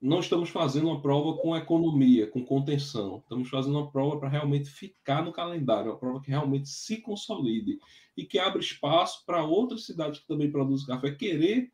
não 0.00 0.20
estamos 0.20 0.50
fazendo 0.50 0.88
uma 0.88 1.00
prova 1.00 1.38
com 1.38 1.56
economia, 1.56 2.26
com 2.26 2.44
contenção. 2.44 3.18
Estamos 3.18 3.48
fazendo 3.48 3.78
uma 3.78 3.90
prova 3.90 4.18
para 4.18 4.28
realmente 4.28 4.68
ficar 4.68 5.24
no 5.24 5.32
calendário, 5.32 5.90
uma 5.90 5.98
prova 5.98 6.20
que 6.20 6.30
realmente 6.30 6.68
se 6.68 6.98
consolide 7.00 7.78
e 8.16 8.24
que 8.24 8.38
abre 8.38 8.60
espaço 8.60 9.24
para 9.24 9.44
outras 9.44 9.84
cidades 9.84 10.20
que 10.20 10.26
também 10.26 10.50
produzem 10.50 10.86
café 10.86 11.10
querer 11.12 11.70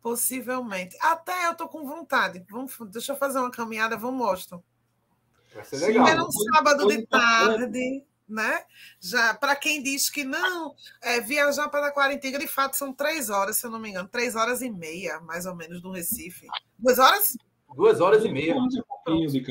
Possivelmente. 0.00 0.96
Até 1.00 1.48
eu 1.48 1.56
tô 1.56 1.66
com 1.66 1.84
vontade. 1.84 2.46
Vamos, 2.48 2.78
deixa 2.92 3.12
eu 3.12 3.16
fazer 3.16 3.40
uma 3.40 3.50
caminhada, 3.50 3.96
vamos, 3.96 4.24
mostrar. 4.24 4.60
Vai 5.52 5.64
ser 5.64 5.78
legal. 5.78 6.06
Era 6.06 6.22
um 6.22 6.30
sábado 6.30 6.86
de 6.86 7.04
tarde, 7.08 8.06
né? 8.28 8.62
Já 9.00 9.34
para 9.34 9.56
quem 9.56 9.82
diz 9.82 10.10
que 10.10 10.24
não, 10.24 10.74
é, 11.00 11.20
viajar 11.20 11.68
para 11.68 11.92
Quarentinga, 11.92 12.38
de 12.38 12.46
fato, 12.46 12.76
são 12.76 12.92
três 12.92 13.30
horas, 13.30 13.56
se 13.56 13.66
eu 13.66 13.70
não 13.70 13.78
me 13.78 13.90
engano, 13.90 14.08
três 14.08 14.36
horas 14.36 14.60
e 14.62 14.70
meia, 14.70 15.20
mais 15.20 15.46
ou 15.46 15.54
menos, 15.54 15.80
do 15.80 15.90
Recife. 15.90 16.46
Duas 16.78 16.98
horas? 16.98 17.36
Duas 17.74 18.00
horas 18.00 18.24
e 18.24 18.28
meia. 18.28 18.54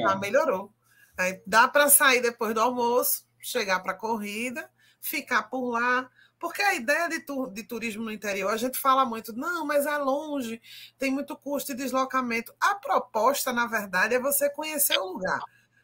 Ah, 0.07 0.15
melhorou. 0.15 0.71
Aí 1.17 1.41
dá 1.47 1.67
para 1.67 1.89
sair 1.89 2.21
depois 2.21 2.53
do 2.53 2.61
almoço, 2.61 3.25
chegar 3.39 3.79
para 3.79 3.93
a 3.93 3.95
corrida, 3.95 4.69
ficar 5.01 5.43
por 5.43 5.71
lá. 5.71 6.09
Porque 6.39 6.61
a 6.61 6.75
ideia 6.75 7.09
de, 7.09 7.21
tu, 7.21 7.47
de 7.47 7.63
turismo 7.63 8.03
no 8.03 8.11
interior, 8.11 8.53
a 8.53 8.57
gente 8.57 8.77
fala 8.77 9.03
muito, 9.03 9.33
não, 9.33 9.65
mas 9.65 9.87
é 9.87 9.97
longe, 9.97 10.61
tem 10.95 11.11
muito 11.11 11.35
custo 11.35 11.73
de 11.73 11.83
deslocamento. 11.83 12.53
A 12.59 12.75
proposta, 12.75 13.51
na 13.51 13.65
verdade, 13.65 14.13
é 14.13 14.19
você 14.19 14.47
conhecer 14.47 14.99
o 14.99 15.13
lugar. 15.13 15.39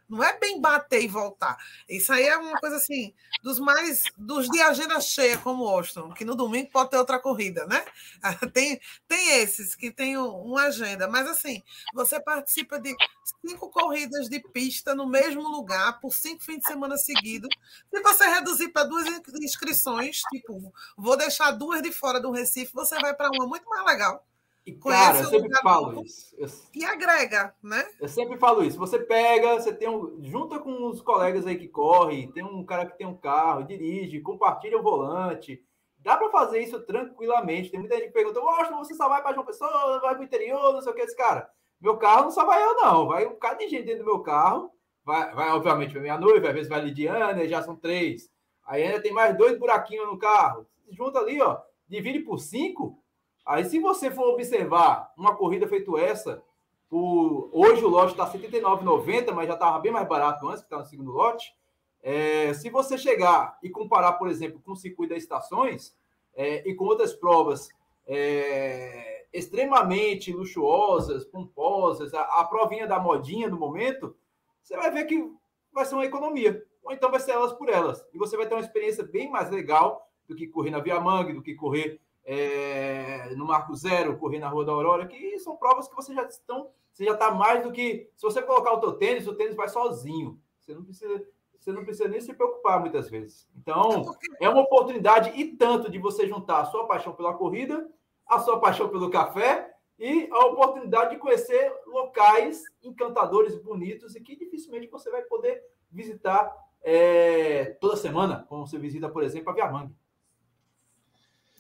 Não 0.10 0.24
é 0.24 0.38
bem 0.38 0.60
bater 0.62 1.02
e 1.04 1.08
voltar. 1.08 1.58
Isso 1.88 2.12
aí 2.12 2.24
é 2.24 2.38
uma 2.38 2.60
coisa 2.60 2.76
assim, 2.76 3.14
dos 3.42 3.60
mais 3.60 4.04
dos 4.18 4.48
de 4.50 4.62
agenda 4.62 5.00
cheia, 5.02 5.38
como 5.38 5.68
Austin, 5.68 6.12
que 6.16 6.26
no 6.26 6.36
domingo 6.36 6.70
pode 6.72 6.92
ter 6.92 6.98
outra 6.98 7.20
corrida, 7.20 7.66
né? 7.66 7.84
Tem, 8.54 8.80
tem 9.08 9.42
esses 9.42 9.76
que 9.76 9.92
tem 9.92 10.18
uma 10.18 10.64
agenda, 10.64 11.08
mas 11.08 11.28
assim, 11.28 11.62
você 11.94 12.20
participa 12.20 12.80
de 12.80 12.96
cinco 13.42 13.70
corridas 13.70 14.30
de 14.30 14.40
pista 14.40 14.94
no 14.94 15.08
mesmo 15.08 15.42
lugar 15.48 16.00
por 16.00 16.14
cinco 16.14 16.44
fins 16.44 16.60
de 16.60 16.68
semana 16.68 16.98
seguidos. 16.98 17.50
Se 17.90 18.02
você 18.02 18.26
reduzir 18.28 18.70
para 18.70 18.86
duas 18.86 19.06
inscrições, 19.42 20.20
tipo, 20.32 20.74
vou 20.98 21.18
deixar 21.18 21.52
duas 21.52 21.82
de 21.82 21.92
fora 21.92 22.20
do 22.20 22.32
Recife, 22.32 22.74
você 22.74 22.96
vai 23.00 23.14
para 23.16 23.30
uma 23.32 23.48
muito 23.48 23.68
mais 23.70 23.86
legal. 23.86 24.26
E, 24.66 24.72
cara, 24.72 25.20
eu 25.20 25.26
sempre 25.26 25.62
falo 25.62 26.04
isso. 26.04 26.36
Eu, 26.38 26.48
e 26.74 26.86
agrega, 26.86 27.54
né? 27.62 27.86
Eu 28.00 28.08
sempre 28.08 28.38
falo 28.38 28.64
isso. 28.64 28.80
Você 28.80 28.98
pega, 28.98 29.60
você 29.60 29.74
tem 29.74 29.90
um. 29.90 30.24
Junta 30.24 30.58
com 30.58 30.88
os 30.88 31.02
colegas 31.02 31.46
aí 31.46 31.58
que 31.58 31.68
correm, 31.68 32.32
tem 32.32 32.44
um 32.44 32.66
cara 32.66 32.86
que 32.86 32.98
tem 32.98 33.06
um 33.06 33.18
carro, 33.18 33.64
dirige, 33.64 34.22
compartilha 34.22 34.80
o 34.80 34.84
volante. 34.84 35.62
Dá 36.00 36.16
para 36.16 36.30
fazer 36.30 36.60
isso 36.60 36.80
tranquilamente. 36.82 37.72
Tem 37.72 37.80
muita 37.80 37.96
gente 37.96 38.08
que 38.08 38.14
pergunta: 38.14 38.40
Poxa, 38.40 38.72
você 38.72 38.94
só 38.94 39.10
vai 39.10 39.22
para 39.22 39.34
João 39.34 39.46
Pessoa, 39.46 40.00
vai 40.00 40.16
para 40.16 40.22
o 40.22 40.26
interior, 40.26 40.74
não 40.74 40.82
sei 40.82 40.94
o 40.94 40.96
que. 40.96 41.02
Esse 41.02 41.16
cara, 41.16 41.50
meu 41.82 41.98
carro 41.98 42.24
não 42.24 42.32
só 42.32 42.46
vai 42.46 42.64
eu, 42.64 42.76
não. 42.76 43.08
Vai 43.08 43.26
um 43.26 43.36
cara 43.36 43.56
de 43.56 43.68
gente 43.68 43.84
dentro 43.84 44.06
do 44.06 44.12
meu 44.12 44.22
carro. 44.22 44.72
Vai, 45.04 45.36
vai 45.36 45.50
obviamente, 45.50 46.00
minha 46.00 46.18
noiva, 46.18 46.48
às 46.48 46.54
vezes 46.54 46.70
vai 46.70 46.80
Lidiana, 46.80 47.46
já 47.46 47.62
são 47.62 47.76
três. 47.76 48.30
Aí 48.66 48.82
ainda 48.82 49.02
tem 49.02 49.12
mais 49.12 49.38
dois 49.38 49.60
buraquinhos 49.60 50.08
no 50.08 50.18
carro. 50.18 50.66
Junta 50.90 51.20
ali, 51.20 51.42
ó, 51.42 51.60
divide 51.86 52.22
por 52.22 52.40
cinco 52.40 53.03
Aí, 53.46 53.66
se 53.66 53.80
você 53.80 54.10
for 54.10 54.34
observar 54.34 55.12
uma 55.18 55.36
corrida 55.36 55.68
feita 55.68 56.00
essa, 56.00 56.44
o, 56.90 57.50
hoje 57.52 57.84
o 57.84 57.90
lote 57.90 58.12
está 58.12 58.24
R$ 58.24 58.38
79,90, 58.38 59.32
mas 59.34 59.48
já 59.48 59.56
estava 59.56 59.80
bem 59.80 59.92
mais 59.92 60.08
barato 60.08 60.48
antes, 60.48 60.62
que 60.62 60.68
estava 60.68 60.84
no 60.84 60.88
segundo 60.88 61.12
lote. 61.12 61.54
É, 62.02 62.54
se 62.54 62.70
você 62.70 62.98
chegar 62.98 63.58
e 63.64 63.70
comparar, 63.70 64.14
por 64.14 64.28
exemplo, 64.28 64.62
com 64.64 64.74
o 64.74 64.76
circuito 64.76 65.14
das 65.14 65.24
estações 65.24 65.96
é, 66.36 66.68
e 66.68 66.76
com 66.76 66.86
outras 66.86 67.14
provas 67.14 67.70
é, 68.06 69.26
extremamente 69.34 70.32
luxuosas, 70.32 71.26
pomposas, 71.26 72.14
a, 72.14 72.22
a 72.22 72.46
provinha 72.46 72.86
da 72.86 73.00
modinha 73.00 73.50
do 73.50 73.58
momento, 73.58 74.16
você 74.62 74.78
vai 74.78 74.92
ver 74.92 75.06
que 75.06 75.32
vai 75.74 75.86
ser 75.86 75.96
uma 75.96 76.06
economia. 76.06 76.64
Ou 76.84 76.92
então 76.92 77.10
vai 77.10 77.20
ser 77.20 77.32
elas 77.32 77.54
por 77.54 77.70
elas. 77.70 78.06
E 78.14 78.18
você 78.18 78.38
vai 78.38 78.46
ter 78.46 78.54
uma 78.54 78.62
experiência 78.62 79.04
bem 79.04 79.30
mais 79.30 79.50
legal 79.50 80.08
do 80.28 80.36
que 80.36 80.48
correr 80.48 80.70
na 80.70 80.80
Via 80.80 81.00
Mangue, 81.00 81.34
do 81.34 81.42
que 81.42 81.56
correr 81.56 82.00
é, 82.26 83.34
no 83.36 83.46
Marco 83.46 83.76
Zero, 83.76 84.18
correr 84.18 84.40
na 84.40 84.50
Rua 84.50 84.66
da 84.66 84.72
Aurora, 84.72 85.08
que 85.08 85.38
são 85.40 85.58
provas 85.58 85.88
que 85.88 85.96
você 85.96 86.14
já 86.14 86.24
estão, 86.24 86.70
você 86.92 87.06
já 87.06 87.14
está 87.14 87.32
mais 87.32 87.64
do 87.64 87.72
que. 87.72 88.10
Se 88.16 88.24
você 88.24 88.42
colocar 88.42 88.74
o 88.74 88.80
teu 88.80 88.94
tênis, 88.94 89.28
o 89.28 89.36
tênis 89.36 89.56
vai 89.56 89.68
sozinho. 89.68 90.40
Você 90.60 90.74
não 90.74 90.84
precisa, 90.84 91.26
você 91.60 91.72
não 91.72 91.84
precisa 91.84 92.08
nem 92.08 92.22
se 92.22 92.34
preocupar 92.34 92.80
muitas 92.80 93.10
vezes. 93.10 93.50
Então, 93.56 94.16
é 94.40 94.48
uma 94.48 94.62
oportunidade 94.62 95.32
e 95.40 95.56
tanto 95.56 95.90
de 95.90 95.98
você 95.98 96.28
juntar 96.28 96.62
a 96.62 96.66
sua 96.66 96.88
paixão 96.88 97.14
pela 97.14 97.34
corrida, 97.34 97.90
a 98.28 98.40
sua 98.40 98.60
paixão 98.60 98.90
pelo 98.90 99.10
café 99.10 99.74
e 99.98 100.30
a 100.32 100.46
oportunidade 100.46 101.12
de 101.12 101.18
conhecer 101.18 101.74
locais 101.88 102.64
encantadores, 102.82 103.56
bonitos 103.56 104.16
e 104.16 104.22
que 104.22 104.36
dificilmente 104.36 104.88
você 104.88 105.10
vai 105.10 105.22
poder 105.24 105.64
visitar 105.92 106.54
é, 106.82 107.78
toda 107.80 107.96
semana, 107.96 108.46
como 108.50 108.68
você 108.68 108.78
visita, 108.78 109.08
por 109.08 109.24
exemplo, 109.24 109.50
a 109.50 109.54
Via 109.54 109.72
Mangue. 109.72 109.96
Não 109.96 110.03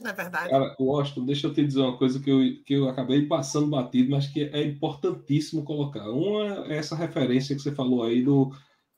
é 0.09 0.13
verdade. 0.13 0.49
Cara, 0.49 0.75
Washington, 0.79 1.25
deixa 1.25 1.47
eu 1.47 1.53
te 1.53 1.65
dizer 1.65 1.81
uma 1.81 1.97
coisa 1.97 2.19
que 2.19 2.29
eu, 2.29 2.39
que 2.63 2.73
eu 2.73 2.89
acabei 2.89 3.25
passando 3.25 3.69
batido, 3.69 4.11
mas 4.11 4.27
que 4.27 4.43
é 4.43 4.63
importantíssimo 4.63 5.63
colocar. 5.63 6.09
Uma 6.09 6.67
é 6.71 6.77
essa 6.77 6.95
referência 6.95 7.55
que 7.55 7.61
você 7.61 7.73
falou 7.73 8.03
aí 8.03 8.23
do, 8.23 8.51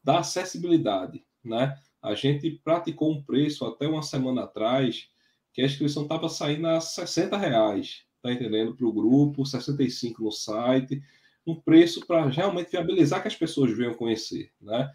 da 0.04 0.20
acessibilidade, 0.20 1.24
né? 1.44 1.76
A 2.02 2.14
gente 2.14 2.50
praticou 2.64 3.12
um 3.12 3.24
preço 3.24 3.66
até 3.66 3.88
uma 3.88 4.04
semana 4.04 4.44
atrás 4.44 5.10
que 5.54 5.62
a 5.62 5.66
inscrição 5.66 6.04
estava 6.04 6.30
saindo 6.30 6.68
a 6.68 6.80
60 6.80 7.38
reais, 7.38 8.04
tá 8.22 8.32
entendendo? 8.32 8.76
Para 8.76 8.86
o 8.86 8.94
grupo, 8.94 9.46
65 9.46 10.24
no 10.24 10.32
site, 10.32 11.02
um 11.48 11.56
preço 11.56 12.06
para 12.06 12.28
realmente 12.28 12.72
viabilizar 12.72 13.22
que 13.22 13.28
as 13.28 13.36
pessoas 13.36 13.76
venham 13.76 13.94
conhecer, 13.94 14.52
né? 14.62 14.92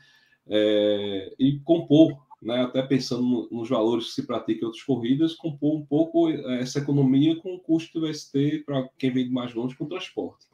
É, 0.47 1.35
e 1.39 1.61
compor 1.61 2.19
né, 2.41 2.63
até 2.63 2.83
pensando 2.83 3.23
no, 3.23 3.49
nos 3.51 3.69
valores 3.69 4.07
que 4.07 4.13
se 4.13 4.27
praticam 4.27 4.63
em 4.63 4.67
outras 4.67 4.85
corridas, 4.85 5.35
compor 5.35 5.77
um 5.77 5.85
pouco 5.85 6.31
eh, 6.31 6.61
essa 6.61 6.79
economia 6.79 7.37
com 7.37 7.55
o 7.55 7.61
custo 7.61 8.01
do 8.01 8.13
ST 8.13 8.63
para 8.65 8.89
quem 8.99 9.13
vem 9.13 9.27
de 9.27 9.33
mais 9.33 9.55
longe 9.55 9.77
com 9.77 9.87
transporte. 9.87 10.47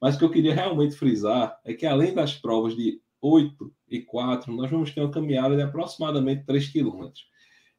Mas 0.00 0.14
o 0.14 0.18
que 0.18 0.24
eu 0.24 0.30
queria 0.30 0.54
realmente 0.54 0.94
frisar 0.94 1.58
é 1.64 1.74
que, 1.74 1.86
além 1.86 2.14
das 2.14 2.34
provas 2.34 2.74
de 2.74 3.00
8 3.20 3.72
e 3.90 4.00
4, 4.00 4.52
nós 4.52 4.70
vamos 4.70 4.92
ter 4.92 5.00
uma 5.00 5.10
caminhada 5.10 5.56
de 5.56 5.62
aproximadamente 5.62 6.44
3 6.46 6.68
quilômetros. 6.68 7.28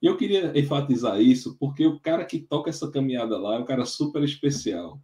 E 0.02 0.08
eu 0.08 0.18
queria 0.18 0.58
enfatizar 0.58 1.22
isso 1.22 1.56
porque 1.60 1.86
o 1.86 2.00
cara 2.00 2.26
que 2.26 2.40
toca 2.40 2.70
essa 2.70 2.90
caminhada 2.90 3.38
lá 3.38 3.56
é 3.56 3.60
um 3.60 3.66
cara 3.66 3.86
super 3.86 4.24
especial. 4.24 5.00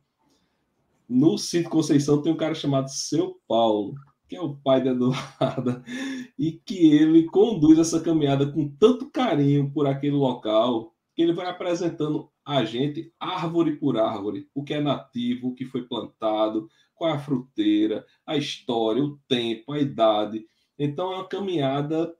No 1.08 1.38
Cito 1.38 1.70
Conceição 1.70 2.22
tem 2.22 2.32
um 2.32 2.38
cara 2.38 2.56
chamado 2.56 2.90
Seu 2.90 3.40
Paulo, 3.48 3.96
que 4.28 4.36
é 4.36 4.42
o 4.42 4.56
pai 4.56 4.84
da 4.84 4.92
Eduarda, 4.92 5.84
e 6.38 6.52
que 6.52 6.92
ele 6.92 7.26
conduz 7.26 7.80
essa 7.80 8.02
caminhada 8.02 8.52
com 8.52 8.68
tanto 8.68 9.10
carinho 9.10 9.72
por 9.72 9.88
aquele 9.88 10.16
local, 10.16 10.94
que 11.16 11.22
ele 11.22 11.34
vai 11.34 11.48
apresentando 11.48 12.30
a 12.46 12.64
gente, 12.64 13.12
árvore 13.20 13.76
por 13.76 13.98
árvore, 13.98 14.48
o 14.54 14.64
que 14.64 14.74
é 14.74 14.82
nativo, 14.82 15.50
o 15.50 15.56
que 15.56 15.66
foi 15.66 15.84
plantado, 15.84 16.70
qual 16.96 17.12
é 17.12 17.14
a 17.14 17.20
fruteira, 17.20 18.06
a 18.26 18.38
história, 18.38 19.04
o 19.04 19.18
tempo, 19.28 19.72
a 19.72 19.80
idade. 19.80 20.46
Então 20.78 21.12
é 21.12 21.16
uma 21.18 21.28
caminhada 21.28 22.14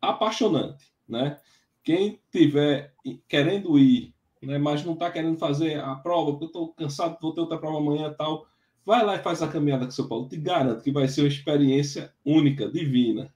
apaixonante, 0.00 0.92
né? 1.08 1.38
Quem 1.82 2.20
tiver 2.30 2.94
querendo 3.28 3.78
ir, 3.78 4.14
né, 4.42 4.58
mas 4.58 4.84
não 4.84 4.94
está 4.94 5.10
querendo 5.10 5.38
fazer 5.38 5.78
a 5.78 5.94
prova, 5.94 6.32
porque 6.32 6.44
eu 6.44 6.48
estou 6.48 6.72
cansado, 6.74 7.18
vou 7.20 7.32
ter 7.32 7.40
outra 7.40 7.58
prova 7.58 7.78
amanhã 7.78 8.12
tal, 8.12 8.46
Vai 8.86 9.04
lá 9.04 9.16
e 9.16 9.22
faz 9.22 9.42
a 9.42 9.48
caminhada 9.48 9.84
com 9.84 9.90
São 9.90 10.08
Paulo. 10.08 10.28
Te 10.28 10.36
garanto 10.36 10.80
que 10.80 10.92
vai 10.92 11.08
ser 11.08 11.22
uma 11.22 11.28
experiência 11.28 12.14
única, 12.24 12.70
divina. 12.70 13.34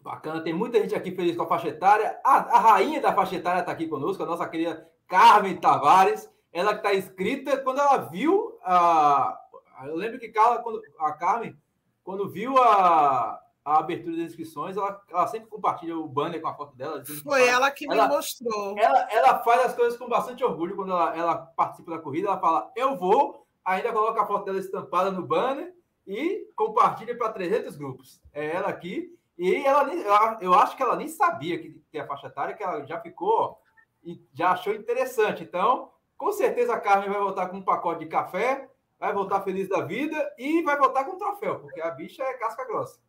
Bacana, 0.00 0.42
tem 0.42 0.52
muita 0.52 0.80
gente 0.80 0.96
aqui 0.96 1.12
feliz 1.12 1.36
com 1.36 1.44
a 1.44 1.46
faixa 1.46 1.68
etária. 1.68 2.18
A, 2.24 2.56
a 2.56 2.58
rainha 2.58 3.00
da 3.00 3.14
faixa 3.14 3.36
etária 3.36 3.60
está 3.60 3.70
aqui 3.70 3.86
conosco, 3.86 4.24
a 4.24 4.26
nossa 4.26 4.48
querida 4.48 4.90
Carmen 5.06 5.56
Tavares. 5.56 6.28
Ela 6.52 6.72
que 6.72 6.78
está 6.78 6.94
inscrita, 6.94 7.56
quando 7.58 7.78
ela 7.78 7.98
viu 7.98 8.58
a. 8.64 9.38
Eu 9.84 9.94
lembro 9.94 10.18
que 10.18 10.28
quando, 10.28 10.82
a 10.98 11.12
Carmen, 11.12 11.56
quando 12.02 12.28
viu 12.28 12.58
a, 12.58 13.40
a 13.64 13.78
abertura 13.78 14.16
das 14.16 14.26
inscrições, 14.26 14.76
ela, 14.76 15.00
ela 15.08 15.26
sempre 15.26 15.48
compartilha 15.48 15.96
o 15.96 16.08
banner 16.08 16.40
com 16.40 16.48
a 16.48 16.54
foto 16.54 16.76
dela. 16.76 17.02
Foi 17.22 17.46
ela 17.46 17.70
que 17.70 17.90
ela, 17.90 18.08
me 18.08 18.14
mostrou. 18.14 18.76
Ela, 18.78 19.08
ela 19.10 19.38
faz 19.42 19.66
as 19.66 19.74
coisas 19.74 19.98
com 19.98 20.08
bastante 20.08 20.42
orgulho 20.42 20.74
quando 20.74 20.90
ela, 20.90 21.16
ela 21.16 21.36
participa 21.36 21.92
da 21.92 21.98
corrida. 21.98 22.28
Ela 22.28 22.40
fala, 22.40 22.72
eu 22.76 22.96
vou, 22.96 23.46
ainda 23.64 23.92
coloca 23.92 24.22
a 24.22 24.26
foto 24.26 24.44
dela 24.44 24.58
estampada 24.58 25.10
no 25.10 25.26
banner 25.26 25.72
e 26.06 26.48
compartilha 26.56 27.16
para 27.16 27.32
300 27.32 27.76
grupos. 27.76 28.20
É 28.32 28.56
ela 28.56 28.68
aqui. 28.68 29.16
E 29.38 29.54
ela 29.64 29.84
nem, 29.84 30.02
eu 30.40 30.54
acho 30.54 30.76
que 30.76 30.82
ela 30.82 30.96
nem 30.96 31.08
sabia 31.08 31.58
que 31.58 31.70
tem 31.90 32.00
a 32.00 32.06
faixa 32.06 32.26
etária, 32.26 32.54
que 32.54 32.62
ela 32.62 32.84
já 32.84 33.00
ficou 33.00 33.58
e 34.02 34.20
já 34.34 34.50
achou 34.50 34.74
interessante. 34.74 35.42
Então, 35.42 35.90
com 36.18 36.32
certeza 36.32 36.74
a 36.74 36.80
Carmen 36.80 37.10
vai 37.10 37.20
voltar 37.20 37.48
com 37.48 37.56
um 37.56 37.64
pacote 37.64 38.00
de 38.00 38.06
café 38.06 38.68
vai 39.02 39.12
voltar 39.12 39.42
feliz 39.42 39.68
da 39.68 39.80
vida 39.80 40.32
e 40.38 40.62
vai 40.62 40.78
voltar 40.78 41.02
com 41.04 41.16
um 41.16 41.18
troféu, 41.18 41.58
porque 41.58 41.80
a 41.80 41.90
bicha 41.90 42.22
é 42.22 42.34
casca 42.34 42.64
grossa. 42.64 43.00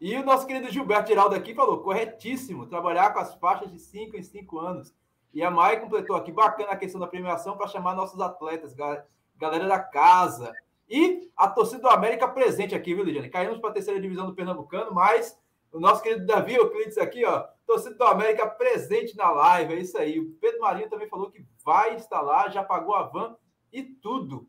E 0.00 0.16
o 0.16 0.24
nosso 0.24 0.46
querido 0.46 0.70
Gilberto 0.70 1.08
Geraldo 1.08 1.34
aqui 1.34 1.54
falou, 1.54 1.82
corretíssimo, 1.82 2.66
trabalhar 2.66 3.12
com 3.12 3.18
as 3.18 3.34
faixas 3.34 3.70
de 3.70 3.78
5 3.80 4.16
em 4.16 4.22
5 4.22 4.58
anos. 4.58 4.94
E 5.34 5.42
a 5.42 5.50
Mai 5.50 5.80
completou 5.80 6.16
aqui, 6.16 6.30
bacana 6.32 6.70
a 6.70 6.76
questão 6.76 7.00
da 7.00 7.06
premiação 7.06 7.56
para 7.56 7.66
chamar 7.66 7.94
nossos 7.94 8.20
atletas, 8.20 8.74
galera 8.74 9.66
da 9.66 9.78
casa. 9.78 10.52
E 10.88 11.30
a 11.36 11.48
torcida 11.48 11.82
do 11.82 11.88
América 11.88 12.26
presente 12.28 12.74
aqui, 12.74 12.94
viu, 12.94 13.04
Lidiane? 13.04 13.28
Caímos 13.28 13.58
para 13.58 13.70
a 13.70 13.72
terceira 13.72 14.00
divisão 14.00 14.26
do 14.26 14.34
Pernambucano, 14.34 14.94
mas 14.94 15.38
o 15.70 15.78
nosso 15.78 16.02
querido 16.02 16.24
Davi 16.24 16.54
Euclides 16.54 16.96
aqui, 16.96 17.24
ó, 17.24 17.46
torcida 17.66 17.94
do 17.94 18.04
América 18.04 18.46
presente 18.46 19.16
na 19.16 19.30
live, 19.30 19.74
é 19.74 19.80
isso 19.80 19.98
aí. 19.98 20.18
O 20.18 20.32
Pedro 20.40 20.60
Marinho 20.60 20.88
também 20.88 21.08
falou 21.08 21.30
que 21.30 21.44
vai 21.64 21.94
instalar, 21.94 22.50
já 22.50 22.64
pagou 22.64 22.94
a 22.94 23.02
van 23.02 23.36
e 23.72 23.82
tudo. 23.82 24.48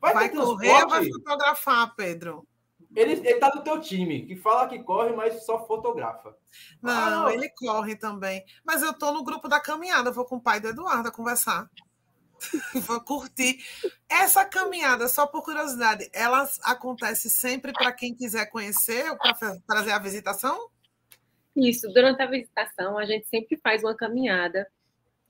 Vai, 0.00 0.14
vai 0.14 0.28
correr 0.28 0.86
vai 0.86 1.08
fotografar, 1.08 1.94
Pedro? 1.96 2.46
Ele, 2.94 3.12
ele 3.12 3.38
tá 3.38 3.50
no 3.54 3.62
teu 3.62 3.80
time, 3.80 4.26
que 4.26 4.36
fala 4.36 4.68
que 4.68 4.78
corre, 4.82 5.12
mas 5.12 5.44
só 5.44 5.66
fotografa. 5.66 6.36
Não, 6.82 7.26
ah, 7.26 7.32
ele 7.32 7.48
corre 7.50 7.96
também. 7.96 8.44
Mas 8.64 8.82
eu 8.82 8.92
tô 8.92 9.12
no 9.12 9.24
grupo 9.24 9.48
da 9.48 9.58
caminhada, 9.58 10.10
vou 10.10 10.24
com 10.24 10.36
o 10.36 10.40
pai 10.40 10.60
do 10.60 10.68
Eduardo 10.68 11.10
conversar. 11.10 11.70
vou 12.86 13.00
curtir. 13.00 13.58
Essa 14.08 14.44
caminhada, 14.44 15.08
só 15.08 15.26
por 15.26 15.42
curiosidade, 15.42 16.10
ela 16.12 16.48
acontece 16.64 17.30
sempre 17.30 17.72
para 17.72 17.92
quem 17.92 18.14
quiser 18.14 18.46
conhecer 18.46 19.10
ou 19.10 19.16
para 19.16 19.58
trazer 19.66 19.92
a 19.92 19.98
visitação? 19.98 20.68
Isso, 21.56 21.88
durante 21.92 22.22
a 22.22 22.26
visitação 22.26 22.98
a 22.98 23.04
gente 23.04 23.26
sempre 23.28 23.56
faz 23.56 23.82
uma 23.82 23.94
caminhada. 23.94 24.66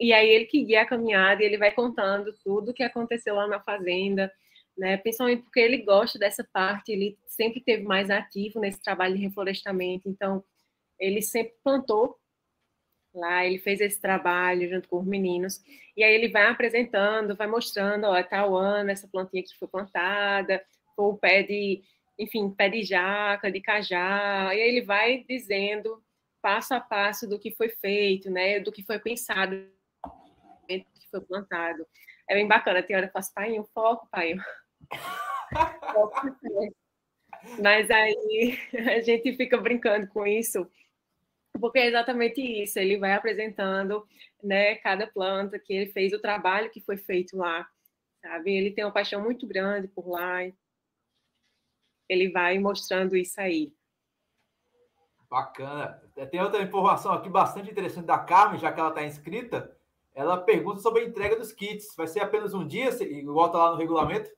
E 0.01 0.13
aí 0.13 0.29
ele 0.29 0.47
que 0.47 0.65
guia 0.65 0.83
a 0.83 0.87
caminhada 0.87 1.43
e 1.43 1.47
ele 1.47 1.59
vai 1.59 1.71
contando 1.71 2.33
tudo 2.43 2.71
o 2.71 2.75
que 2.75 2.83
aconteceu 2.83 3.35
lá 3.35 3.47
na 3.47 3.61
fazenda, 3.61 4.33
né? 4.77 4.97
Principalmente 4.97 5.43
porque 5.43 5.61
ele 5.61 5.79
gosta 5.79 6.19
dessa 6.19 6.45
parte, 6.53 6.93
ele 6.93 7.19
sempre 7.27 7.61
teve 7.61 7.85
mais 7.85 8.11
ativo 8.11 8.61
nesse 8.61 8.83
trabalho 8.83 9.15
de 9.15 9.23
reflorestamento, 9.23 10.09
então 10.09 10.45
ele 10.99 11.21
sempre 11.23 11.55
plantou 11.63 12.19
lá, 13.15 13.45
ele 13.45 13.59
fez 13.59 13.81
esse 13.81 14.01
trabalho 14.01 14.69
junto 14.71 14.89
com 14.89 14.99
os 15.01 15.07
meninos, 15.07 15.63
e 15.97 16.03
aí 16.03 16.15
ele 16.15 16.29
vai 16.29 16.47
apresentando, 16.47 17.37
vai 17.37 17.47
mostrando, 17.47 18.05
ó, 18.05 18.23
tal 18.23 18.57
ano 18.57 18.91
essa 18.91 19.07
plantinha 19.07 19.43
que 19.43 19.59
foi 19.59 19.69
plantada, 19.69 20.65
ou 20.97 21.13
o 21.13 21.19
pé 21.19 21.43
de, 21.43 21.83
enfim, 22.19 22.51
pé 22.51 22.71
de 22.71 22.83
jaca, 22.83 23.51
de 23.51 23.61
cajá, 23.61 24.55
e 24.55 24.61
aí 24.61 24.69
ele 24.69 24.83
vai 24.83 25.25
dizendo 25.29 26.03
passo 26.41 26.75
a 26.75 26.81
passo 26.81 27.29
do 27.29 27.39
que 27.39 27.51
foi 27.53 27.69
feito, 27.69 28.31
né, 28.31 28.61
do 28.61 28.73
que 28.73 28.83
foi 28.83 28.99
pensado, 28.99 29.71
que 30.67 30.87
foi 31.11 31.21
plantado. 31.21 31.87
É 32.29 32.35
bem 32.35 32.49
bacana, 32.49 32.83
tem 32.83 32.97
hora 32.97 33.07
que 33.07 33.11
eu 33.11 33.13
faço, 33.13 33.33
pai, 33.35 33.55
foco, 33.75 34.09
pai. 34.11 34.35
Mas 37.61 37.91
aí 37.91 38.59
a 38.97 39.01
gente 39.01 39.37
fica 39.37 39.59
brincando 39.59 40.07
com 40.09 40.27
isso, 40.27 40.67
porque 41.61 41.79
é 41.79 41.87
exatamente 41.87 42.41
isso. 42.41 42.79
Ele 42.79 42.99
vai 42.99 43.13
apresentando, 43.13 44.07
né, 44.43 44.77
cada 44.77 45.07
planta 45.07 45.59
que 45.59 45.73
ele 45.73 45.93
fez, 45.93 46.13
o 46.13 46.21
trabalho 46.21 46.71
que 46.71 46.81
foi 46.81 46.97
feito 46.97 47.37
lá, 47.37 47.69
sabe? 48.21 48.53
Ele 48.53 48.71
tem 48.71 48.85
uma 48.85 48.93
paixão 48.93 49.23
muito 49.23 49.47
grande 49.47 49.89
por 49.89 50.09
lá. 50.09 50.41
Ele 52.09 52.31
vai 52.31 52.59
mostrando 52.59 53.17
isso 53.17 53.41
aí. 53.41 53.73
Bacana. 55.29 56.01
Tem 56.31 56.43
outra 56.43 56.63
informação 56.63 57.13
aqui 57.13 57.29
bastante 57.29 57.71
interessante 57.71 58.05
da 58.05 58.19
Carmen, 58.19 58.61
já 58.61 58.71
que 58.71 58.79
ela 58.79 58.91
está 58.91 59.03
inscrita. 59.03 59.75
Ela 60.15 60.37
pergunta 60.37 60.79
sobre 60.81 61.03
a 61.03 61.07
entrega 61.07 61.37
dos 61.37 61.53
kits. 61.53 61.97
Vai 61.97 62.07
ser 62.07 62.21
apenas 62.21 62.53
um 62.53 62.67
dia, 62.67 62.91
igual 63.03 63.47
está 63.47 63.59
lá 63.59 63.71
no 63.71 63.79
regulamento? 63.79 64.31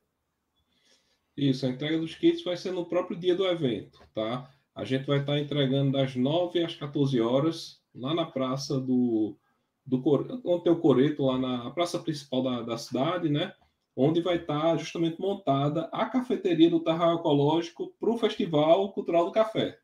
Isso, 1.36 1.66
a 1.66 1.68
entrega 1.68 1.98
dos 1.98 2.14
kits 2.14 2.44
vai 2.44 2.56
ser 2.56 2.72
no 2.72 2.86
próprio 2.86 3.18
dia 3.18 3.34
do 3.34 3.46
evento, 3.46 4.00
tá? 4.14 4.48
A 4.74 4.84
gente 4.84 5.06
vai 5.06 5.20
estar 5.20 5.38
entregando 5.38 5.92
das 5.92 6.14
9 6.14 6.62
às 6.62 6.74
14 6.76 7.20
horas, 7.20 7.80
lá 7.94 8.14
na 8.14 8.24
praça 8.24 8.80
do, 8.80 9.36
do 9.84 10.02
onde 10.44 10.64
tem 10.64 10.72
o 10.72 10.80
Coreto, 10.80 11.24
lá 11.24 11.38
na 11.38 11.70
praça 11.70 11.98
principal 11.98 12.42
da, 12.42 12.62
da 12.62 12.78
cidade, 12.78 13.28
né? 13.28 13.52
Onde 13.96 14.20
vai 14.20 14.36
estar 14.36 14.76
justamente 14.76 15.20
montada 15.20 15.88
a 15.92 16.06
cafeteria 16.06 16.70
do 16.70 16.80
Terral 16.80 17.16
Ecológico 17.16 17.94
para 18.00 18.10
o 18.10 18.18
Festival 18.18 18.92
Cultural 18.92 19.26
do 19.26 19.32
Café. 19.32 19.78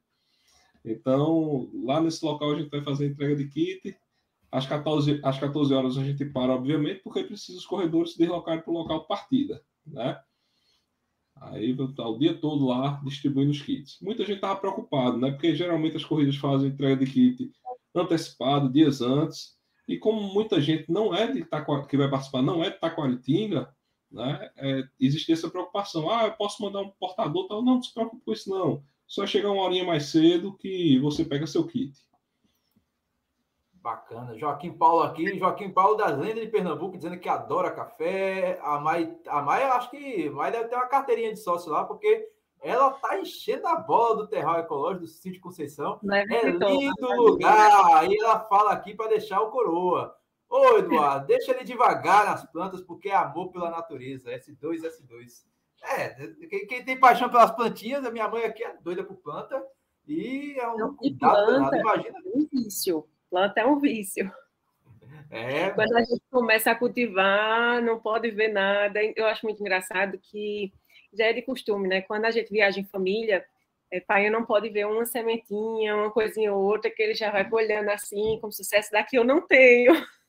Então, 0.84 1.70
lá 1.84 2.00
nesse 2.00 2.24
local 2.24 2.52
a 2.52 2.58
gente 2.58 2.70
vai 2.70 2.82
fazer 2.82 3.04
a 3.04 3.08
entrega 3.08 3.36
de 3.36 3.48
kit. 3.48 3.96
Às 4.50 4.66
14, 4.66 5.20
às 5.22 5.38
14 5.38 5.72
horas 5.72 5.96
a 5.96 6.02
gente 6.02 6.24
para, 6.24 6.54
obviamente, 6.54 7.02
porque 7.04 7.22
precisa 7.22 7.58
os 7.58 7.66
corredores 7.66 8.12
se 8.12 8.18
deslocarem 8.18 8.62
para 8.62 8.70
o 8.70 8.74
local 8.74 9.00
de 9.00 9.06
partida, 9.06 9.62
né? 9.86 10.20
Aí 11.40 11.72
vai 11.72 11.86
estar 11.86 12.06
o 12.06 12.18
dia 12.18 12.34
todo 12.34 12.66
lá 12.66 13.00
distribuindo 13.02 13.50
os 13.50 13.62
kits. 13.62 13.98
Muita 14.02 14.24
gente 14.24 14.36
estava 14.36 14.60
preocupado, 14.60 15.16
né? 15.16 15.30
Porque 15.30 15.54
geralmente 15.56 15.96
as 15.96 16.04
corridas 16.04 16.36
fazem 16.36 16.68
entrega 16.68 17.04
de 17.04 17.10
kit 17.10 17.50
antecipado, 17.94 18.70
dias 18.70 19.00
antes. 19.00 19.58
E 19.88 19.98
como 19.98 20.20
muita 20.20 20.60
gente 20.60 20.90
não 20.90 21.14
é 21.14 21.32
de 21.32 21.44
Taquar... 21.44 21.86
que 21.86 21.96
vai 21.96 22.08
participar, 22.08 22.42
não 22.42 22.62
é 22.62 22.70
de 22.70 22.78
Taquaritinga, 22.78 23.74
né? 24.12 24.50
É, 24.56 24.84
existe 25.00 25.32
essa 25.32 25.50
preocupação. 25.50 26.10
Ah, 26.10 26.26
eu 26.26 26.32
posso 26.32 26.62
mandar 26.62 26.82
um 26.82 26.90
portador, 26.90 27.48
tal. 27.48 27.64
Não, 27.64 27.76
não 27.76 27.82
se 27.82 27.92
preocupe 27.92 28.22
com 28.24 28.32
isso, 28.32 28.50
não. 28.50 28.84
Só 29.06 29.26
chegar 29.26 29.50
uma 29.50 29.62
horinha 29.62 29.84
mais 29.84 30.04
cedo 30.06 30.56
que 30.56 30.98
você 30.98 31.24
pega 31.24 31.46
seu 31.46 31.66
kit. 31.66 31.92
Bacana. 33.82 34.36
Joaquim 34.38 34.72
Paulo 34.72 35.02
aqui, 35.02 35.38
Joaquim 35.38 35.70
Paulo 35.70 35.96
das 35.96 36.16
Lendas 36.18 36.44
de 36.44 36.50
Pernambuco, 36.50 36.96
dizendo 36.96 37.18
que 37.18 37.28
adora 37.28 37.70
café. 37.70 38.58
A 38.62 38.78
Mai, 38.78 39.16
a 39.26 39.40
Mai 39.40 39.62
acho 39.64 39.90
que 39.90 40.28
Mai 40.30 40.52
deve 40.52 40.68
ter 40.68 40.76
uma 40.76 40.86
carteirinha 40.86 41.32
de 41.32 41.38
sócio 41.38 41.72
lá, 41.72 41.84
porque 41.84 42.28
ela 42.60 42.90
tá 42.90 43.18
enchendo 43.18 43.66
a 43.66 43.76
bola 43.76 44.16
do 44.16 44.28
terral 44.28 44.58
ecológico 44.58 45.04
do 45.04 45.06
sítio 45.06 45.40
Conceição. 45.40 45.98
É, 46.12 46.46
é 46.46 46.50
lindo 46.50 47.12
lugar. 47.16 47.96
Aí 47.96 48.14
ela 48.20 48.40
fala 48.40 48.72
aqui 48.72 48.94
para 48.94 49.08
deixar 49.08 49.40
o 49.40 49.50
coroa. 49.50 50.14
Ô, 50.48 50.78
Eduardo, 50.78 51.26
deixa 51.26 51.52
ele 51.52 51.64
devagar 51.64 52.26
nas 52.26 52.44
plantas, 52.50 52.82
porque 52.82 53.08
é 53.08 53.14
amor 53.14 53.50
pela 53.50 53.70
natureza. 53.70 54.30
S2, 54.30 54.82
S2. 54.82 55.44
É, 55.82 56.08
quem, 56.66 56.84
tem 56.84 57.00
paixão 57.00 57.30
pelas 57.30 57.52
plantinhas, 57.52 58.04
a 58.04 58.10
minha 58.10 58.28
mãe 58.28 58.44
aqui 58.44 58.62
é 58.62 58.76
doida 58.82 59.02
por 59.02 59.16
planta. 59.16 59.64
E 60.06 60.58
é 60.58 60.66
um 60.68 60.94
cuidado 60.94 61.46
planta, 61.46 61.78
Imagina. 61.78 62.18
É 62.18 62.38
vício. 62.52 63.08
Planta 63.30 63.60
é 63.60 63.66
um 63.66 63.78
vício. 63.78 64.30
É. 65.30 65.70
Quando 65.70 65.96
a 65.96 66.02
gente 66.02 66.22
começa 66.30 66.70
a 66.72 66.74
cultivar, 66.74 67.80
não 67.80 68.00
pode 68.00 68.30
ver 68.32 68.48
nada. 68.48 69.00
Eu 69.14 69.26
acho 69.26 69.46
muito 69.46 69.60
engraçado 69.60 70.18
que 70.18 70.72
já 71.12 71.26
é 71.26 71.32
de 71.32 71.42
costume, 71.42 71.88
né? 71.88 72.02
Quando 72.02 72.24
a 72.24 72.30
gente 72.30 72.50
viaja 72.50 72.80
em 72.80 72.84
família, 72.84 73.44
é, 73.90 74.00
pai 74.00 74.28
não 74.28 74.44
pode 74.44 74.68
ver 74.68 74.86
uma 74.86 75.06
sementinha, 75.06 75.96
uma 75.96 76.10
coisinha 76.10 76.52
ou 76.52 76.62
outra, 76.62 76.90
que 76.90 77.02
ele 77.02 77.14
já 77.14 77.30
vai 77.30 77.48
olhando 77.50 77.90
assim, 77.90 78.38
como 78.40 78.52
se 78.52 78.62
essa 78.74 78.90
daqui 78.90 79.16
eu 79.16 79.24
não 79.24 79.40
tenho. 79.40 79.92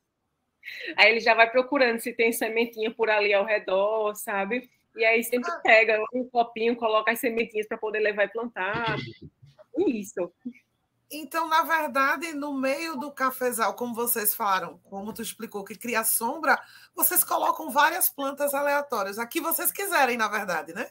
Aí 0.95 1.11
ele 1.11 1.19
já 1.19 1.33
vai 1.33 1.49
procurando 1.49 1.99
se 1.99 2.13
tem 2.13 2.31
sementinha 2.31 2.91
por 2.91 3.09
ali 3.09 3.33
ao 3.33 3.45
redor, 3.45 4.13
sabe? 4.15 4.69
E 4.95 5.03
aí 5.03 5.23
sempre 5.23 5.49
pega 5.63 5.99
um 6.13 6.27
copinho, 6.29 6.75
coloca 6.75 7.11
as 7.11 7.19
sementinhas 7.19 7.67
para 7.67 7.77
poder 7.77 7.99
levar 7.99 8.25
e 8.25 8.31
plantar. 8.31 8.97
Isso. 9.87 10.31
Então, 11.11 11.47
na 11.49 11.61
verdade, 11.63 12.33
no 12.33 12.53
meio 12.53 12.95
do 12.95 13.11
cafezal, 13.11 13.73
como 13.73 13.93
vocês 13.93 14.33
falaram, 14.33 14.79
como 14.85 15.13
tu 15.13 15.21
explicou 15.21 15.63
que 15.63 15.75
cria 15.75 16.05
sombra, 16.05 16.57
vocês 16.95 17.21
colocam 17.21 17.69
várias 17.69 18.07
plantas 18.09 18.53
aleatórias, 18.53 19.19
a 19.19 19.27
que 19.27 19.41
vocês 19.41 19.71
quiserem, 19.71 20.15
na 20.15 20.29
verdade, 20.29 20.73
né? 20.73 20.89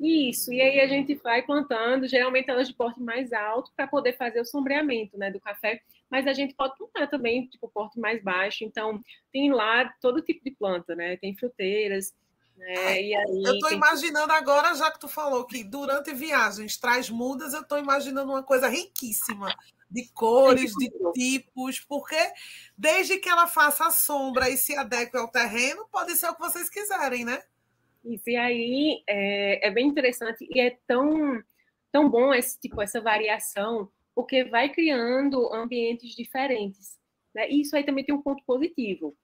Isso, 0.00 0.52
e 0.52 0.60
aí 0.60 0.80
a 0.80 0.88
gente 0.88 1.14
vai 1.16 1.42
plantando, 1.42 2.08
geralmente 2.08 2.50
elas 2.50 2.66
de 2.66 2.74
porte 2.74 3.00
mais 3.00 3.32
alto, 3.32 3.70
para 3.76 3.86
poder 3.86 4.16
fazer 4.16 4.40
o 4.40 4.46
sombreamento 4.46 5.16
né, 5.16 5.30
do 5.30 5.38
café, 5.38 5.80
mas 6.10 6.26
a 6.26 6.32
gente 6.32 6.54
pode 6.54 6.74
plantar 6.76 7.06
também, 7.06 7.46
tipo, 7.46 7.68
porte 7.68 8.00
mais 8.00 8.20
baixo, 8.22 8.64
então 8.64 8.98
tem 9.30 9.52
lá 9.52 9.92
todo 10.00 10.22
tipo 10.22 10.42
de 10.42 10.50
planta, 10.52 10.96
né? 10.96 11.16
Tem 11.18 11.36
fruteiras, 11.36 12.14
é, 12.62 13.02
e 13.02 13.14
aí, 13.14 13.42
eu 13.44 13.54
estou 13.54 13.72
imaginando 13.72 14.32
agora, 14.32 14.74
já 14.74 14.90
que 14.90 15.00
tu 15.00 15.08
falou 15.08 15.44
que 15.44 15.64
durante 15.64 16.12
viagens 16.12 16.76
traz 16.76 17.08
mudas, 17.08 17.54
eu 17.54 17.62
estou 17.62 17.78
imaginando 17.78 18.30
uma 18.30 18.42
coisa 18.42 18.68
riquíssima 18.68 19.54
de 19.90 20.08
cores, 20.12 20.72
de 20.74 20.90
tipos, 21.12 21.80
porque 21.80 22.16
desde 22.76 23.18
que 23.18 23.28
ela 23.28 23.46
faça 23.46 23.86
a 23.86 23.90
sombra 23.90 24.48
e 24.48 24.56
se 24.56 24.76
adeque 24.76 25.16
ao 25.16 25.28
terreno, 25.28 25.86
pode 25.90 26.14
ser 26.14 26.28
o 26.28 26.34
que 26.34 26.40
vocês 26.40 26.70
quiserem, 26.70 27.24
né? 27.24 27.42
Isso, 28.04 28.30
e 28.30 28.36
aí 28.36 29.02
é, 29.06 29.68
é 29.68 29.70
bem 29.70 29.88
interessante 29.88 30.46
e 30.48 30.60
é 30.60 30.78
tão, 30.86 31.42
tão 31.90 32.08
bom 32.08 32.32
esse 32.32 32.58
tipo, 32.58 32.80
essa 32.80 33.00
variação, 33.00 33.90
porque 34.14 34.44
vai 34.44 34.68
criando 34.68 35.52
ambientes 35.52 36.14
diferentes. 36.14 36.98
Né? 37.34 37.50
E 37.50 37.60
isso 37.60 37.76
aí 37.76 37.84
também 37.84 38.04
tem 38.04 38.14
um 38.14 38.22
ponto 38.22 38.42
positivo 38.44 39.16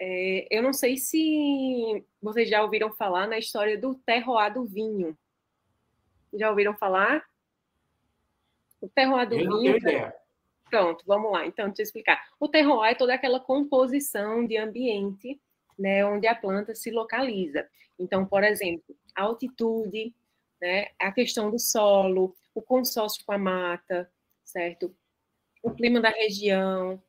é, 0.00 0.46
eu 0.50 0.62
não 0.62 0.72
sei 0.72 0.96
se 0.96 2.04
vocês 2.22 2.48
já 2.48 2.62
ouviram 2.62 2.90
falar 2.90 3.26
na 3.26 3.38
história 3.38 3.78
do 3.78 3.94
terroir 3.94 4.52
do 4.52 4.64
vinho. 4.64 5.16
Já 6.32 6.48
ouviram 6.48 6.74
falar? 6.74 7.22
O 8.80 8.88
terroir 8.88 9.28
do 9.28 9.38
eu 9.38 9.60
vinho. 9.60 10.12
Pronto, 10.70 11.04
vamos 11.06 11.30
lá. 11.32 11.44
Então, 11.46 11.66
deixa 11.66 11.82
eu 11.82 11.84
explicar. 11.84 12.28
O 12.38 12.48
terroir 12.48 12.92
é 12.92 12.94
toda 12.94 13.12
aquela 13.12 13.40
composição 13.40 14.46
de 14.46 14.56
ambiente 14.56 15.38
né, 15.80 16.04
onde 16.04 16.26
a 16.26 16.34
planta 16.34 16.74
se 16.74 16.90
localiza. 16.90 17.66
Então, 17.98 18.26
por 18.26 18.44
exemplo, 18.44 18.94
a 19.14 19.22
altitude, 19.22 20.14
né, 20.60 20.88
a 20.98 21.10
questão 21.10 21.50
do 21.50 21.58
solo, 21.58 22.34
o 22.54 22.60
consórcio 22.60 23.24
com 23.24 23.32
a 23.32 23.38
mata, 23.38 24.10
certo? 24.44 24.94
O 25.62 25.70
clima 25.70 26.00
da 26.00 26.10
região, 26.10 27.02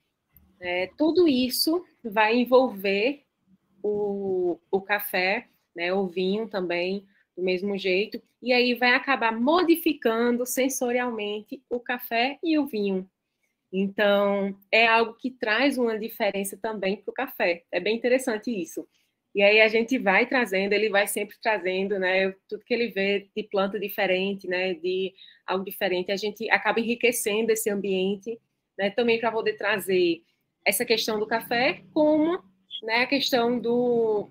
né, 0.62 0.88
tudo 0.96 1.28
isso 1.28 1.84
vai 2.04 2.38
envolver 2.38 3.24
o, 3.82 4.60
o 4.70 4.80
café, 4.80 5.48
né, 5.76 5.92
o 5.92 6.06
vinho 6.08 6.48
também, 6.48 7.04
do 7.36 7.42
mesmo 7.44 7.76
jeito, 7.78 8.22
e 8.42 8.54
aí 8.54 8.76
vai 8.76 8.94
acabar 8.94 9.32
modificando 9.32 10.46
sensorialmente 10.46 11.64
o 11.68 11.80
café 11.80 12.38
e 12.44 12.60
o 12.60 12.68
vinho. 12.68 13.10
Então, 13.74 14.56
é 14.72 14.86
algo 14.86 15.14
que 15.16 15.32
traz 15.32 15.78
uma 15.78 15.98
diferença 15.98 16.58
também 16.58 16.98
para 16.98 17.10
o 17.10 17.14
café. 17.14 17.64
É 17.72 17.80
bem 17.80 17.96
interessante 17.96 18.52
isso. 18.52 18.88
E 19.34 19.42
aí 19.42 19.62
a 19.62 19.68
gente 19.70 19.98
vai 19.98 20.28
trazendo, 20.28 20.74
ele 20.74 20.90
vai 20.90 21.08
sempre 21.08 21.38
trazendo, 21.42 21.98
né? 21.98 22.36
Tudo 22.50 22.66
que 22.66 22.74
ele 22.74 22.90
vê 22.90 23.30
de 23.36 23.44
planta 23.44 23.80
diferente, 23.80 24.46
né? 24.46 24.74
De 24.74 25.14
algo 25.48 25.64
diferente, 25.64 26.12
a 26.12 26.18
gente 26.18 26.50
acaba 26.52 26.82
enriquecendo 26.82 27.52
esse 27.52 27.70
ambiente, 27.70 28.38
né? 28.78 28.90
Também 28.90 29.20
para 29.20 29.32
poder 29.32 29.54
trazer 29.54 30.22
essa 30.66 30.86
questão 30.86 31.20
do 31.20 31.28
café, 31.28 31.84
como 31.94 32.42
né, 32.84 33.04
a 33.04 33.08
questão 33.08 33.60
do, 33.60 34.30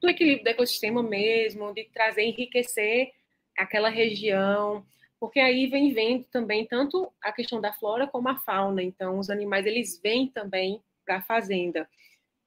do 0.00 0.08
equilíbrio 0.08 0.44
do 0.44 0.50
ecossistema 0.50 1.02
mesmo, 1.02 1.72
de 1.74 1.84
trazer, 1.92 2.22
enriquecer 2.22 3.10
aquela 3.56 3.88
região, 3.88 4.84
porque 5.20 5.38
aí 5.38 5.66
vem 5.68 5.92
vendo 5.92 6.24
também 6.32 6.66
tanto 6.66 7.12
a 7.22 7.30
questão 7.32 7.60
da 7.60 7.72
flora 7.72 8.08
como 8.08 8.28
a 8.28 8.36
fauna. 8.36 8.82
Então, 8.82 9.18
os 9.18 9.30
animais 9.30 9.66
eles 9.66 10.00
vêm 10.02 10.26
também 10.26 10.82
para 11.04 11.18
a 11.18 11.22
fazenda. 11.22 11.88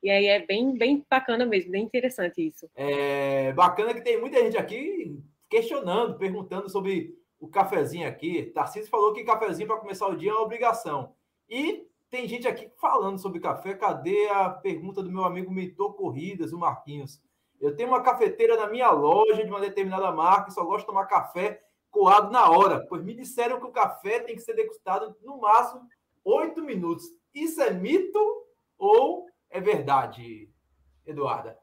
E 0.04 0.10
aí 0.10 0.26
é 0.26 0.46
bem, 0.46 0.78
bem 0.78 1.06
bacana 1.10 1.46
mesmo, 1.46 1.72
bem 1.72 1.84
interessante 1.84 2.46
isso. 2.46 2.70
É 2.76 3.54
bacana 3.54 3.94
que 3.94 4.02
tem 4.02 4.20
muita 4.20 4.44
gente 4.44 4.58
aqui 4.58 5.18
questionando, 5.50 6.18
perguntando 6.18 6.70
sobre 6.70 7.18
o 7.40 7.48
cafezinho 7.48 8.08
aqui. 8.08 8.52
Tarcísio 8.54 8.90
falou 8.90 9.14
que 9.14 9.24
cafezinho 9.24 9.68
para 9.68 9.78
começar 9.78 10.08
o 10.08 10.16
dia 10.18 10.32
é 10.32 10.34
uma 10.34 10.44
obrigação. 10.44 11.16
E 11.50 11.88
tem 12.10 12.28
gente 12.28 12.48
aqui 12.48 12.72
falando 12.80 13.20
sobre 13.20 13.40
café. 13.40 13.74
Cadê 13.74 14.30
a 14.30 14.50
pergunta 14.50 15.04
do 15.04 15.12
meu 15.12 15.24
amigo 15.24 15.52
Mentor 15.52 15.94
Corridas, 15.94 16.54
o 16.54 16.60
Marquinhos? 16.60 17.22
Eu 17.60 17.76
tenho 17.76 17.90
uma 17.90 18.02
cafeteira 18.02 18.58
na 18.58 18.68
minha 18.68 18.90
loja 18.92 19.44
de 19.44 19.50
uma 19.50 19.60
determinada 19.60 20.12
marca 20.12 20.50
e 20.50 20.54
só 20.54 20.64
gosto 20.64 20.82
de 20.82 20.88
tomar 20.88 21.06
café 21.06 21.62
coado 21.90 22.30
na 22.30 22.50
hora, 22.50 22.86
pois 22.88 23.04
me 23.04 23.14
disseram 23.14 23.60
que 23.60 23.66
o 23.66 23.72
café 23.72 24.20
tem 24.20 24.36
que 24.36 24.42
ser 24.42 24.54
degustado 24.54 25.16
no 25.22 25.40
máximo 25.40 25.88
oito 26.26 26.62
minutos. 26.62 27.06
Isso 27.34 27.62
é 27.62 27.72
mito 27.72 28.20
ou 28.78 29.26
é 29.50 29.62
verdade, 29.62 30.50
Eduarda? 31.06 31.58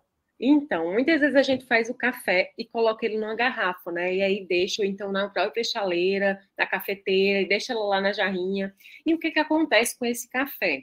Então, 0.45 0.93
muitas 0.93 1.21
vezes 1.21 1.37
a 1.37 1.43
gente 1.43 1.65
faz 1.67 1.89
o 1.89 1.95
café 1.95 2.53
e 2.59 2.65
coloca 2.65 3.07
ele 3.07 3.17
numa 3.17 3.37
garrafa, 3.37 3.93
né? 3.93 4.13
E 4.13 4.21
aí 4.21 4.45
deixa, 4.45 4.85
então, 4.85 5.13
na 5.13 5.29
própria 5.29 5.63
chaleira, 5.63 6.43
na 6.59 6.67
cafeteira, 6.67 7.41
e 7.41 7.49
deixa 7.49 7.73
lá 7.79 8.01
na 8.01 8.13
jarrinha. 8.13 8.75
E 9.07 9.15
o 9.15 9.21
que, 9.21 9.31
que 9.31 9.39
acontece 9.39 9.97
com 9.97 10.05
esse 10.05 10.29
café? 10.29 10.83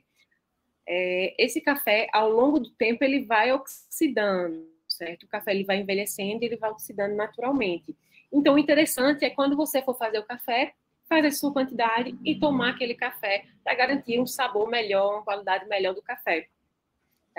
É, 0.87 1.35
esse 1.37 1.59
café, 1.59 2.07
ao 2.13 2.29
longo 2.31 2.57
do 2.57 2.69
tempo, 2.71 3.03
ele 3.03 3.25
vai 3.25 3.51
oxidando, 3.51 4.65
certo? 4.87 5.23
O 5.23 5.27
café 5.27 5.51
ele 5.51 5.65
vai 5.65 5.81
envelhecendo 5.81 6.41
e 6.41 6.45
ele 6.45 6.55
vai 6.55 6.71
oxidando 6.71 7.15
naturalmente. 7.15 7.93
Então, 8.31 8.55
o 8.55 8.59
interessante 8.59 9.25
é 9.25 9.29
quando 9.29 9.57
você 9.57 9.81
for 9.81 9.97
fazer 9.97 10.19
o 10.19 10.25
café, 10.25 10.73
fazer 11.09 11.27
a 11.27 11.31
sua 11.31 11.51
quantidade 11.51 12.17
e 12.23 12.39
tomar 12.39 12.69
aquele 12.69 12.95
café 12.95 13.43
para 13.61 13.75
garantir 13.75 14.21
um 14.21 14.25
sabor 14.25 14.69
melhor, 14.69 15.15
uma 15.15 15.23
qualidade 15.23 15.67
melhor 15.67 15.93
do 15.93 16.01
café. 16.01 16.47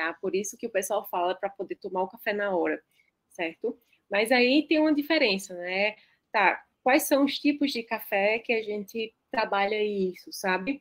Tá? 0.00 0.14
Por 0.14 0.34
isso 0.34 0.56
que 0.56 0.66
o 0.66 0.70
pessoal 0.70 1.06
fala 1.10 1.34
para 1.34 1.50
poder 1.50 1.74
tomar 1.74 2.04
o 2.04 2.08
café 2.08 2.32
na 2.32 2.56
hora, 2.56 2.82
certo? 3.28 3.78
Mas 4.10 4.32
aí 4.32 4.66
tem 4.66 4.78
uma 4.78 4.94
diferença, 4.94 5.52
né? 5.54 5.94
Tá, 6.32 6.64
quais 6.82 7.02
são 7.02 7.26
os 7.26 7.38
tipos 7.38 7.70
de 7.70 7.82
café 7.82 8.38
que 8.38 8.50
a 8.50 8.62
gente 8.62 9.14
trabalha 9.30 9.76
isso, 9.84 10.32
sabe? 10.32 10.80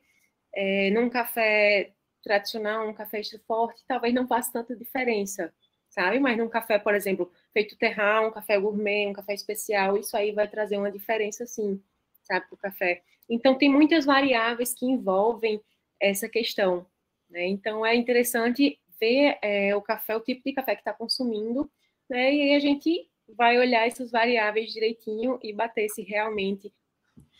É, 0.54 0.88
num 0.92 1.10
café 1.10 1.92
tradicional, 2.24 2.88
um 2.88 2.94
café 2.94 3.20
forte, 3.46 3.84
talvez 3.86 4.14
não 4.14 4.26
faça 4.26 4.54
tanta 4.54 4.74
diferença, 4.74 5.52
sabe? 5.90 6.18
Mas 6.18 6.38
num 6.38 6.48
café, 6.48 6.78
por 6.78 6.94
exemplo, 6.94 7.30
feito 7.52 7.76
terral, 7.76 8.28
um 8.28 8.32
café 8.32 8.58
gourmet, 8.58 9.06
um 9.06 9.12
café 9.12 9.34
especial, 9.34 9.98
isso 9.98 10.16
aí 10.16 10.32
vai 10.32 10.48
trazer 10.48 10.78
uma 10.78 10.90
diferença, 10.90 11.44
sim, 11.44 11.78
sabe, 12.22 12.46
para 12.46 12.54
o 12.54 12.58
café. 12.58 13.02
Então, 13.28 13.54
tem 13.54 13.68
muitas 13.70 14.06
variáveis 14.06 14.72
que 14.72 14.86
envolvem 14.86 15.60
essa 16.00 16.26
questão, 16.26 16.86
né? 17.28 17.46
Então, 17.46 17.84
é 17.84 17.94
interessante 17.94 18.79
ver 19.00 19.38
é, 19.42 19.74
o 19.74 19.82
café, 19.82 20.16
o 20.16 20.20
tipo 20.20 20.42
de 20.44 20.52
café 20.52 20.74
que 20.74 20.82
está 20.82 20.92
consumindo, 20.92 21.70
né? 22.08 22.32
E 22.32 22.42
aí 22.42 22.54
a 22.54 22.60
gente 22.60 23.08
vai 23.36 23.58
olhar 23.58 23.86
essas 23.86 24.10
variáveis 24.10 24.72
direitinho 24.72 25.38
e 25.42 25.52
bater 25.52 25.88
se 25.88 26.02
realmente 26.02 26.72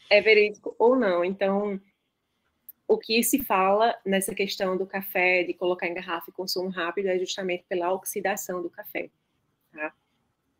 é 0.09 0.21
verídico 0.21 0.75
ou 0.79 0.97
não. 0.97 1.25
Então, 1.25 1.81
o 2.89 2.99
que 2.99 3.23
se 3.23 3.45
fala 3.45 3.97
nessa 4.05 4.35
questão 4.35 4.77
do 4.77 4.87
café, 4.87 5.45
de 5.45 5.55
colocar 5.55 5.87
em 5.87 5.95
garrafa 5.95 6.31
e 6.31 6.33
consumo 6.33 6.69
rápido, 6.69 7.07
é 7.07 7.19
justamente 7.19 7.65
pela 7.69 7.93
oxidação 7.93 8.63
do 8.63 8.71
café. 8.71 9.11
Tá? 9.73 9.93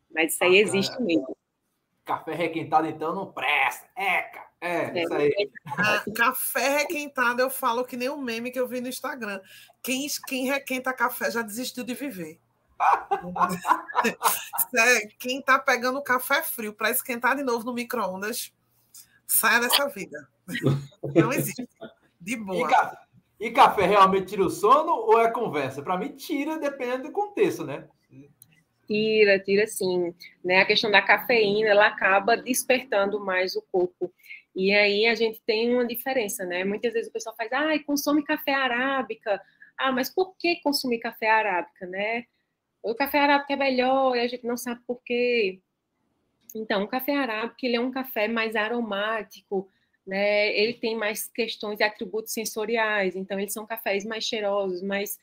Mas 0.09 0.33
isso 0.33 0.43
aí 0.43 0.57
ah, 0.57 0.61
existe 0.61 1.01
mesmo. 1.01 1.35
Café 2.05 2.33
requentado, 2.33 2.87
então, 2.87 3.13
não 3.13 3.31
presta. 3.31 3.89
É, 3.95 4.29
é, 4.61 4.99
é 4.99 5.03
isso 5.03 5.13
aí. 5.13 5.49
Ah, 5.65 6.03
café 6.15 6.77
requentado, 6.77 7.41
eu 7.41 7.49
falo 7.49 7.83
que 7.83 7.97
nem 7.97 8.09
o 8.09 8.13
um 8.13 8.21
meme 8.21 8.51
que 8.51 8.59
eu 8.59 8.67
vi 8.67 8.79
no 8.79 8.87
Instagram. 8.87 9.41
Quem, 9.81 10.05
quem 10.27 10.45
requenta 10.45 10.93
café 10.93 11.31
já 11.31 11.41
desistiu 11.41 11.83
de 11.83 11.95
viver. 11.95 12.39
é, 14.77 15.07
quem 15.19 15.41
tá 15.41 15.57
pegando 15.57 16.01
café 16.01 16.43
frio 16.43 16.73
para 16.73 16.91
esquentar 16.91 17.35
de 17.35 17.43
novo 17.43 17.65
no 17.65 17.73
micro-ondas, 17.73 18.53
saia 19.25 19.59
dessa 19.59 19.87
vida. 19.87 20.27
Não 21.15 21.33
existe. 21.33 21.67
De 22.19 22.35
boa. 22.35 22.67
E 22.67 22.71
café, 22.71 22.97
e 23.39 23.51
café 23.51 23.85
realmente 23.87 24.27
tira 24.27 24.45
o 24.45 24.49
sono 24.49 24.91
ou 24.91 25.19
é 25.19 25.31
conversa? 25.31 25.81
Para 25.81 25.97
mim, 25.97 26.09
tira, 26.09 26.59
dependendo 26.59 27.03
do 27.03 27.11
contexto, 27.11 27.65
né? 27.65 27.87
Tira, 28.85 29.39
tira 29.39 29.65
sim. 29.65 30.13
Né? 30.43 30.61
A 30.61 30.65
questão 30.65 30.91
da 30.91 31.01
cafeína, 31.01 31.69
ela 31.69 31.87
acaba 31.87 32.37
despertando 32.37 33.19
mais 33.19 33.55
o 33.55 33.63
corpo. 33.71 34.13
E 34.55 34.73
aí 34.73 35.05
a 35.05 35.15
gente 35.15 35.41
tem 35.45 35.73
uma 35.73 35.85
diferença, 35.85 36.45
né? 36.45 36.63
Muitas 36.63 36.93
vezes 36.93 37.09
o 37.09 37.13
pessoal 37.13 37.35
faz, 37.35 37.51
ah, 37.53 37.77
consome 37.85 38.23
café 38.23 38.53
arábica. 38.53 39.41
Ah, 39.77 39.91
mas 39.91 40.13
por 40.13 40.35
que 40.37 40.57
consumir 40.61 40.99
café 40.99 41.29
arábica, 41.29 41.85
né? 41.87 42.25
O 42.83 42.95
café 42.95 43.19
arábica 43.19 43.53
é 43.53 43.55
melhor 43.55 44.15
e 44.15 44.19
a 44.21 44.27
gente 44.27 44.45
não 44.45 44.57
sabe 44.57 44.81
por 44.85 45.01
quê. 45.03 45.61
Então, 46.55 46.83
o 46.83 46.87
café 46.87 47.15
arábica, 47.15 47.65
ele 47.65 47.77
é 47.77 47.79
um 47.79 47.91
café 47.91 48.27
mais 48.27 48.55
aromático, 48.55 49.69
né? 50.05 50.53
Ele 50.57 50.73
tem 50.73 50.95
mais 50.95 51.27
questões 51.27 51.79
e 51.79 51.83
atributos 51.83 52.33
sensoriais, 52.33 53.15
então 53.15 53.39
eles 53.39 53.53
são 53.53 53.65
cafés 53.65 54.05
mais 54.05 54.23
cheirosos, 54.25 54.81
mais 54.81 55.17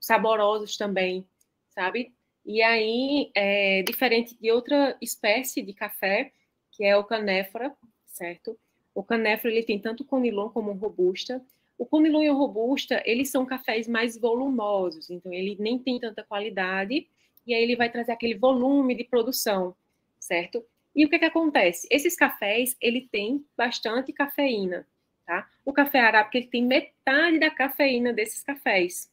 saborosos 0.00 0.76
também, 0.76 1.26
sabe? 1.70 2.14
E 2.44 2.62
aí, 2.62 3.30
é, 3.34 3.82
diferente 3.82 4.36
de 4.40 4.50
outra 4.50 4.96
espécie 5.00 5.62
de 5.62 5.74
café, 5.74 6.32
que 6.72 6.84
é 6.84 6.96
o 6.96 7.04
canéfora, 7.04 7.74
certo? 8.06 8.58
O 9.00 9.02
canéfora 9.02 9.54
ele 9.54 9.62
tem 9.62 9.78
tanto 9.78 10.02
o 10.02 10.04
conilon 10.04 10.50
como 10.50 10.72
o 10.72 10.74
robusta. 10.74 11.42
O 11.78 11.86
conilon 11.86 12.22
e 12.22 12.28
o 12.28 12.36
robusta, 12.36 13.02
eles 13.06 13.30
são 13.30 13.46
cafés 13.46 13.88
mais 13.88 14.14
volumosos, 14.18 15.08
então 15.08 15.32
ele 15.32 15.56
nem 15.58 15.78
tem 15.78 15.98
tanta 15.98 16.22
qualidade, 16.22 17.08
e 17.46 17.54
aí 17.54 17.62
ele 17.62 17.76
vai 17.76 17.90
trazer 17.90 18.12
aquele 18.12 18.34
volume 18.34 18.94
de 18.94 19.04
produção, 19.04 19.74
certo? 20.18 20.62
E 20.94 21.06
o 21.06 21.08
que, 21.08 21.18
que 21.18 21.24
acontece? 21.24 21.88
Esses 21.90 22.14
cafés, 22.14 22.76
ele 22.78 23.08
tem 23.10 23.42
bastante 23.56 24.12
cafeína, 24.12 24.86
tá? 25.24 25.48
O 25.64 25.72
café 25.72 26.00
arábica, 26.00 26.36
ele 26.36 26.48
tem 26.48 26.62
metade 26.62 27.38
da 27.38 27.50
cafeína 27.50 28.12
desses 28.12 28.42
cafés, 28.42 29.10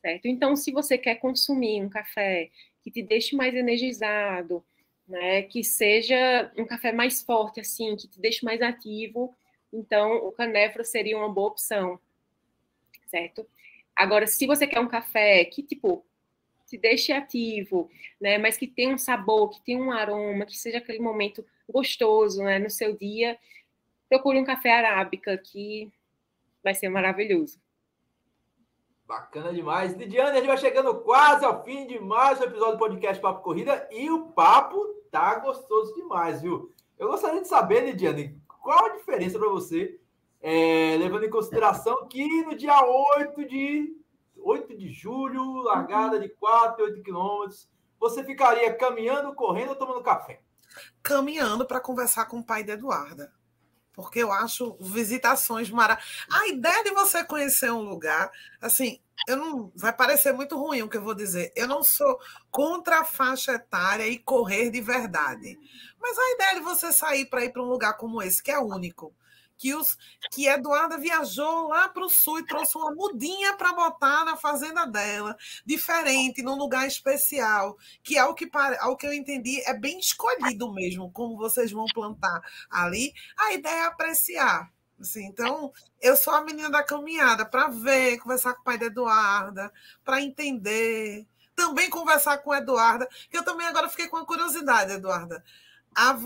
certo? 0.00 0.24
Então, 0.24 0.56
se 0.56 0.72
você 0.72 0.96
quer 0.96 1.16
consumir 1.16 1.82
um 1.82 1.90
café 1.90 2.48
que 2.82 2.90
te 2.90 3.02
deixe 3.02 3.36
mais 3.36 3.54
energizado, 3.54 4.64
né, 5.06 5.42
que 5.42 5.62
seja 5.62 6.50
um 6.56 6.64
café 6.64 6.92
mais 6.92 7.22
forte, 7.22 7.60
assim, 7.60 7.96
que 7.96 8.08
te 8.08 8.20
deixe 8.20 8.44
mais 8.44 8.62
ativo, 8.62 9.34
então 9.72 10.26
o 10.26 10.32
canéfora 10.32 10.84
seria 10.84 11.16
uma 11.16 11.28
boa 11.28 11.48
opção, 11.48 12.00
certo? 13.06 13.46
Agora, 13.94 14.26
se 14.26 14.46
você 14.46 14.66
quer 14.66 14.80
um 14.80 14.88
café 14.88 15.44
que, 15.44 15.62
tipo, 15.62 16.04
te 16.66 16.78
deixe 16.78 17.12
ativo, 17.12 17.90
né? 18.20 18.38
Mas 18.38 18.56
que 18.56 18.66
tenha 18.66 18.94
um 18.94 18.98
sabor, 18.98 19.50
que 19.50 19.62
tenha 19.62 19.78
um 19.78 19.92
aroma, 19.92 20.46
que 20.46 20.56
seja 20.56 20.78
aquele 20.78 20.98
momento 20.98 21.44
gostoso, 21.68 22.42
né? 22.42 22.58
No 22.58 22.70
seu 22.70 22.96
dia, 22.96 23.38
procure 24.08 24.38
um 24.38 24.44
café 24.44 24.72
arábica 24.72 25.36
que 25.38 25.92
vai 26.62 26.74
ser 26.74 26.88
maravilhoso. 26.88 27.60
Bacana 29.06 29.52
demais. 29.52 29.94
Lidiane, 29.94 30.30
a 30.30 30.34
gente 30.34 30.46
vai 30.46 30.56
chegando 30.56 30.94
quase 31.00 31.44
ao 31.44 31.62
fim 31.62 31.86
de 31.86 32.00
mais 32.00 32.40
um 32.40 32.44
episódio 32.44 32.72
do 32.72 32.78
podcast 32.78 33.20
Papo 33.20 33.42
Corrida 33.42 33.86
e 33.90 34.10
o 34.10 34.28
papo 34.28 34.82
tá 35.10 35.38
gostoso 35.40 35.94
demais, 35.94 36.40
viu? 36.40 36.72
Eu 36.98 37.08
gostaria 37.08 37.42
de 37.42 37.48
saber, 37.48 37.84
Lidiane, 37.84 38.40
qual 38.48 38.86
a 38.86 38.96
diferença 38.96 39.38
para 39.38 39.48
você, 39.48 40.00
é, 40.40 40.96
levando 40.98 41.24
em 41.24 41.30
consideração 41.30 42.08
que 42.08 42.42
no 42.44 42.56
dia 42.56 42.82
8 42.82 43.46
de 43.46 43.94
8 44.44 44.76
de 44.76 44.90
julho, 44.90 45.62
largada 45.62 46.18
de 46.18 46.28
4 46.28 46.84
8 46.84 47.02
quilômetros. 47.02 47.68
Você 47.98 48.22
ficaria 48.24 48.74
caminhando, 48.74 49.34
correndo 49.34 49.70
ou 49.70 49.76
tomando 49.76 50.02
café? 50.02 50.40
Caminhando 51.02 51.66
para 51.66 51.80
conversar 51.80 52.26
com 52.26 52.38
o 52.38 52.44
pai 52.44 52.62
da 52.62 52.74
Eduarda. 52.74 53.32
Porque 53.94 54.18
eu 54.18 54.32
acho 54.32 54.76
visitações 54.80 55.70
maravilhosas. 55.70 56.26
A 56.30 56.48
ideia 56.48 56.82
de 56.84 56.90
você 56.90 57.24
conhecer 57.24 57.70
um 57.70 57.80
lugar, 57.82 58.30
assim, 58.60 59.00
eu 59.26 59.36
não 59.36 59.72
vai 59.74 59.92
parecer 59.92 60.32
muito 60.32 60.58
ruim 60.58 60.82
o 60.82 60.88
que 60.88 60.96
eu 60.96 61.02
vou 61.02 61.14
dizer. 61.14 61.52
Eu 61.56 61.68
não 61.68 61.82
sou 61.82 62.18
contra 62.50 63.00
a 63.00 63.04
faixa 63.04 63.52
etária 63.52 64.06
e 64.06 64.18
correr 64.18 64.70
de 64.70 64.80
verdade. 64.80 65.56
Mas 66.00 66.18
a 66.18 66.30
ideia 66.32 66.54
de 66.56 66.60
você 66.60 66.92
sair 66.92 67.26
para 67.26 67.44
ir 67.44 67.52
para 67.52 67.62
um 67.62 67.68
lugar 67.68 67.96
como 67.96 68.20
esse, 68.20 68.42
que 68.42 68.50
é 68.50 68.58
único, 68.58 69.14
que, 69.56 69.74
os, 69.74 69.96
que 70.30 70.46
Eduarda 70.46 70.98
viajou 70.98 71.68
lá 71.68 71.88
para 71.88 72.04
o 72.04 72.10
sul 72.10 72.38
e 72.38 72.46
trouxe 72.46 72.76
uma 72.76 72.94
mudinha 72.94 73.56
para 73.56 73.72
botar 73.72 74.24
na 74.24 74.36
fazenda 74.36 74.84
dela, 74.86 75.36
diferente, 75.64 76.42
num 76.42 76.56
lugar 76.56 76.86
especial, 76.86 77.76
que 78.02 78.18
ao 78.18 78.34
que, 78.34 78.50
ao 78.80 78.96
que 78.96 79.06
eu 79.06 79.12
entendi 79.12 79.60
é 79.64 79.74
bem 79.74 79.98
escolhido 79.98 80.72
mesmo, 80.72 81.10
como 81.12 81.36
vocês 81.36 81.70
vão 81.70 81.86
plantar 81.86 82.40
ali. 82.70 83.12
A 83.36 83.52
ideia 83.52 83.82
é 83.82 83.86
apreciar. 83.86 84.72
Assim, 85.00 85.24
então, 85.26 85.72
eu 86.00 86.16
sou 86.16 86.32
a 86.32 86.42
menina 86.42 86.70
da 86.70 86.82
caminhada 86.82 87.44
para 87.44 87.68
ver, 87.68 88.18
conversar 88.18 88.54
com 88.54 88.60
o 88.60 88.64
pai 88.64 88.78
da 88.78 88.86
Eduarda, 88.86 89.72
para 90.04 90.20
entender. 90.20 91.26
Também 91.54 91.88
conversar 91.88 92.38
com 92.38 92.52
a 92.52 92.58
Eduarda, 92.58 93.08
que 93.30 93.36
eu 93.36 93.44
também 93.44 93.66
agora 93.66 93.88
fiquei 93.88 94.08
com 94.08 94.16
a 94.16 94.26
curiosidade, 94.26 94.92
Eduarda. 94.92 95.44
A, 95.94 96.16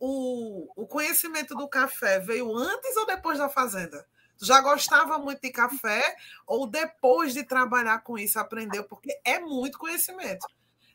o, 0.00 0.70
o 0.76 0.86
conhecimento 0.86 1.54
do 1.54 1.68
café 1.68 2.18
veio 2.20 2.54
antes 2.56 2.96
ou 2.96 3.06
depois 3.06 3.38
da 3.38 3.48
fazenda? 3.48 4.06
Tu 4.38 4.46
já 4.46 4.60
gostava 4.60 5.18
muito 5.18 5.40
de 5.40 5.50
café 5.50 6.16
ou 6.46 6.66
depois 6.66 7.34
de 7.34 7.42
trabalhar 7.42 7.98
com 8.00 8.16
isso 8.16 8.38
aprendeu? 8.38 8.84
Porque 8.84 9.10
é 9.24 9.40
muito 9.40 9.78
conhecimento. 9.78 10.46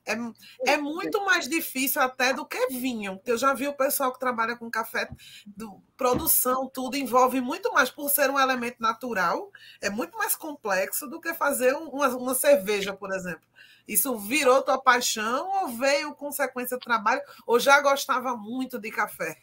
É, 0.05 0.73
é 0.73 0.77
muito 0.77 1.23
mais 1.25 1.47
difícil 1.47 2.01
até 2.01 2.33
do 2.33 2.45
que 2.45 2.67
vinho, 2.67 3.21
eu 3.25 3.37
já 3.37 3.53
vi 3.53 3.69
o 3.69 3.73
pessoal 3.73 4.11
que 4.11 4.19
trabalha 4.19 4.57
com 4.57 4.69
café, 4.69 5.09
do, 5.47 5.81
produção, 5.95 6.67
tudo 6.67 6.97
envolve 6.97 7.39
muito 7.39 7.71
mais, 7.71 7.89
por 7.89 8.09
ser 8.09 8.29
um 8.29 8.37
elemento 8.37 8.81
natural, 8.81 9.49
é 9.81 9.89
muito 9.89 10.17
mais 10.17 10.35
complexo 10.35 11.07
do 11.07 11.21
que 11.21 11.33
fazer 11.33 11.73
uma, 11.73 12.09
uma 12.09 12.35
cerveja, 12.35 12.93
por 12.93 13.13
exemplo. 13.13 13.47
Isso 13.87 14.17
virou 14.17 14.61
tua 14.61 14.81
paixão 14.81 15.49
ou 15.61 15.67
veio 15.69 16.15
consequência 16.15 16.77
do 16.77 16.83
trabalho, 16.83 17.21
ou 17.45 17.59
já 17.59 17.81
gostava 17.81 18.35
muito 18.35 18.79
de 18.79 18.89
café? 18.91 19.37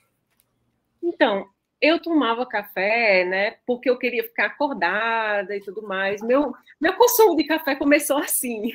Então, 1.03 1.49
eu 1.81 2.01
tomava 2.01 2.47
café, 2.47 3.25
né, 3.25 3.57
porque 3.67 3.89
eu 3.89 3.99
queria 3.99 4.23
ficar 4.23 4.47
acordada 4.47 5.57
e 5.57 5.61
tudo 5.61 5.83
mais. 5.83 6.23
Meu, 6.23 6.55
meu 6.81 6.95
consumo 6.97 7.37
de 7.37 7.45
café 7.45 7.75
começou 7.75 8.19
assim. 8.19 8.71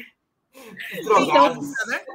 Drogado, 1.04 1.60
então, 1.60 1.74
né? 1.88 2.06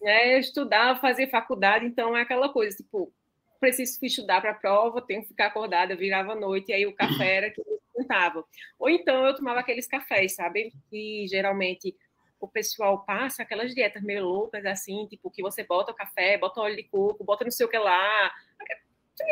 né? 0.00 0.38
Estudar, 0.38 1.00
fazer 1.00 1.30
faculdade, 1.30 1.84
então 1.84 2.16
é 2.16 2.22
aquela 2.22 2.48
coisa, 2.48 2.76
tipo, 2.76 3.12
preciso 3.60 3.98
estudar 4.02 4.40
para 4.40 4.52
a 4.52 4.54
prova, 4.54 5.02
tenho 5.02 5.22
que 5.22 5.28
ficar 5.28 5.46
acordada, 5.46 5.94
virava 5.94 6.34
noite, 6.34 6.70
e 6.70 6.74
aí 6.74 6.86
o 6.86 6.94
café 6.94 7.36
era 7.36 7.50
que 7.50 7.60
eu 7.60 7.81
esquentava. 8.02 8.44
Ou 8.78 8.90
então 8.90 9.26
eu 9.26 9.34
tomava 9.34 9.60
aqueles 9.60 9.86
cafés, 9.86 10.34
sabe? 10.34 10.72
Que 10.90 11.26
geralmente 11.28 11.96
o 12.40 12.48
pessoal 12.48 13.04
passa 13.04 13.42
aquelas 13.42 13.74
dietas 13.74 14.02
meio 14.02 14.24
loucas, 14.24 14.64
assim, 14.66 15.06
tipo, 15.06 15.30
que 15.30 15.42
você 15.42 15.62
bota 15.64 15.92
o 15.92 15.94
café, 15.94 16.36
bota 16.36 16.60
óleo 16.60 16.76
de 16.76 16.84
coco, 16.84 17.24
bota 17.24 17.44
não 17.44 17.52
sei 17.52 17.66
o 17.66 17.68
que 17.68 17.78
lá. 17.78 18.32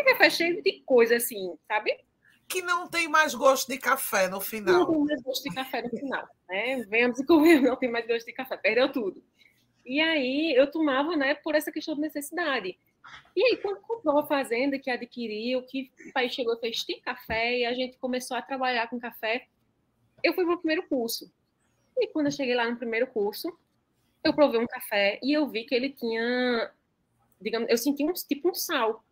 Café 0.05 0.31
cheio 0.31 0.63
de 0.63 0.83
coisa 0.87 1.17
assim, 1.17 1.57
sabe? 1.67 1.97
que 2.49 2.63
não 2.63 2.89
tem 2.89 3.07
mais 3.07 3.33
gosto 3.33 3.69
de 3.69 3.79
café 3.79 4.27
no 4.27 4.41
final. 4.41 4.81
Não 4.81 4.87
tem 4.87 5.05
mais 5.05 5.23
gosto 5.23 5.45
de 5.45 5.55
café 5.55 5.83
no 5.83 5.89
final, 5.89 6.29
né? 6.49 6.85
Venhamos 6.89 7.21
e 7.21 7.61
não 7.61 7.77
tem 7.77 7.89
mais 7.89 8.05
gosto 8.09 8.27
de 8.27 8.33
café, 8.33 8.57
perdeu 8.57 8.91
tudo. 8.91 9.23
E 9.87 10.01
aí 10.01 10.53
eu 10.57 10.69
tomava, 10.69 11.17
né, 11.17 11.37
por 11.37 11.55
essa 11.55 11.71
questão 11.71 11.95
de 11.95 12.01
necessidade. 12.01 12.77
E 13.35 13.45
aí, 13.45 13.57
quando 13.57 13.81
comprou 13.81 14.19
a 14.19 14.27
fazenda, 14.27 14.79
que 14.79 14.91
adquiriu, 14.91 15.63
que 15.63 15.91
o 16.09 16.13
país 16.13 16.33
chegou 16.33 16.55
e 16.55 16.61
fez 16.61 16.85
café, 17.03 17.59
e 17.59 17.65
a 17.65 17.73
gente 17.73 17.97
começou 17.99 18.37
a 18.37 18.43
trabalhar 18.43 18.89
com 18.89 18.99
café, 18.99 19.47
eu 20.23 20.35
fui 20.35 20.45
para 20.45 20.55
o 20.55 20.59
primeiro 20.59 20.87
curso. 20.89 21.33
E 21.97 22.07
quando 22.09 22.27
eu 22.27 22.33
cheguei 22.33 22.55
lá 22.55 22.69
no 22.69 22.77
primeiro 22.77 23.07
curso, 23.07 23.49
eu 24.25 24.35
provei 24.35 24.61
um 24.61 24.67
café 24.67 25.19
e 25.23 25.33
eu 25.33 25.49
vi 25.49 25.65
que 25.65 25.75
ele 25.75 25.91
tinha, 25.91 26.71
digamos, 27.41 27.69
eu 27.71 27.79
senti 27.79 28.05
um 28.05 28.13
tipo 28.13 28.51
um 28.51 28.55
sal 28.55 29.05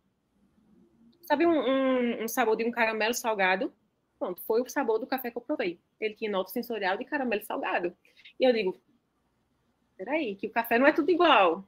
Sabe 1.29 1.45
um, 1.45 1.51
um, 1.51 2.23
um, 2.23 2.27
sabor 2.27 2.57
de 2.57 2.65
um 2.65 2.71
caramelo 2.71 3.13
salgado? 3.13 3.71
Pronto, 4.17 4.41
foi 4.47 4.61
o 4.61 4.67
sabor 4.67 4.97
do 4.97 5.05
café 5.05 5.29
que 5.29 5.37
eu 5.37 5.41
provei. 5.43 5.79
Ele 6.01 6.15
tinha 6.15 6.31
nota 6.31 6.49
sensorial 6.49 6.97
de 6.97 7.05
caramelo 7.05 7.43
salgado. 7.43 7.95
E 8.39 8.43
eu 8.43 8.51
digo, 8.51 8.81
peraí, 9.95 10.35
que 10.35 10.47
o 10.47 10.51
café 10.51 10.79
não 10.79 10.87
é 10.87 10.91
tudo 10.91 11.11
igual. 11.11 11.63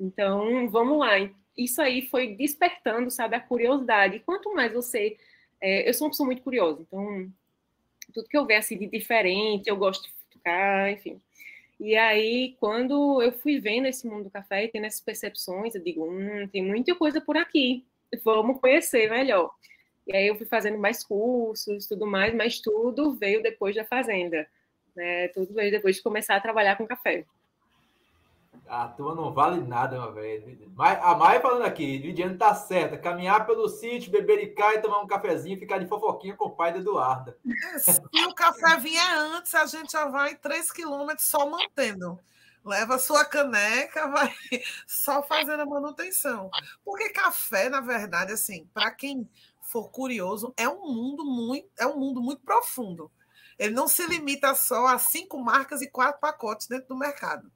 Então, 0.00 0.68
vamos 0.70 0.98
lá. 0.98 1.10
Isso 1.56 1.82
aí 1.82 2.02
foi 2.08 2.34
despertando, 2.34 3.10
sabe, 3.10 3.36
a 3.36 3.40
curiosidade. 3.40 4.16
E 4.16 4.20
quanto 4.20 4.52
mais 4.54 4.72
você... 4.72 5.16
É, 5.60 5.88
eu 5.88 5.92
sou 5.92 6.06
uma 6.06 6.10
pessoa 6.10 6.26
muito 6.26 6.42
curiosa, 6.42 6.80
então 6.80 7.30
tudo 8.14 8.28
que 8.28 8.36
eu 8.36 8.46
ver 8.46 8.56
assim 8.56 8.78
de 8.78 8.86
diferente, 8.86 9.68
eu 9.68 9.76
gosto 9.76 10.04
de 10.04 10.14
ficar, 10.30 10.90
enfim. 10.90 11.20
E 11.78 11.94
aí, 11.96 12.56
quando 12.58 13.22
eu 13.22 13.30
fui 13.30 13.60
vendo 13.60 13.86
esse 13.86 14.06
mundo 14.06 14.24
do 14.24 14.30
café 14.30 14.64
e 14.64 14.68
tendo 14.68 14.86
essas 14.86 15.02
percepções, 15.02 15.74
eu 15.74 15.82
digo, 15.82 16.10
hum, 16.10 16.48
tem 16.48 16.62
muita 16.62 16.94
coisa 16.94 17.20
por 17.20 17.36
aqui 17.36 17.84
vamos 18.18 18.60
conhecer 18.60 19.10
melhor. 19.10 19.50
E 20.06 20.16
aí 20.16 20.26
eu 20.26 20.36
fui 20.36 20.46
fazendo 20.46 20.78
mais 20.78 21.04
cursos, 21.04 21.86
tudo 21.86 22.06
mais, 22.06 22.34
mas 22.34 22.60
tudo 22.60 23.14
veio 23.14 23.42
depois 23.42 23.76
da 23.76 23.84
fazenda, 23.84 24.46
né? 24.94 25.28
Tudo 25.28 25.52
veio 25.54 25.70
depois 25.70 25.96
de 25.96 26.02
começar 26.02 26.36
a 26.36 26.40
trabalhar 26.40 26.76
com 26.76 26.86
café. 26.86 27.24
A 28.70 28.86
turma 28.86 29.16
não 29.16 29.34
vale 29.34 29.60
nada, 29.60 30.00
meu 30.00 30.12
velho. 30.14 30.72
A 30.78 31.14
Maia 31.16 31.40
falando 31.40 31.64
aqui, 31.64 31.98
Lidiane 31.98 32.38
tá 32.38 32.54
certa. 32.54 32.96
Caminhar 32.96 33.44
pelo 33.44 33.68
sítio, 33.68 34.12
beber 34.12 34.38
e 34.44 34.54
cair, 34.54 34.80
tomar 34.80 35.00
um 35.00 35.08
cafezinho, 35.08 35.58
ficar 35.58 35.78
de 35.78 35.88
fofoquinha 35.88 36.36
com 36.36 36.44
o 36.44 36.50
pai 36.50 36.72
da 36.72 36.78
Eduarda. 36.78 37.36
Se 37.80 38.24
o 38.24 38.32
café 38.32 38.76
vier 38.76 39.18
antes, 39.18 39.52
a 39.56 39.66
gente 39.66 39.90
já 39.90 40.06
vai 40.06 40.36
3 40.36 40.70
quilômetros 40.70 41.26
só 41.26 41.50
mantendo 41.50 42.16
leva 42.64 42.96
a 42.96 42.98
sua 42.98 43.24
caneca, 43.24 44.06
vai 44.08 44.34
só 44.86 45.22
fazendo 45.22 45.60
a 45.60 45.66
manutenção. 45.66 46.50
Porque 46.84 47.08
café, 47.08 47.68
na 47.68 47.80
verdade, 47.80 48.32
assim, 48.32 48.68
para 48.72 48.90
quem 48.90 49.28
for 49.60 49.90
curioso, 49.90 50.52
é 50.56 50.68
um 50.68 50.92
mundo 50.92 51.24
muito, 51.24 51.68
é 51.78 51.86
um 51.86 51.98
mundo 51.98 52.20
muito 52.20 52.42
profundo. 52.42 53.10
Ele 53.58 53.74
não 53.74 53.88
se 53.88 54.06
limita 54.06 54.54
só 54.54 54.86
a 54.86 54.98
cinco 54.98 55.38
marcas 55.38 55.82
e 55.82 55.90
quatro 55.90 56.20
pacotes 56.20 56.66
dentro 56.66 56.88
do 56.88 56.96
mercado. 56.96 57.50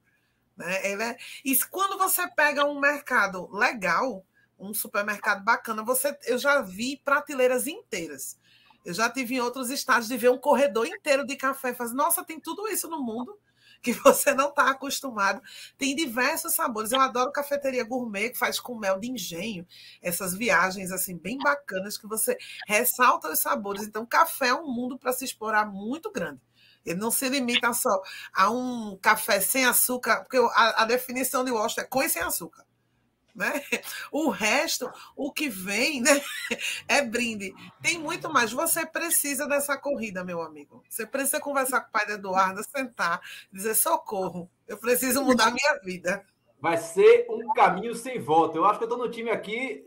Né? 0.56 0.90
Ele 0.90 1.02
é... 1.02 1.16
E 1.44 1.56
quando 1.66 1.98
você 1.98 2.26
pega 2.28 2.64
um 2.64 2.78
mercado 2.78 3.48
legal, 3.52 4.24
um 4.58 4.72
supermercado 4.72 5.44
bacana, 5.44 5.82
você, 5.82 6.16
eu 6.26 6.38
já 6.38 6.60
vi 6.60 7.00
prateleiras 7.04 7.66
inteiras. 7.66 8.38
Eu 8.84 8.92
já 8.92 9.08
tive 9.08 9.36
em 9.36 9.40
outros 9.40 9.70
estados 9.70 10.08
de 10.08 10.16
ver 10.16 10.30
um 10.30 10.38
corredor 10.38 10.86
inteiro 10.86 11.26
de 11.26 11.36
café 11.36 11.72
fazer, 11.72 11.94
nossa, 11.94 12.24
tem 12.24 12.38
tudo 12.38 12.68
isso 12.68 12.88
no 12.88 13.02
mundo 13.02 13.38
que 13.84 13.92
você 14.02 14.34
não 14.34 14.48
está 14.48 14.70
acostumado. 14.70 15.40
Tem 15.76 15.94
diversos 15.94 16.54
sabores. 16.54 16.90
Eu 16.90 17.00
adoro 17.00 17.30
cafeteria 17.30 17.84
gourmet, 17.84 18.30
que 18.30 18.38
faz 18.38 18.58
com 18.58 18.74
mel 18.74 18.98
de 18.98 19.10
engenho, 19.10 19.66
essas 20.02 20.34
viagens 20.34 20.90
assim 20.90 21.16
bem 21.16 21.38
bacanas 21.38 21.98
que 21.98 22.06
você 22.06 22.36
ressalta 22.66 23.30
os 23.30 23.38
sabores. 23.40 23.84
Então, 23.84 24.06
café 24.06 24.48
é 24.48 24.54
um 24.54 24.66
mundo 24.66 24.98
para 24.98 25.12
se 25.12 25.24
explorar 25.24 25.66
muito 25.66 26.10
grande. 26.10 26.40
Ele 26.84 26.98
não 26.98 27.10
se 27.10 27.28
limita 27.28 27.72
só 27.72 28.02
a 28.32 28.50
um 28.50 28.98
café 29.00 29.40
sem 29.40 29.64
açúcar, 29.64 30.22
porque 30.22 30.36
a, 30.36 30.82
a 30.82 30.84
definição 30.84 31.44
de 31.44 31.50
Washington 31.50 32.00
é 32.00 32.04
e 32.04 32.08
sem 32.08 32.22
açúcar. 32.22 32.64
Né? 33.34 33.60
O 34.12 34.30
resto, 34.30 34.88
o 35.16 35.32
que 35.32 35.48
vem, 35.48 36.00
né? 36.00 36.20
é 36.86 37.02
brinde. 37.02 37.52
Tem 37.82 37.98
muito 37.98 38.32
mais. 38.32 38.52
Você 38.52 38.86
precisa 38.86 39.48
dessa 39.48 39.76
corrida, 39.76 40.24
meu 40.24 40.40
amigo. 40.40 40.82
Você 40.88 41.04
precisa 41.04 41.40
conversar 41.40 41.80
com 41.80 41.88
o 41.88 41.92
pai 41.92 42.06
da 42.06 42.14
Eduardo, 42.14 42.62
sentar, 42.62 43.20
dizer: 43.52 43.74
socorro, 43.74 44.48
eu 44.68 44.78
preciso 44.78 45.22
mudar 45.22 45.50
minha 45.50 45.80
vida. 45.82 46.24
Vai 46.60 46.78
ser 46.78 47.26
um 47.28 47.52
caminho 47.54 47.94
sem 47.94 48.20
volta. 48.20 48.56
Eu 48.56 48.64
acho 48.64 48.78
que 48.78 48.84
eu 48.84 48.88
estou 48.88 49.04
no 49.04 49.10
time 49.10 49.30
aqui 49.30 49.84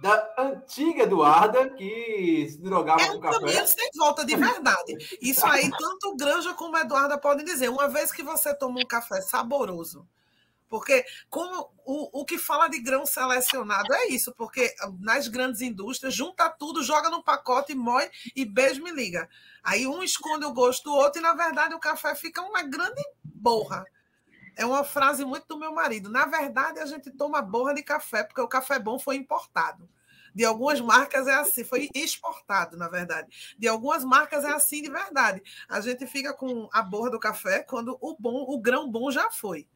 da 0.00 0.34
antiga 0.38 1.02
Eduarda, 1.02 1.68
que 1.70 2.48
se 2.50 2.58
drogava 2.58 3.02
é 3.02 3.10
um 3.10 3.14
com 3.16 3.20
café. 3.20 3.38
Caminho 3.38 3.66
sem 3.66 3.90
volta, 3.96 4.24
de 4.24 4.34
verdade. 4.34 4.96
Isso 5.20 5.46
aí, 5.46 5.70
tanto 5.70 6.16
Granja 6.16 6.54
como 6.54 6.76
Eduarda 6.78 7.18
podem 7.18 7.44
dizer. 7.44 7.68
Uma 7.68 7.88
vez 7.88 8.10
que 8.10 8.22
você 8.22 8.54
toma 8.54 8.80
um 8.80 8.86
café 8.86 9.20
saboroso, 9.20 10.08
porque 10.70 11.04
como 11.28 11.70
o, 11.84 12.20
o 12.20 12.24
que 12.24 12.38
fala 12.38 12.68
de 12.68 12.80
grão 12.80 13.04
selecionado 13.04 13.92
é 13.92 14.06
isso, 14.06 14.32
porque 14.34 14.74
nas 15.00 15.28
grandes 15.28 15.60
indústrias 15.60 16.14
junta 16.14 16.48
tudo, 16.48 16.82
joga 16.82 17.10
no 17.10 17.22
pacote, 17.22 17.74
moe 17.74 18.08
e 18.34 18.44
beijo 18.46 18.82
me 18.82 18.92
liga. 18.92 19.28
Aí 19.62 19.86
um 19.86 20.02
esconde 20.02 20.46
o 20.46 20.54
gosto 20.54 20.84
do 20.84 20.94
outro 20.94 21.20
e, 21.20 21.22
na 21.22 21.34
verdade, 21.34 21.74
o 21.74 21.80
café 21.80 22.14
fica 22.14 22.40
uma 22.40 22.62
grande 22.62 23.02
borra. 23.22 23.84
É 24.60 24.66
uma 24.66 24.84
frase 24.84 25.24
muito 25.24 25.46
do 25.48 25.58
meu 25.58 25.72
marido. 25.72 26.10
Na 26.10 26.26
verdade, 26.26 26.80
a 26.80 26.84
gente 26.84 27.10
toma 27.10 27.40
borra 27.40 27.72
de 27.72 27.82
café, 27.82 28.22
porque 28.22 28.42
o 28.42 28.46
café 28.46 28.78
bom 28.78 28.98
foi 28.98 29.16
importado. 29.16 29.88
De 30.34 30.44
algumas 30.44 30.82
marcas 30.82 31.26
é 31.26 31.32
assim, 31.32 31.64
foi 31.64 31.88
exportado, 31.94 32.76
na 32.76 32.86
verdade. 32.86 33.56
De 33.58 33.66
algumas 33.66 34.04
marcas 34.04 34.44
é 34.44 34.50
assim 34.50 34.82
de 34.82 34.90
verdade. 34.90 35.42
A 35.66 35.80
gente 35.80 36.06
fica 36.06 36.34
com 36.34 36.68
a 36.74 36.82
borra 36.82 37.10
do 37.10 37.18
café 37.18 37.62
quando 37.62 37.96
o 38.02 38.14
bom, 38.20 38.44
o 38.48 38.60
grão 38.60 38.86
bom 38.86 39.10
já 39.10 39.30
foi. 39.30 39.66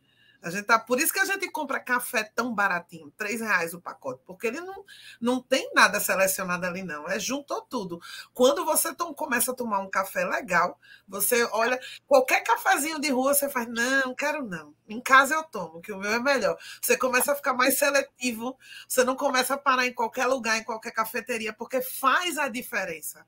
A 0.45 0.51
gente 0.51 0.66
tá, 0.66 0.78
por 0.78 1.01
isso 1.01 1.11
que 1.11 1.18
a 1.18 1.24
gente 1.24 1.51
compra 1.51 1.80
café 1.80 2.22
tão 2.22 2.55
baratinho, 2.55 3.11
três 3.16 3.40
reais 3.40 3.72
o 3.72 3.80
pacote, 3.80 4.20
porque 4.26 4.47
ele 4.47 4.61
não, 4.61 4.84
não 5.18 5.40
tem 5.40 5.72
nada 5.72 5.99
selecionado 5.99 6.66
ali, 6.66 6.82
não. 6.82 7.09
É 7.09 7.18
juntou 7.18 7.62
tudo. 7.62 7.99
Quando 8.34 8.62
você 8.62 8.95
tom, 8.95 9.14
começa 9.14 9.53
a 9.53 9.55
tomar 9.55 9.78
um 9.78 9.88
café 9.88 10.22
legal, 10.22 10.78
você 11.09 11.45
olha, 11.45 11.80
qualquer 12.07 12.42
cafezinho 12.42 13.01
de 13.01 13.09
rua, 13.09 13.32
você 13.32 13.49
faz, 13.49 13.66
não, 13.66 14.14
quero 14.14 14.45
não. 14.45 14.74
Em 14.86 15.01
casa 15.01 15.34
eu 15.34 15.42
tomo, 15.45 15.80
que 15.80 15.90
o 15.90 15.99
meu 15.99 16.12
é 16.12 16.20
melhor. 16.20 16.59
Você 16.82 16.95
começa 16.99 17.32
a 17.32 17.36
ficar 17.36 17.55
mais 17.55 17.78
seletivo, 17.78 18.59
você 18.86 19.03
não 19.03 19.16
começa 19.16 19.55
a 19.55 19.59
parar 19.59 19.86
em 19.86 19.95
qualquer 19.95 20.26
lugar, 20.26 20.59
em 20.59 20.64
qualquer 20.64 20.90
cafeteria, 20.90 21.55
porque 21.55 21.80
faz 21.80 22.36
a 22.36 22.49
diferença. 22.49 23.26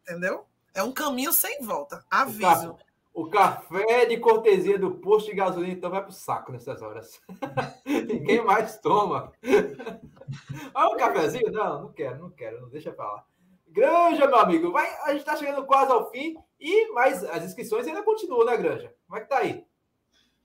Entendeu? 0.00 0.46
É 0.72 0.82
um 0.82 0.92
caminho 0.92 1.34
sem 1.34 1.60
volta. 1.60 2.02
Aviso. 2.10 2.78
O 3.16 3.30
café 3.30 4.04
de 4.04 4.18
cortesia 4.18 4.78
do 4.78 4.90
posto 4.90 5.30
de 5.30 5.36
gasolina, 5.36 5.72
então, 5.72 5.88
vai 5.88 6.02
para 6.02 6.10
o 6.10 6.12
saco 6.12 6.52
nessas 6.52 6.82
horas. 6.82 7.18
Ninguém 8.06 8.44
mais 8.44 8.78
toma. 8.78 9.32
Ah, 10.74 10.90
um 10.90 10.98
cafezinho? 10.98 11.50
Não, 11.50 11.84
não 11.84 11.92
quero, 11.94 12.18
não 12.18 12.30
quero, 12.30 12.60
não 12.60 12.68
deixa 12.68 12.92
para 12.92 13.10
lá. 13.10 13.24
Granja, 13.68 14.26
meu 14.26 14.36
amigo, 14.36 14.70
vai, 14.70 14.86
a 15.04 15.12
gente 15.12 15.20
está 15.20 15.34
chegando 15.34 15.64
quase 15.64 15.90
ao 15.90 16.10
fim, 16.10 16.36
e 16.60 16.92
mas 16.92 17.24
as 17.24 17.42
inscrições 17.42 17.86
ainda 17.86 18.02
continuam, 18.02 18.44
né, 18.44 18.54
Granja? 18.54 18.92
Como 19.06 19.18
é 19.18 19.22
que 19.22 19.28
tá 19.30 19.38
aí? 19.38 19.64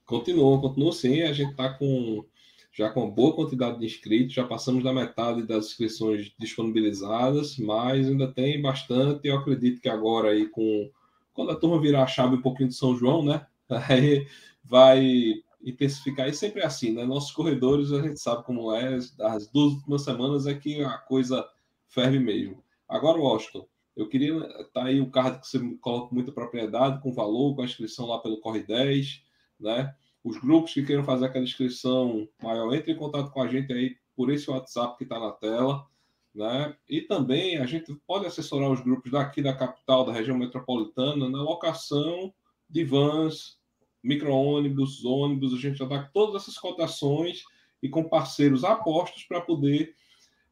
Continuam, 0.06 0.58
continuam 0.58 0.92
sim. 0.92 1.20
A 1.24 1.32
gente 1.34 1.50
está 1.50 1.74
com 1.74 2.24
já 2.72 2.88
com 2.88 3.04
uma 3.04 3.14
boa 3.14 3.36
quantidade 3.36 3.80
de 3.80 3.84
inscritos, 3.84 4.32
já 4.32 4.46
passamos 4.46 4.82
da 4.82 4.94
metade 4.94 5.46
das 5.46 5.66
inscrições 5.66 6.32
disponibilizadas, 6.38 7.58
mas 7.58 8.08
ainda 8.08 8.32
tem 8.32 8.62
bastante. 8.62 9.28
Eu 9.28 9.36
acredito 9.36 9.78
que 9.78 9.90
agora 9.90 10.30
aí 10.30 10.48
com 10.48 10.90
quando 11.32 11.50
a 11.50 11.56
turma 11.56 11.80
virar 11.80 12.04
a 12.04 12.06
chave 12.06 12.36
um 12.36 12.42
pouquinho 12.42 12.68
de 12.68 12.74
São 12.74 12.96
João, 12.96 13.24
né? 13.24 13.46
Aí 13.88 14.26
vai 14.64 15.42
intensificar. 15.62 16.28
E 16.28 16.34
sempre 16.34 16.60
é 16.60 16.66
assim, 16.66 16.92
né? 16.92 17.04
Nossos 17.04 17.32
corredores, 17.32 17.92
a 17.92 18.02
gente 18.02 18.20
sabe 18.20 18.44
como 18.44 18.72
é. 18.74 18.96
As 18.96 19.48
duas 19.48 19.74
últimas 19.74 20.02
semanas 20.02 20.46
é 20.46 20.54
que 20.54 20.82
a 20.82 20.98
coisa 20.98 21.46
ferve 21.88 22.18
mesmo. 22.18 22.62
Agora, 22.88 23.18
Washington, 23.18 23.66
eu 23.96 24.08
queria. 24.08 24.40
Tá 24.72 24.84
aí 24.84 25.00
o 25.00 25.10
card 25.10 25.40
que 25.40 25.48
você 25.48 25.58
coloca 25.80 26.14
muita 26.14 26.32
propriedade, 26.32 27.00
com 27.02 27.12
valor, 27.12 27.54
com 27.54 27.62
a 27.62 27.64
inscrição 27.64 28.06
lá 28.06 28.18
pelo 28.18 28.40
Corre 28.40 28.62
10, 28.62 29.22
né? 29.60 29.94
Os 30.24 30.38
grupos 30.38 30.72
que 30.72 30.84
queiram 30.84 31.04
fazer 31.04 31.26
aquela 31.26 31.44
inscrição 31.44 32.28
maior, 32.42 32.72
entre 32.74 32.92
em 32.92 32.96
contato 32.96 33.30
com 33.30 33.42
a 33.42 33.48
gente 33.48 33.72
aí 33.72 33.96
por 34.14 34.30
esse 34.30 34.48
WhatsApp 34.50 34.96
que 34.96 35.04
está 35.04 35.18
na 35.18 35.32
tela. 35.32 35.86
Né? 36.34 36.74
E 36.88 37.02
também 37.02 37.58
a 37.58 37.66
gente 37.66 37.94
pode 38.06 38.26
assessorar 38.26 38.70
os 38.70 38.80
grupos 38.80 39.12
daqui 39.12 39.42
da 39.42 39.54
capital, 39.54 40.04
da 40.04 40.12
região 40.12 40.36
metropolitana, 40.36 41.28
na 41.28 41.42
locação 41.42 42.32
de 42.68 42.84
vans, 42.84 43.58
micro-ônibus, 44.02 45.04
ônibus. 45.04 45.52
A 45.52 45.58
gente 45.58 45.78
já 45.78 45.84
dá 45.84 46.02
todas 46.04 46.42
essas 46.42 46.56
cotações 46.56 47.42
e 47.82 47.88
com 47.88 48.08
parceiros 48.08 48.64
apostos 48.64 49.24
para 49.24 49.40
poder 49.40 49.94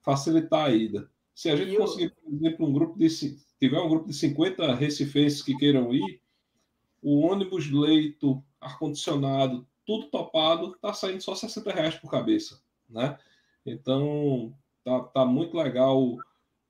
facilitar 0.03 0.67
a 0.67 0.71
ida. 0.71 1.11
Se 1.35 1.49
a 1.49 1.57
gente 1.57 1.77
conseguir, 1.77 2.11
por 2.11 2.33
exemplo, 2.33 2.67
um 2.67 2.73
grupo 2.73 2.99
de 2.99 3.09
tiver 3.59 3.81
um 3.81 3.89
grupo 3.89 4.09
de 4.09 4.15
50 4.15 4.75
recifenses 4.75 5.43
que 5.43 5.57
queiram 5.57 5.95
ir, 5.95 6.21
o 7.03 7.21
ônibus, 7.21 7.71
leito, 7.71 8.45
ar-condicionado, 8.61 9.67
tudo 9.87 10.11
topado, 10.11 10.75
está 10.75 10.93
saindo 10.93 11.23
só 11.23 11.35
60 11.35 11.73
reais 11.73 11.95
por 11.95 12.11
cabeça, 12.11 12.61
né? 12.89 13.19
Então, 13.65 14.55
tá, 14.85 15.01
tá 15.01 15.25
muito 15.25 15.57
legal 15.57 16.17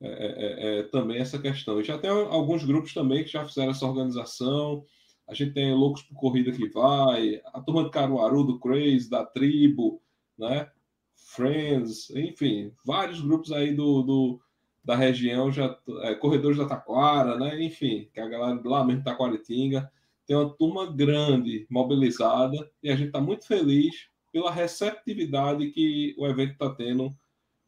é, 0.01 0.07
é, 0.07 0.07
é, 0.07 0.79
é, 0.79 0.83
também 0.83 1.19
essa 1.19 1.39
questão. 1.39 1.79
E 1.79 1.83
já 1.83 1.97
tem 1.97 2.09
alguns 2.09 2.63
grupos 2.63 2.93
também 2.93 3.23
que 3.23 3.29
já 3.31 3.45
fizeram 3.45 3.71
essa 3.71 3.85
organização. 3.85 4.83
A 5.27 5.33
gente 5.33 5.53
tem 5.53 5.73
Loucos 5.73 6.01
por 6.01 6.15
Corrida 6.15 6.51
que 6.51 6.67
vai, 6.69 7.39
a 7.53 7.61
turma 7.61 7.83
de 7.83 7.91
Caruaru, 7.91 8.43
do 8.43 8.59
Craze, 8.59 9.09
da 9.09 9.23
Tribo, 9.23 10.01
né? 10.37 10.67
Friends, 11.15 12.09
enfim, 12.09 12.73
vários 12.83 13.21
grupos 13.21 13.51
aí 13.51 13.73
do, 13.75 14.01
do 14.01 14.41
da 14.83 14.95
região, 14.95 15.51
já 15.51 15.77
é, 16.01 16.15
Corredores 16.15 16.57
da 16.57 16.65
Taquara, 16.65 17.37
né? 17.37 17.63
Enfim, 17.63 18.09
que 18.11 18.19
a 18.19 18.27
galera 18.27 18.59
lá 18.65 18.83
mesmo 18.83 19.03
Taquaritinga 19.03 19.89
tem 20.25 20.35
uma 20.35 20.49
turma 20.49 20.91
grande 20.91 21.67
mobilizada 21.69 22.57
e 22.81 22.89
a 22.89 22.95
gente 22.95 23.07
está 23.07 23.21
muito 23.21 23.45
feliz 23.45 24.07
pela 24.31 24.51
receptividade 24.51 25.69
que 25.69 26.15
o 26.17 26.25
evento 26.25 26.53
está 26.53 26.69
tendo 26.71 27.15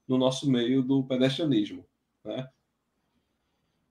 no 0.08 0.18
nosso 0.18 0.50
meio 0.50 0.82
do 0.82 1.04
pedestrianismo. 1.04 1.86
Né? 2.24 2.48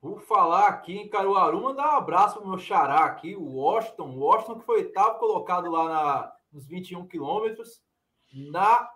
Vou 0.01 0.19
falar 0.19 0.67
aqui 0.67 0.97
em 0.97 1.09
Caruaru, 1.09 1.63
mandar 1.63 1.95
um 1.95 1.99
abraço 1.99 2.35
para 2.35 2.45
o 2.45 2.49
meu 2.49 2.59
xará 2.59 3.05
aqui, 3.05 3.37
o 3.37 3.57
Washington. 3.57 4.11
O 4.11 4.19
Washington 4.19 4.59
que 4.59 4.67
foi 4.67 4.79
oitavo 4.79 5.19
colocado 5.19 5.71
lá 5.71 5.89
na, 5.89 6.33
nos 6.53 6.67
21 6.67 7.07
quilômetros, 7.07 7.81
na 8.33 8.91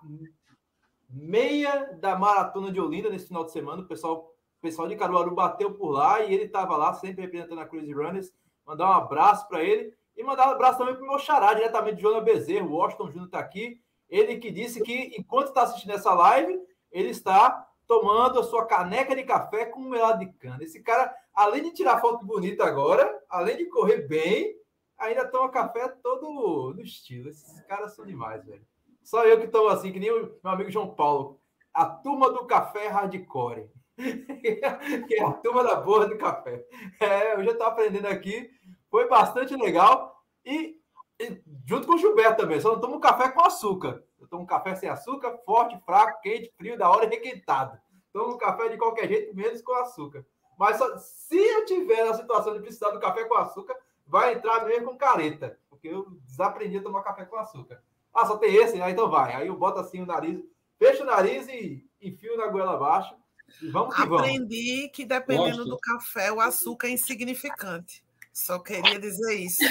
meia 1.09 1.93
da 2.01 2.19
maratona 2.19 2.73
de 2.73 2.81
Olinda 2.81 3.09
nesse 3.09 3.29
final 3.29 3.45
de 3.45 3.53
semana. 3.53 3.83
O 3.83 3.87
pessoal, 3.87 4.35
o 4.59 4.61
pessoal 4.61 4.89
de 4.89 4.97
Caruaru 4.97 5.35
bateu 5.35 5.73
por 5.75 5.91
lá 5.91 6.21
e 6.25 6.35
ele 6.35 6.45
estava 6.45 6.77
lá, 6.77 6.93
sempre 6.95 7.23
representando 7.23 7.61
a 7.61 7.67
Crazy 7.67 7.93
Runners. 7.93 8.33
Mandar 8.67 8.91
um 8.91 8.95
abraço 8.95 9.47
para 9.49 9.63
ele 9.63 9.95
e 10.17 10.25
mandar 10.25 10.49
um 10.49 10.53
abraço 10.53 10.79
também 10.79 10.95
para 10.95 11.05
o 11.05 11.09
meu 11.09 11.19
xará, 11.19 11.55
diretamente 11.55 11.97
de 11.97 12.03
Joana 12.03 12.21
Bezerro. 12.21 12.69
O 12.69 12.77
Washington 12.77 13.07
Júnior 13.09 13.27
está 13.27 13.39
aqui. 13.39 13.81
Ele 14.09 14.39
que 14.39 14.51
disse 14.51 14.83
que, 14.83 15.15
enquanto 15.17 15.49
está 15.49 15.63
assistindo 15.63 15.93
essa 15.93 16.13
live, 16.15 16.59
ele 16.91 17.11
está 17.11 17.67
tomando 17.87 18.41
a 18.41 18.45
sua 18.45 18.67
caneca 18.67 19.15
de 19.15 19.23
café 19.23 19.67
com 19.67 19.81
melado 19.81 20.19
de 20.19 20.33
cana. 20.33 20.63
Esse 20.63 20.83
cara, 20.83 21.15
além 21.35 21.63
de 21.63 21.73
tirar 21.73 22.01
foto 22.01 22.25
bonita 22.25 22.65
agora, 22.65 23.09
além 23.31 23.57
de 23.57 23.67
correr 23.67 24.07
bem, 24.09 24.55
ainda 24.99 25.29
toma 25.29 25.51
café 25.51 25.89
todo 26.03 26.75
no 26.75 26.83
estilo. 26.83 27.29
Esses 27.29 27.61
caras 27.67 27.95
são 27.95 28.05
demais, 28.05 28.45
velho. 28.45 28.67
Só 29.03 29.25
eu 29.25 29.41
que 29.41 29.49
tomo 29.49 29.69
assim, 29.69 29.93
que 29.93 30.01
nem 30.01 30.11
o 30.11 30.39
meu 30.43 30.53
amigo 30.53 30.71
João 30.71 30.95
Paulo. 30.95 31.41
A 31.73 31.87
turma 31.87 32.33
do 32.33 32.45
café 32.47 32.89
hardcore. 32.89 33.71
que 33.97 35.15
é 35.15 35.23
a 35.23 35.33
turma 35.33 35.63
da 35.63 35.77
boa 35.77 36.07
do 36.07 36.19
café. 36.19 36.65
É, 37.01 37.35
eu 37.35 37.45
já 37.45 37.53
estou 37.53 37.67
aprendendo 37.67 38.07
aqui. 38.07 38.51
Foi 38.91 39.09
bastante 39.09 39.55
legal. 39.55 40.13
E, 40.45 40.77
e, 41.21 41.41
junto 41.65 41.87
com 41.87 41.95
o 41.95 41.99
Gilberto 41.99 42.43
também. 42.43 42.61
Só 42.61 42.73
não 42.73 42.81
tomo 42.81 42.99
café 42.99 43.31
com 43.31 43.43
açúcar. 43.43 44.03
Eu 44.21 44.27
tomo 44.27 44.47
café 44.47 44.75
sem 44.75 44.89
açúcar, 44.89 45.39
forte, 45.45 45.79
fraco, 45.85 46.21
quente, 46.23 46.53
frio, 46.57 46.79
da 46.79 46.89
hora 46.91 47.07
e 47.07 47.09
requentado. 47.09 47.79
Tomo 48.13 48.39
café 48.39 48.69
de 48.69 48.79
qualquer 48.79 49.09
jeito, 49.09 49.35
menos 49.37 49.61
com 49.63 49.75
açúcar. 49.75 50.25
Mas 50.59 50.79
só, 50.79 50.97
se 50.99 51.37
eu 51.37 51.67
tiver 51.67 52.05
na 52.05 52.15
situação 52.15 52.55
de 52.55 52.61
precisar 52.61 52.91
do 52.91 53.01
café 53.01 53.25
com 53.25 53.37
açúcar, 53.37 53.77
vai 54.07 54.35
entrar 54.35 54.65
mesmo 54.65 54.87
com 54.87 54.97
careta. 54.97 55.59
Porque 55.69 55.89
eu 55.89 56.11
desaprendi 56.25 56.79
a 56.79 56.83
tomar 56.83 57.03
café 57.03 57.25
com 57.25 57.37
açúcar. 57.37 57.83
Ah, 58.15 58.25
só 58.25 58.39
tem 58.39 58.55
esse? 58.55 58.81
Ah, 58.81 58.91
então 58.91 59.11
vai. 59.11 59.35
Aí 59.35 59.49
eu 59.49 59.57
boto 59.57 59.79
assim 59.79 60.01
o 60.01 60.07
nariz, 60.07 60.43
fecho 60.79 61.03
o 61.03 61.07
nariz 61.07 61.47
e 61.49 61.87
enfio 62.01 62.37
na 62.39 62.47
goela 62.47 62.75
abaixo. 62.75 63.15
E 63.63 63.69
vamos 63.69 63.95
que 63.95 64.01
vamos. 64.03 64.23
Aprendi 64.23 64.89
que 64.89 65.05
dependendo 65.05 65.59
Gosto. 65.59 65.71
do 65.71 65.79
café, 65.79 66.33
o 66.33 66.41
açúcar 66.41 66.89
é 66.89 66.93
insignificante. 66.93 68.06
Só 68.37 68.59
queria 68.59 69.01
dizer 69.01 69.35
isso. 69.35 69.65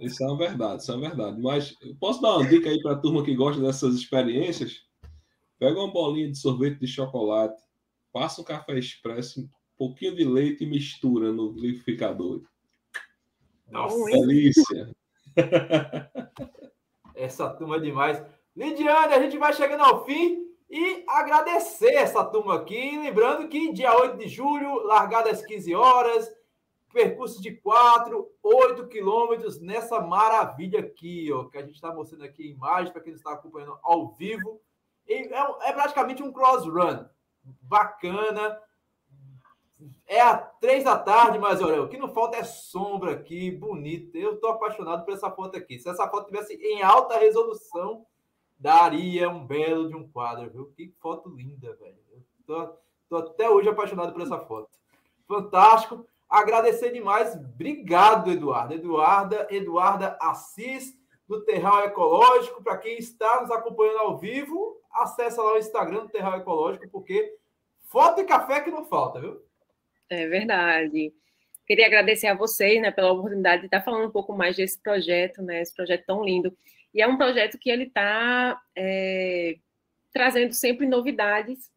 Isso 0.00 0.24
é 0.24 0.26
uma 0.26 0.36
verdade, 0.36 0.82
isso 0.82 0.90
é 0.90 0.96
uma 0.96 1.08
verdade. 1.08 1.40
Mas 1.40 1.78
posso 2.00 2.20
dar 2.20 2.36
uma 2.36 2.48
dica 2.48 2.68
aí 2.68 2.82
para 2.82 2.94
a 2.94 2.98
turma 2.98 3.24
que 3.24 3.32
gosta 3.32 3.62
dessas 3.62 3.94
experiências? 3.94 4.80
Pega 5.56 5.78
uma 5.78 5.92
bolinha 5.92 6.28
de 6.28 6.36
sorvete 6.36 6.80
de 6.80 6.88
chocolate, 6.88 7.62
passa 8.12 8.40
um 8.40 8.44
café 8.44 8.76
expresso, 8.76 9.42
um 9.42 9.48
pouquinho 9.76 10.16
de 10.16 10.24
leite 10.24 10.64
e 10.64 10.66
mistura 10.66 11.30
no 11.30 11.52
liquidificador. 11.52 12.42
Nossa, 13.70 14.10
delícia! 14.10 14.90
Essa 17.14 17.48
turma 17.50 17.76
é 17.76 17.80
demais. 17.80 18.20
Lidiane, 18.56 19.14
a 19.14 19.22
gente 19.22 19.38
vai 19.38 19.52
chegando 19.52 19.84
ao 19.84 20.04
fim 20.04 20.44
e 20.68 21.04
agradecer 21.06 21.94
essa 21.94 22.24
turma 22.24 22.56
aqui. 22.56 22.98
Lembrando 22.98 23.48
que 23.48 23.72
dia 23.72 23.96
8 23.96 24.18
de 24.18 24.26
julho, 24.26 24.82
largada 24.82 25.30
às 25.30 25.40
15 25.46 25.72
horas, 25.76 26.28
percurso 26.92 27.40
de 27.40 27.52
4, 27.52 28.28
8 28.42 28.88
quilômetros 28.88 29.60
nessa 29.60 30.00
maravilha 30.00 30.80
aqui, 30.80 31.30
ó, 31.32 31.44
que 31.44 31.58
a 31.58 31.62
gente 31.62 31.74
está 31.74 31.94
mostrando 31.94 32.24
aqui 32.24 32.48
em 32.48 32.52
imagem 32.52 32.92
para 32.92 33.02
quem 33.02 33.12
está 33.12 33.32
acompanhando 33.32 33.78
ao 33.82 34.12
vivo. 34.12 34.60
É, 35.06 35.68
é, 35.68 35.72
praticamente 35.72 36.22
um 36.22 36.32
cross 36.32 36.64
run. 36.66 37.04
Bacana. 37.62 38.60
É 40.06 40.20
às 40.20 40.58
três 40.58 40.84
da 40.84 40.98
tarde, 40.98 41.38
mas 41.38 41.62
olha, 41.62 41.82
o 41.82 41.88
que 41.88 41.98
não 41.98 42.08
falta 42.08 42.36
é 42.36 42.44
sombra 42.44 43.12
aqui, 43.12 43.50
bonita. 43.50 44.18
Eu 44.18 44.34
estou 44.34 44.50
apaixonado 44.50 45.04
por 45.04 45.14
essa 45.14 45.30
foto 45.30 45.56
aqui. 45.56 45.78
Se 45.78 45.88
essa 45.88 46.08
foto 46.08 46.26
tivesse 46.26 46.54
em 46.54 46.82
alta 46.82 47.18
resolução, 47.18 48.04
daria 48.58 49.28
um 49.28 49.46
belo 49.46 49.88
de 49.88 49.94
um 49.94 50.08
quadro, 50.08 50.50
viu? 50.50 50.72
Que 50.74 50.92
foto 50.98 51.28
linda, 51.28 51.74
velho. 51.76 51.98
Eu 52.10 52.22
tô, 52.44 52.76
tô 53.08 53.16
até 53.18 53.48
hoje 53.48 53.68
apaixonado 53.68 54.12
por 54.12 54.22
essa 54.22 54.38
foto. 54.38 54.70
Fantástico. 55.26 56.06
Agradecer 56.28 56.92
demais. 56.92 57.34
Obrigado, 57.34 58.30
Eduardo. 58.30 58.74
Eduarda, 58.74 59.46
Eduarda 59.50 60.18
Assis, 60.20 60.94
do 61.26 61.44
Terral 61.44 61.84
Ecológico. 61.84 62.62
Para 62.62 62.78
quem 62.78 62.98
está 62.98 63.40
nos 63.40 63.50
acompanhando 63.50 64.00
ao 64.00 64.18
vivo, 64.18 64.80
acessa 64.92 65.42
lá 65.42 65.54
o 65.54 65.58
Instagram 65.58 66.00
do 66.00 66.10
Terral 66.10 66.38
Ecológico, 66.38 66.88
porque 66.90 67.36
foto 67.84 68.20
e 68.20 68.24
café 68.24 68.60
que 68.60 68.70
não 68.70 68.84
falta, 68.84 69.20
viu? 69.20 69.42
É 70.10 70.26
verdade. 70.26 71.12
Queria 71.66 71.86
agradecer 71.86 72.26
a 72.26 72.34
vocês, 72.34 72.80
né, 72.80 72.90
pela 72.90 73.12
oportunidade 73.12 73.60
de 73.60 73.66
estar 73.66 73.82
falando 73.82 74.08
um 74.08 74.10
pouco 74.10 74.32
mais 74.32 74.56
desse 74.56 74.80
projeto, 74.80 75.42
né, 75.42 75.60
esse 75.60 75.74
projeto 75.74 76.06
tão 76.06 76.24
lindo. 76.24 76.56
E 76.94 77.02
é 77.02 77.06
um 77.06 77.18
projeto 77.18 77.58
que 77.58 77.68
ele 77.68 77.84
está 77.84 78.58
é, 78.74 79.56
trazendo 80.10 80.54
sempre 80.54 80.86
novidades, 80.86 81.70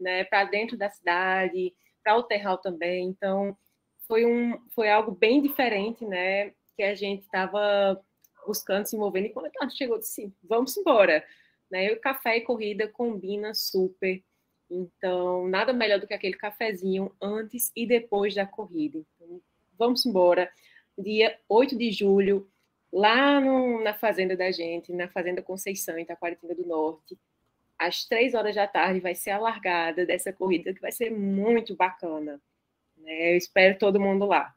né, 0.00 0.24
para 0.24 0.44
dentro 0.44 0.76
da 0.76 0.90
cidade, 0.90 1.72
para 2.02 2.16
o 2.16 2.24
Terral 2.24 2.58
também. 2.58 3.06
Então, 3.06 3.56
foi 4.10 4.26
um, 4.26 4.58
foi 4.70 4.90
algo 4.90 5.12
bem 5.12 5.40
diferente, 5.40 6.04
né, 6.04 6.50
que 6.76 6.82
a 6.82 6.96
gente 6.96 7.22
estava 7.22 8.02
buscando 8.44 8.84
se 8.84 8.96
movendo. 8.96 9.26
E 9.26 9.30
quando 9.30 9.48
ela 9.54 9.70
chegou, 9.70 10.00
disse: 10.00 10.34
vamos 10.42 10.76
embora. 10.76 11.24
Né? 11.70 11.84
E 11.86 11.96
café 11.96 12.38
e 12.38 12.40
corrida 12.40 12.88
combina 12.88 13.54
super. 13.54 14.20
Então, 14.68 15.46
nada 15.46 15.72
melhor 15.72 16.00
do 16.00 16.08
que 16.08 16.14
aquele 16.14 16.36
cafezinho 16.36 17.14
antes 17.22 17.70
e 17.76 17.86
depois 17.86 18.34
da 18.34 18.44
corrida. 18.44 19.00
Então, 19.14 19.40
vamos 19.78 20.04
embora. 20.04 20.50
Dia 20.98 21.38
8 21.48 21.78
de 21.78 21.92
julho, 21.92 22.50
lá 22.92 23.40
no, 23.40 23.80
na 23.80 23.94
fazenda 23.94 24.36
da 24.36 24.50
gente, 24.50 24.92
na 24.92 25.08
Fazenda 25.08 25.40
Conceição, 25.40 25.96
em 25.96 26.02
Itaquaritinga 26.02 26.54
do 26.56 26.66
Norte, 26.66 27.16
às 27.78 28.04
três 28.04 28.34
horas 28.34 28.56
da 28.56 28.66
tarde 28.66 29.00
vai 29.00 29.14
ser 29.14 29.30
a 29.30 29.38
largada 29.38 30.04
dessa 30.04 30.32
corrida, 30.32 30.74
que 30.74 30.80
vai 30.80 30.92
ser 30.92 31.10
muito 31.10 31.76
bacana. 31.76 32.40
Né? 33.00 33.32
Eu 33.32 33.36
espero 33.36 33.78
todo 33.78 34.00
mundo 34.00 34.26
lá. 34.26 34.54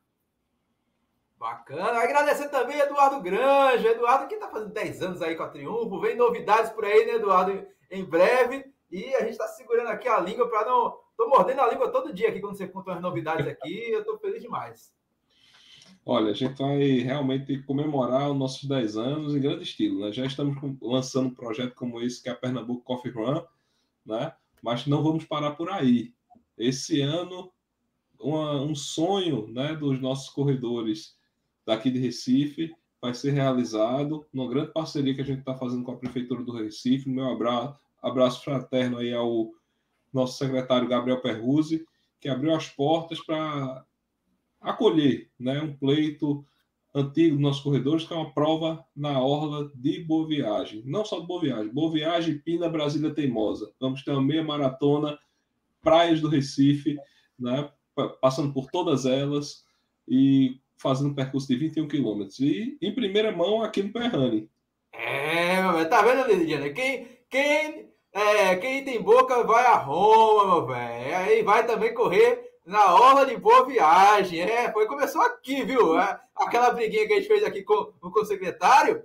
Bacana. 1.37 1.99
Agradecer 1.99 2.47
também 2.49 2.79
Eduardo 2.79 3.19
Granja. 3.21 3.89
Eduardo 3.89 4.27
que 4.27 4.35
está 4.35 4.49
fazendo 4.49 4.71
10 4.71 5.01
anos 5.01 5.21
aí 5.21 5.35
com 5.35 5.43
a 5.43 5.49
Triunfo. 5.49 5.99
Vem 5.99 6.15
novidades 6.15 6.71
por 6.71 6.85
aí, 6.85 7.05
né, 7.05 7.15
Eduardo? 7.15 7.67
Em 7.91 8.05
breve. 8.05 8.65
E 8.89 9.13
a 9.15 9.21
gente 9.21 9.31
está 9.31 9.47
segurando 9.47 9.87
aqui 9.87 10.07
a 10.07 10.19
língua 10.19 10.49
para 10.49 10.65
não. 10.65 10.97
Estou 11.09 11.29
mordendo 11.29 11.61
a 11.61 11.67
língua 11.67 11.91
todo 11.91 12.13
dia 12.13 12.29
aqui 12.29 12.39
quando 12.39 12.57
você 12.57 12.67
conta 12.67 12.93
as 12.93 13.01
novidades 13.01 13.45
aqui. 13.47 13.91
Eu 13.91 13.99
estou 13.99 14.17
feliz 14.19 14.41
demais. 14.41 14.93
Olha, 16.05 16.31
a 16.31 16.33
gente 16.33 16.57
vai 16.57 16.99
realmente 16.99 17.61
comemorar 17.63 18.29
os 18.29 18.37
nossos 18.37 18.67
10 18.67 18.97
anos 18.97 19.35
em 19.35 19.39
grande 19.39 19.63
estilo. 19.63 20.01
Né? 20.01 20.11
Já 20.11 20.25
estamos 20.25 20.57
lançando 20.81 21.27
um 21.27 21.33
projeto 21.33 21.75
como 21.75 22.01
esse, 22.01 22.21
que 22.21 22.27
é 22.27 22.33
a 22.33 22.35
Pernambuco 22.35 22.83
Coffee 22.83 23.11
Run, 23.11 23.41
né? 24.05 24.33
mas 24.61 24.85
não 24.85 25.01
vamos 25.01 25.23
parar 25.23 25.51
por 25.51 25.69
aí. 25.69 26.13
Esse 26.57 27.01
ano, 27.01 27.53
uma, 28.24 28.61
um 28.61 28.74
sonho 28.74 29.47
né, 29.47 29.76
dos 29.76 29.99
nossos 29.99 30.30
corredores 30.30 31.15
daqui 31.65 31.91
de 31.91 31.99
Recife 31.99 32.74
vai 33.01 33.13
ser 33.13 33.32
realizado 33.32 34.26
numa 34.34 34.49
grande 34.49 34.71
parceria 34.71 35.13
que 35.13 35.21
a 35.21 35.26
gente 35.26 35.39
está 35.39 35.55
fazendo 35.55 35.84
com 35.84 35.91
a 35.91 35.97
Prefeitura 35.97 36.43
do 36.43 36.53
Recife. 36.53 37.09
Meu 37.09 37.30
abraço, 37.30 37.78
abraço 38.01 38.43
fraterno 38.43 38.97
aí 38.97 39.13
ao 39.13 39.51
nosso 40.13 40.38
secretário 40.38 40.88
Gabriel 40.88 41.21
Perruzzi, 41.21 41.86
que 42.21 42.30
abriu 42.30 42.55
as 42.55 42.69
portas 42.69 43.19
para 43.19 43.86
acolher 44.61 45.30
né, 45.38 45.61
um 45.61 45.76
pleito 45.76 46.45
antigo 46.95 47.36
dos 47.36 47.41
nossos 47.41 47.63
corredores, 47.63 48.05
que 48.05 48.13
é 48.13 48.15
uma 48.15 48.34
prova 48.34 48.86
na 48.95 49.19
orla 49.19 49.69
de 49.76 50.01
Boa 50.03 50.28
Viagem. 50.28 50.84
Não 50.86 51.03
só 51.03 51.19
de 51.19 51.28
Boa 51.28 51.41
Viagem, 51.41 51.74
Boa 51.74 51.91
Viagem, 51.91 52.38
Pina, 52.38 52.69
Brasília 52.69 53.13
Teimosa. 53.13 53.74
Vamos 53.80 54.03
ter 54.03 54.11
uma 54.11 54.21
meia 54.21 54.43
maratona, 54.43 55.17
praias 55.82 56.21
do 56.21 56.30
Recife, 56.30 56.97
né, 57.38 57.69
passando 58.21 58.53
por 58.53 58.69
todas 58.71 59.05
elas 59.05 59.63
e 60.07 60.59
fazendo 60.77 61.09
um 61.09 61.15
percurso 61.15 61.47
de 61.47 61.55
21 61.55 61.87
quilômetros. 61.87 62.39
E 62.39 62.77
em 62.81 62.93
primeira 62.93 63.31
mão 63.31 63.61
aqui 63.61 63.83
no 63.83 63.93
Perrane. 63.93 64.49
É, 64.91 65.85
tá 65.85 66.01
vendo, 66.01 66.27
Lidiana? 66.27 66.69
Quem, 66.69 67.07
quem, 67.29 67.89
é, 68.11 68.55
quem 68.57 68.83
tem 68.83 69.01
boca 69.01 69.43
vai 69.43 69.65
a 69.65 69.75
Roma, 69.75 70.55
meu 70.55 70.67
velho. 70.67 71.17
Aí 71.17 71.41
vai 71.41 71.65
também 71.65 71.93
correr 71.93 72.51
na 72.65 72.93
orla 72.93 73.25
de 73.25 73.37
boa 73.37 73.65
viagem. 73.65 74.41
É, 74.41 74.71
foi, 74.71 74.85
começou 74.87 75.21
aqui, 75.21 75.63
viu? 75.63 75.99
É, 75.99 76.19
aquela 76.35 76.71
briguinha 76.71 77.07
que 77.07 77.13
a 77.13 77.15
gente 77.17 77.27
fez 77.27 77.43
aqui 77.43 77.63
com, 77.63 77.91
com 77.99 78.19
o 78.19 78.25
secretário 78.25 79.03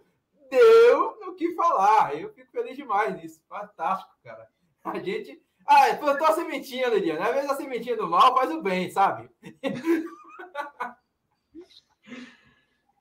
deu 0.51 1.19
o 1.29 1.35
que 1.35 1.55
falar. 1.55 2.15
Eu 2.15 2.33
fico 2.33 2.51
feliz 2.51 2.77
demais 2.77 3.15
nisso. 3.17 3.41
Fantástico, 3.49 4.11
cara. 4.23 4.49
A 4.85 4.99
gente. 4.99 5.41
Ah, 5.69 5.95
plantou 5.97 6.27
a 6.27 6.33
sementinha, 6.33 6.89
Lidiana. 6.89 7.27
Às 7.27 7.35
vezes 7.35 7.51
a 7.51 7.57
sementinha 7.57 7.95
do 7.95 8.09
mal 8.09 8.35
faz 8.35 8.51
o 8.51 8.63
bem, 8.63 8.91
sabe? 8.91 9.29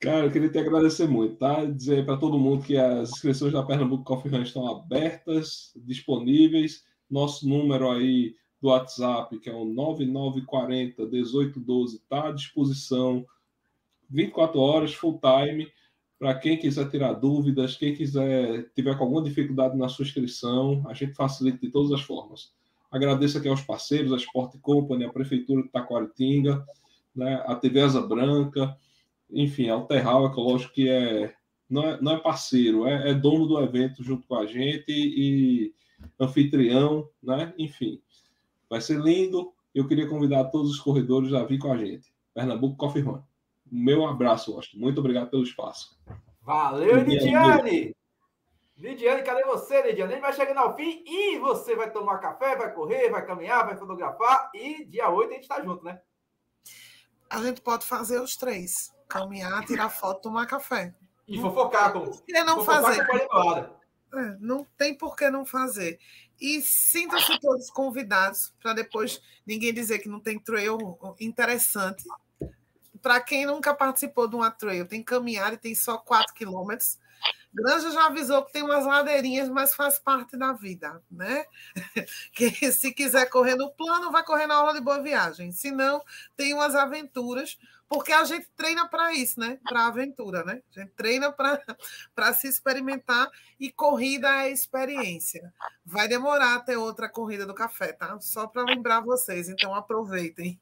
Cara, 0.02 0.26
eu 0.26 0.30
queria 0.30 0.50
te 0.50 0.58
agradecer 0.58 1.08
muito, 1.08 1.36
tá? 1.36 1.64
Dizer 1.64 2.04
para 2.04 2.18
todo 2.18 2.38
mundo 2.38 2.62
que 2.62 2.76
as 2.76 3.10
inscrições 3.10 3.54
da 3.54 3.62
Pernambuco 3.62 4.04
Coffee 4.04 4.30
Run 4.30 4.42
estão 4.42 4.68
abertas, 4.68 5.72
disponíveis. 5.76 6.84
Nosso 7.10 7.48
número 7.48 7.90
aí 7.90 8.36
do 8.60 8.68
WhatsApp, 8.68 9.38
que 9.40 9.48
é 9.48 9.54
o 9.54 9.64
9940 9.64 11.06
1812, 11.06 11.96
está 11.96 12.28
à 12.28 12.32
disposição 12.32 13.24
24 14.10 14.60
horas, 14.60 14.92
full 14.92 15.18
time. 15.18 15.72
Para 16.18 16.34
quem 16.34 16.58
quiser 16.58 16.90
tirar 16.90 17.14
dúvidas, 17.14 17.76
quem 17.76 17.94
quiser 17.94 18.70
tiver 18.74 18.94
com 18.96 19.04
alguma 19.04 19.22
dificuldade 19.22 19.76
na 19.76 19.88
sua 19.88 20.04
inscrição, 20.04 20.84
a 20.86 20.92
gente 20.92 21.14
facilita 21.14 21.58
de 21.58 21.70
todas 21.70 21.92
as 21.92 22.02
formas. 22.02 22.57
Agradeço 22.90 23.38
aqui 23.38 23.48
aos 23.48 23.62
parceiros, 23.62 24.12
a 24.12 24.16
Sport 24.16 24.58
Company, 24.60 25.04
a 25.04 25.12
Prefeitura 25.12 25.62
de 25.62 25.68
Taquaritinga, 25.68 26.64
né, 27.14 27.42
a 27.46 27.54
TV 27.54 27.80
Asa 27.80 28.00
Branca, 28.00 28.76
enfim, 29.30 29.68
a 29.68 29.80
Terral 29.80 30.26
Ecológico 30.26 30.74
que 30.74 30.88
é 30.88 31.34
não, 31.68 31.86
é 31.86 32.00
não 32.00 32.12
é 32.12 32.20
parceiro, 32.20 32.86
é, 32.86 33.10
é, 33.10 33.14
dono 33.14 33.46
do 33.46 33.60
evento 33.60 34.02
junto 34.02 34.26
com 34.26 34.36
a 34.36 34.46
gente 34.46 34.86
e, 34.88 35.74
anfitrião, 36.18 37.08
né? 37.22 37.52
Enfim, 37.58 38.00
vai 38.70 38.80
ser 38.80 38.98
lindo. 38.98 39.52
Eu 39.74 39.86
queria 39.86 40.08
convidar 40.08 40.44
todos 40.44 40.70
os 40.70 40.80
corredores 40.80 41.32
a 41.32 41.44
vir 41.44 41.58
com 41.58 41.70
a 41.70 41.76
gente. 41.76 42.12
Pernambuco 42.34 42.76
Coffee 42.76 43.02
Run. 43.02 43.20
Meu 43.70 44.06
abraço, 44.06 44.54
Austin. 44.54 44.78
Muito 44.78 44.98
obrigado 44.98 45.30
pelo 45.30 45.42
espaço. 45.42 45.98
Valeu, 46.42 47.02
Lidiane! 47.04 47.94
Lidiane, 48.78 49.22
cadê 49.22 49.42
você, 49.42 49.82
Lidiane? 49.82 50.12
A 50.12 50.14
gente 50.14 50.22
vai 50.22 50.32
chegando 50.32 50.58
ao 50.58 50.76
fim 50.76 51.02
e 51.04 51.38
você 51.38 51.74
vai 51.74 51.90
tomar 51.90 52.18
café, 52.18 52.54
vai 52.54 52.72
correr, 52.72 53.10
vai 53.10 53.26
caminhar, 53.26 53.66
vai 53.66 53.76
fotografar 53.76 54.50
e 54.54 54.84
dia 54.84 55.10
8 55.10 55.30
a 55.30 55.34
gente 55.34 55.42
está 55.42 55.60
junto, 55.60 55.84
né? 55.84 56.00
A 57.28 57.42
gente 57.42 57.60
pode 57.60 57.84
fazer 57.84 58.20
os 58.20 58.36
três 58.36 58.94
caminhar, 59.08 59.64
tirar 59.66 59.88
foto, 59.88 60.22
tomar 60.22 60.46
café. 60.46 60.94
E 61.26 61.40
fofocar 61.40 61.92
com. 61.92 62.04
Por 62.04 62.24
que 62.24 62.44
não 62.44 62.64
fazer? 62.64 63.06
É, 64.14 64.36
não 64.40 64.64
tem 64.76 64.94
por 64.96 65.16
que 65.16 65.28
não 65.28 65.44
fazer. 65.44 65.98
E 66.40 66.62
sintam-se 66.62 67.38
todos 67.40 67.68
convidados 67.70 68.54
para 68.62 68.72
depois 68.72 69.20
ninguém 69.44 69.74
dizer 69.74 69.98
que 69.98 70.08
não 70.08 70.20
tem 70.20 70.38
trail 70.38 70.78
interessante. 71.20 72.04
Para 73.02 73.20
quem 73.20 73.44
nunca 73.44 73.74
participou 73.74 74.28
de 74.28 74.36
uma 74.36 74.50
trail, 74.50 74.86
tem 74.86 75.02
caminhada 75.02 75.54
e 75.54 75.58
tem 75.58 75.74
só 75.74 75.98
4 75.98 76.32
quilômetros. 76.32 76.98
Granja 77.58 77.90
já 77.90 78.06
avisou 78.06 78.44
que 78.44 78.52
tem 78.52 78.62
umas 78.62 78.86
ladeirinhas, 78.86 79.48
mas 79.48 79.74
faz 79.74 79.98
parte 79.98 80.36
da 80.36 80.52
vida, 80.52 81.02
né? 81.10 81.44
Que 82.32 82.72
se 82.72 82.92
quiser 82.92 83.26
correr 83.26 83.56
no 83.56 83.70
plano, 83.70 84.12
vai 84.12 84.24
correr 84.24 84.46
na 84.46 84.54
aula 84.54 84.72
de 84.72 84.80
boa 84.80 85.02
viagem. 85.02 85.50
Se 85.52 85.70
não, 85.70 86.02
tem 86.36 86.54
umas 86.54 86.74
aventuras 86.74 87.58
porque 87.88 88.12
a 88.12 88.22
gente 88.24 88.46
treina 88.54 88.86
para 88.86 89.12
isso, 89.14 89.40
né? 89.40 89.58
Para 89.64 89.86
aventura, 89.86 90.44
né? 90.44 90.62
A 90.70 90.80
gente 90.80 90.92
treina 90.92 91.32
para 91.32 91.58
se 92.34 92.46
experimentar 92.46 93.30
e 93.58 93.72
corrida 93.72 94.28
é 94.44 94.50
experiência. 94.50 95.52
Vai 95.84 96.06
demorar 96.06 96.54
até 96.54 96.76
outra 96.76 97.08
corrida 97.08 97.46
do 97.46 97.54
café, 97.54 97.92
tá? 97.92 98.20
Só 98.20 98.46
para 98.46 98.62
lembrar 98.62 99.00
vocês, 99.00 99.48
então 99.48 99.74
aproveitem. 99.74 100.60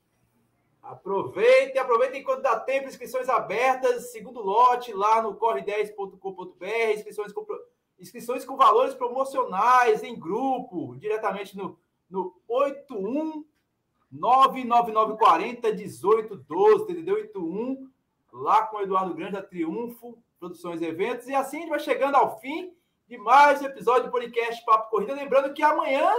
Aproveitem, 0.87 1.81
aproveitem 1.81 2.21
enquanto 2.21 2.43
dá 2.43 2.61
tempo, 2.61 2.87
inscrições 2.87 3.29
abertas, 3.29 4.13
segundo 4.13 4.41
lote 4.41 4.93
lá 4.93 5.21
no 5.21 5.35
corre10.com.br, 5.35 6.95
inscrições 6.95 7.33
com, 7.33 7.45
inscrições 7.99 8.45
com 8.45 8.57
valores 8.57 8.95
promocionais 8.95 10.05
em 10.05 10.17
grupo, 10.17 10.95
diretamente 10.97 11.57
no, 11.57 11.77
no 12.09 12.41
81 12.47 13.45
99940 14.13 15.73
1812, 15.73 16.93
entendeu? 16.93 17.17
81, 17.17 17.91
lá 18.33 18.67
com 18.67 18.77
o 18.77 18.83
Eduardo 18.83 19.13
Grande 19.13 19.33
da 19.33 19.43
Triunfo, 19.43 20.17
Produções 20.39 20.81
e 20.81 20.87
Eventos. 20.87 21.27
E 21.27 21.35
assim 21.35 21.57
a 21.57 21.61
gente 21.61 21.71
vai 21.71 21.81
chegando 21.81 22.15
ao 22.15 22.39
fim 22.39 22.73
de 23.09 23.19
mais 23.19 23.61
um 23.61 23.67
episódio 23.67 24.05
do 24.05 24.13
podcast 24.13 24.65
Papo 24.65 24.91
Corrida. 24.91 25.15
Lembrando 25.15 25.53
que 25.53 25.65
amanhã 25.65 26.13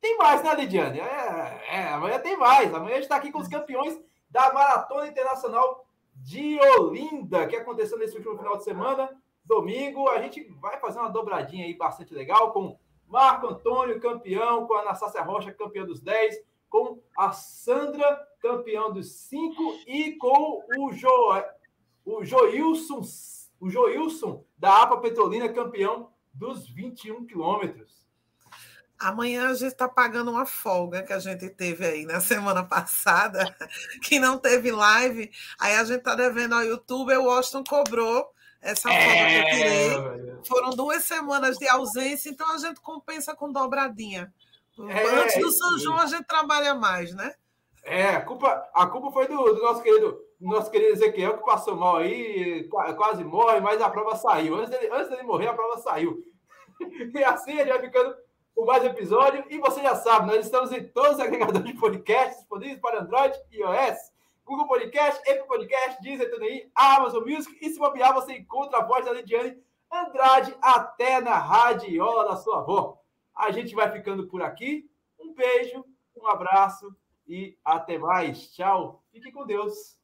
tem 0.00 0.16
mais, 0.16 0.42
né, 0.42 0.54
Lidiane? 0.54 1.00
É, 1.00 1.62
é, 1.68 1.88
amanhã 1.88 2.18
tem 2.18 2.36
mais. 2.36 2.72
Amanhã 2.72 2.92
a 2.92 2.96
gente 2.96 3.04
está 3.04 3.16
aqui 3.16 3.32
com 3.32 3.38
os 3.38 3.48
campeões 3.48 3.98
da 4.30 4.52
Maratona 4.52 5.08
Internacional 5.08 5.86
de 6.14 6.58
Olinda, 6.78 7.46
que 7.46 7.56
aconteceu 7.56 7.98
nesse 7.98 8.16
último 8.16 8.36
final 8.36 8.56
de 8.56 8.64
semana. 8.64 9.10
Domingo, 9.44 10.08
a 10.08 10.20
gente 10.20 10.42
vai 10.60 10.78
fazer 10.78 10.98
uma 10.98 11.10
dobradinha 11.10 11.64
aí 11.64 11.74
bastante 11.74 12.12
legal 12.14 12.52
com 12.52 12.78
Marco 13.06 13.46
Antônio, 13.46 14.00
campeão, 14.00 14.66
com 14.66 14.74
a 14.74 14.80
Anastácia 14.80 15.22
Rocha, 15.22 15.52
campeã 15.52 15.84
dos 15.84 16.00
10 16.00 16.44
com 16.68 17.00
a 17.16 17.32
Sandra, 17.32 18.28
campeão 18.40 18.92
dos 18.92 19.10
5, 19.12 19.54
e 19.86 20.12
com 20.16 20.62
o, 20.78 20.92
jo, 20.92 21.08
o 22.04 22.24
Joilson, 22.24 23.00
o 23.60 23.70
Joilson 23.70 24.44
da 24.58 24.82
APA 24.82 24.98
Petrolina, 24.98 25.48
campeão 25.48 26.10
dos 26.32 26.68
21 26.68 27.26
quilômetros. 27.26 28.05
Amanhã 28.98 29.48
a 29.48 29.54
gente 29.54 29.72
está 29.72 29.88
pagando 29.88 30.30
uma 30.30 30.46
folga 30.46 31.02
que 31.02 31.12
a 31.12 31.18
gente 31.18 31.48
teve 31.50 31.84
aí 31.84 32.04
na 32.04 32.20
semana 32.20 32.64
passada, 32.64 33.54
que 34.02 34.18
não 34.18 34.38
teve 34.38 34.70
live. 34.70 35.30
Aí 35.58 35.74
a 35.76 35.84
gente 35.84 35.98
está 35.98 36.14
devendo 36.14 36.54
ao 36.54 36.64
YouTube, 36.64 37.16
o 37.16 37.24
Washington 37.24 37.64
cobrou 37.64 38.30
essa 38.60 38.88
folga 38.88 39.04
é... 39.04 39.42
que 39.42 39.48
eu 39.48 39.54
tirei. 39.56 40.36
Foram 40.46 40.70
duas 40.70 41.04
semanas 41.04 41.56
de 41.58 41.68
ausência, 41.68 42.30
então 42.30 42.50
a 42.54 42.58
gente 42.58 42.80
compensa 42.80 43.34
com 43.34 43.52
dobradinha. 43.52 44.32
É, 44.88 45.06
Antes 45.06 45.40
do 45.40 45.50
São 45.50 45.78
João 45.78 45.98
a 45.98 46.06
gente 46.06 46.24
trabalha 46.24 46.74
mais, 46.74 47.14
né? 47.14 47.34
É, 47.82 48.10
a 48.10 48.20
culpa, 48.20 48.68
a 48.74 48.86
culpa 48.86 49.10
foi 49.12 49.28
do, 49.28 49.36
do 49.36 49.62
nosso 49.62 49.82
querido 49.82 50.26
nosso 50.40 50.70
querido 50.70 50.92
Ezequiel, 50.92 51.38
que 51.38 51.44
passou 51.44 51.74
mal 51.76 51.96
aí, 51.96 52.68
quase 52.68 53.24
morre, 53.24 53.60
mas 53.60 53.80
a 53.80 53.88
prova 53.88 54.16
saiu. 54.16 54.56
Antes 54.56 54.70
dele, 54.70 54.90
antes 54.92 55.08
dele 55.08 55.22
morrer, 55.22 55.48
a 55.48 55.54
prova 55.54 55.78
saiu. 55.78 56.22
E 57.14 57.24
assim 57.24 57.58
ele 57.58 57.70
vai 57.70 57.80
ficando 57.80 58.14
com 58.56 58.64
mais 58.64 58.82
episódio. 58.82 59.44
E 59.50 59.58
você 59.58 59.82
já 59.82 59.94
sabe, 59.94 60.26
nós 60.26 60.46
estamos 60.46 60.72
em 60.72 60.82
todos 60.88 61.12
os 61.12 61.20
agregadores 61.20 61.62
de 61.62 61.74
podcast 61.74 62.36
disponíveis 62.38 62.80
para 62.80 63.02
Android 63.02 63.38
e 63.52 63.58
iOS. 63.58 64.16
Google 64.46 64.66
Podcast, 64.66 65.20
Apple 65.30 65.46
Podcast, 65.46 66.02
Deezer, 66.02 66.30
TuneIn, 66.30 66.70
Amazon 66.74 67.22
Music. 67.28 67.56
E 67.60 67.68
se 67.68 67.78
bobear, 67.78 68.14
você 68.14 68.38
encontra 68.38 68.78
a 68.78 68.84
voz 68.84 69.04
da 69.04 69.12
Lidiane 69.12 69.60
Andrade 69.92 70.56
até 70.62 71.20
na 71.20 71.36
radiola 71.36 72.24
da 72.24 72.36
sua 72.36 72.60
avó. 72.60 72.98
A 73.34 73.50
gente 73.50 73.74
vai 73.74 73.90
ficando 73.92 74.26
por 74.26 74.42
aqui. 74.42 74.88
Um 75.20 75.34
beijo, 75.34 75.84
um 76.16 76.26
abraço 76.26 76.96
e 77.28 77.58
até 77.64 77.98
mais. 77.98 78.50
Tchau. 78.52 79.02
Fique 79.12 79.30
com 79.32 79.44
Deus. 79.44 79.95